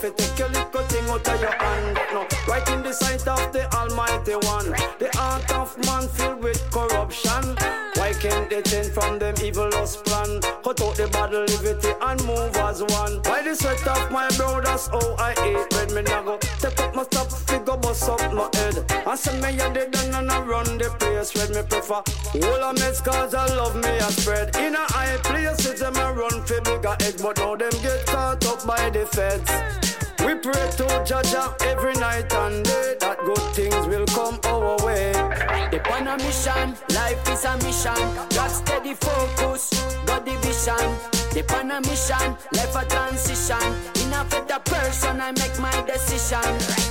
To 0.02 0.10
take 0.10 0.40
your 0.40 0.50
little 0.50 0.82
thing 0.86 1.08
out 1.10 1.28
of 1.28 1.42
your 1.42 1.52
hand. 1.52 2.00
No, 2.12 2.28
right 2.48 2.68
in 2.70 2.82
the 2.82 2.92
sight 2.92 3.28
of 3.28 3.54
the 3.54 3.72
Almighty 3.72 4.34
One. 4.34 4.72
The 4.98 5.12
heart 5.14 5.52
of 5.54 5.78
man 5.86 6.08
filled 6.08 6.42
with 6.44 6.60
corruption. 6.72 7.56
Why 7.94 8.12
can't 8.14 8.50
they 8.50 8.64
change 8.64 8.88
from 8.88 9.20
them 9.20 9.36
evil 9.44 9.70
lust 9.70 10.04
plan? 10.04 10.42
Cut 10.64 10.82
out 10.82 10.96
the 10.96 11.08
bad 11.14 11.30
liberty 11.34 11.94
and 12.02 12.26
move 12.26 12.56
as 12.58 12.82
one. 12.82 13.22
Why 13.26 13.44
the 13.44 13.54
sweat 13.54 13.86
of 13.86 14.12
my 14.12 14.28
brothers? 14.38 14.90
Oh, 14.92 15.16
I 15.20 15.34
hate 15.40 15.72
red 15.78 15.92
me 15.92 16.02
now 16.02 16.24
go. 16.24 16.40
Take 16.58 16.80
up 16.80 16.96
my 16.96 17.04
stuff, 17.04 17.48
figure 17.48 17.78
bust 17.78 18.10
up 18.10 18.34
my 18.34 18.50
head. 18.58 18.84
And 19.06 19.20
send 19.20 19.40
me 19.40 19.54
a 19.54 19.72
dead 19.72 19.92
done 19.92 20.16
and 20.16 20.32
I 20.32 20.42
run 20.42 20.80
the 20.80 20.90
place. 20.98 21.36
Red 21.36 21.52
me 21.52 21.62
prefer. 21.62 22.02
All 22.42 22.64
of 22.64 22.80
mess 22.80 23.02
cause 23.02 23.36
I 23.36 23.46
love 23.54 23.76
me 23.76 23.98
a 23.98 24.10
spread. 24.12 24.56
In 24.56 24.74
a 24.74 24.80
high 24.80 25.18
places, 25.18 25.80
them 25.80 25.96
a 25.96 26.12
run 26.12 26.42
for 26.44 26.60
bigger 26.62 26.98
edge. 27.02 27.22
But 27.22 27.38
now 27.38 27.56
them 27.56 27.72
get 27.84 28.08
caught 28.08 28.44
up 28.48 28.66
by 28.66 28.90
the 28.90 29.06
feds. 29.06 29.91
We 30.32 30.38
pray 30.38 30.54
to 30.54 30.86
Jaja 31.04 31.62
every 31.64 31.94
night 31.96 32.34
and 32.34 32.64
day 32.64 32.96
that 33.02 33.18
good 33.26 33.38
things 33.54 33.86
will 33.86 34.06
come 34.06 34.40
our 34.46 34.78
way. 34.86 35.12
The 35.12 35.82
mission, 36.24 36.78
life 36.96 37.30
is 37.30 37.44
a 37.44 37.58
mission. 37.58 38.16
Got 38.30 38.50
steady 38.50 38.94
focus, 38.94 39.72
got 40.06 40.26
the 40.26 40.38
vision. 40.38 41.21
The 41.34 41.44
Panamation, 41.44 42.38
life 42.54 42.76
a 42.76 42.86
transition. 42.86 43.58
Enough 44.04 44.34
with 44.34 44.48
the 44.48 44.60
person, 44.66 45.22
I 45.22 45.32
make 45.32 45.58
my 45.60 45.72
decision. 45.88 46.44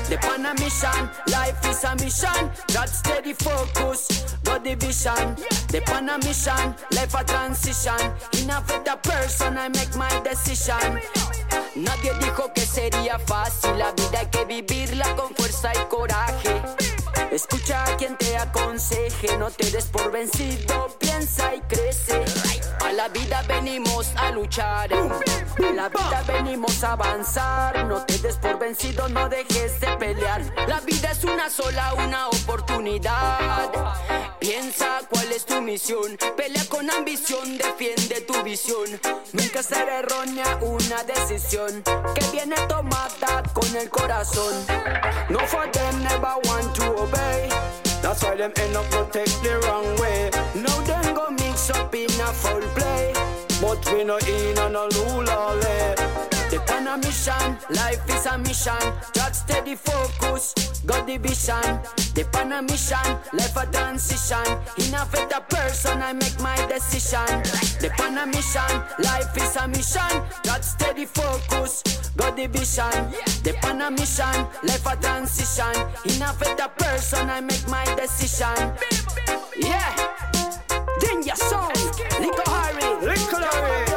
The 0.09 0.17
Panamation, 0.17 1.11
life 1.31 1.61
is 1.69 1.85
a 1.85 1.95
mission. 1.97 2.51
Got 2.73 2.89
steady 2.89 3.35
focus, 3.35 4.35
got 4.43 4.65
the 4.65 4.75
vision. 4.77 5.37
The 5.69 5.83
Panamation, 5.85 6.75
life 6.93 7.15
a 7.15 7.23
transition. 7.25 8.01
Enough 8.43 8.67
with 8.73 8.85
the 8.85 8.97
person, 9.03 9.59
I 9.59 9.69
make 9.69 9.95
my 9.95 10.11
decision. 10.25 11.01
Nadie 11.77 12.13
dijo 12.21 12.53
que 12.55 12.63
sería 12.63 13.19
fácil, 13.19 13.77
la 13.79 13.93
vida 13.93 14.21
hay 14.21 14.27
que 14.27 14.45
vivirla 14.45 15.15
con 15.17 15.35
fuerza 15.35 15.71
y 15.75 15.89
coraje. 15.89 16.63
Escucha 17.31 17.85
a 17.85 17.97
quien 17.97 18.17
te 18.17 18.37
aconseje, 18.37 19.37
no 19.37 19.51
te 19.51 19.71
des 19.71 19.85
por 19.87 20.11
vencido, 20.11 20.97
piensa 21.11 21.55
y 21.55 21.61
crece. 21.63 22.25
A 22.85 22.93
la 22.93 23.09
vida 23.09 23.43
venimos 23.47 24.13
a 24.17 24.31
luchar, 24.31 24.93
a 24.93 25.73
la 25.75 25.89
vida 25.89 26.25
venimos 26.27 26.83
a 26.85 26.93
avanzar. 26.93 27.87
No 27.87 28.05
te 28.05 28.19
des 28.19 28.37
por 28.37 28.59
vencido, 28.59 29.09
no 29.09 29.29
dejes 29.29 29.81
de 29.81 29.89
pelear. 29.99 30.43
La 30.69 30.81
vida 30.81 31.11
es 31.11 31.25
una 31.25 31.51
sola, 31.51 31.95
una 31.95 32.29
oportunidad. 32.29 33.71
Piensa 34.39 35.01
cuál 35.11 35.33
es 35.33 35.45
tu 35.45 35.61
misión, 35.61 36.17
pelea 36.37 36.65
con 36.69 36.91
ambición, 36.91 37.59
defiende 37.59 38.23
tu 38.23 38.43
visión. 38.43 38.89
Nunca 39.33 39.63
será 39.63 39.99
errónea 39.99 40.59
una 40.63 41.05
decisión 41.05 41.83
que 42.15 42.25
viene 42.33 42.57
tomada 42.69 43.43
con 43.53 43.77
el 43.77 43.91
corazón. 43.91 44.55
No 45.29 45.41
for 45.41 45.71
them 45.71 46.03
never 46.03 46.37
want 46.45 46.75
to 46.77 47.03
obey. 47.03 47.90
That's 48.03 48.23
why 48.25 48.37
them 48.37 48.53
end 48.57 48.77
up 48.77 48.91
go 48.91 49.05
take 49.05 49.35
the 49.43 49.61
wrong 49.67 49.85
way. 50.01 50.31
No 50.55 50.81
them 50.83 51.15
go 51.15 51.31
mix 51.31 51.71
up 51.71 51.95
in 51.95 52.11
a 52.21 52.33
foul 52.33 52.61
play. 52.75 53.13
But 53.61 53.93
we 53.93 54.05
no 54.05 54.17
in 54.19 54.59
and 54.59 54.73
no 54.73 54.89
lula 54.89 55.61
The 56.71 56.77
Panamanian 56.77 57.01
mission, 57.01 57.59
life 57.71 58.09
is 58.09 58.27
a 58.27 58.39
mission. 58.39 58.95
Just 59.13 59.43
steady 59.43 59.75
focus, 59.75 60.55
got 60.87 61.05
the 61.05 61.17
vision. 61.17 61.81
Depend 62.15 62.53
a 62.53 62.63
mission, 62.63 63.19
life 63.33 63.57
a 63.57 63.67
transition. 63.67 64.47
In 64.79 64.95
a 64.95 65.05
better 65.11 65.41
person, 65.49 66.01
I 66.01 66.13
make 66.13 66.39
my 66.41 66.55
decision. 66.69 67.27
Depend 67.81 68.19
a 68.19 68.27
mission, 68.27 68.71
life 69.01 69.37
is 69.37 69.57
a 69.57 69.67
mission. 69.67 70.23
Just 70.45 70.79
steady 70.79 71.07
focus, 71.07 71.83
got 72.17 72.37
the 72.37 72.47
vision. 72.47 73.15
Depend 73.43 73.83
a 73.83 73.91
mission, 73.91 74.47
life 74.63 74.87
a 74.87 74.95
transition. 74.95 75.75
In 76.05 76.23
a 76.23 76.33
better 76.39 76.69
person, 76.79 77.31
I 77.31 77.41
make 77.41 77.67
my 77.67 77.85
decision. 77.97 78.77
Yeah, 79.59 79.91
Danger 81.01 81.35
Sound, 81.35 81.75
Lico 82.23 82.47
Harry, 82.47 83.07
Lick 83.07 83.33
Larry. 83.33 83.91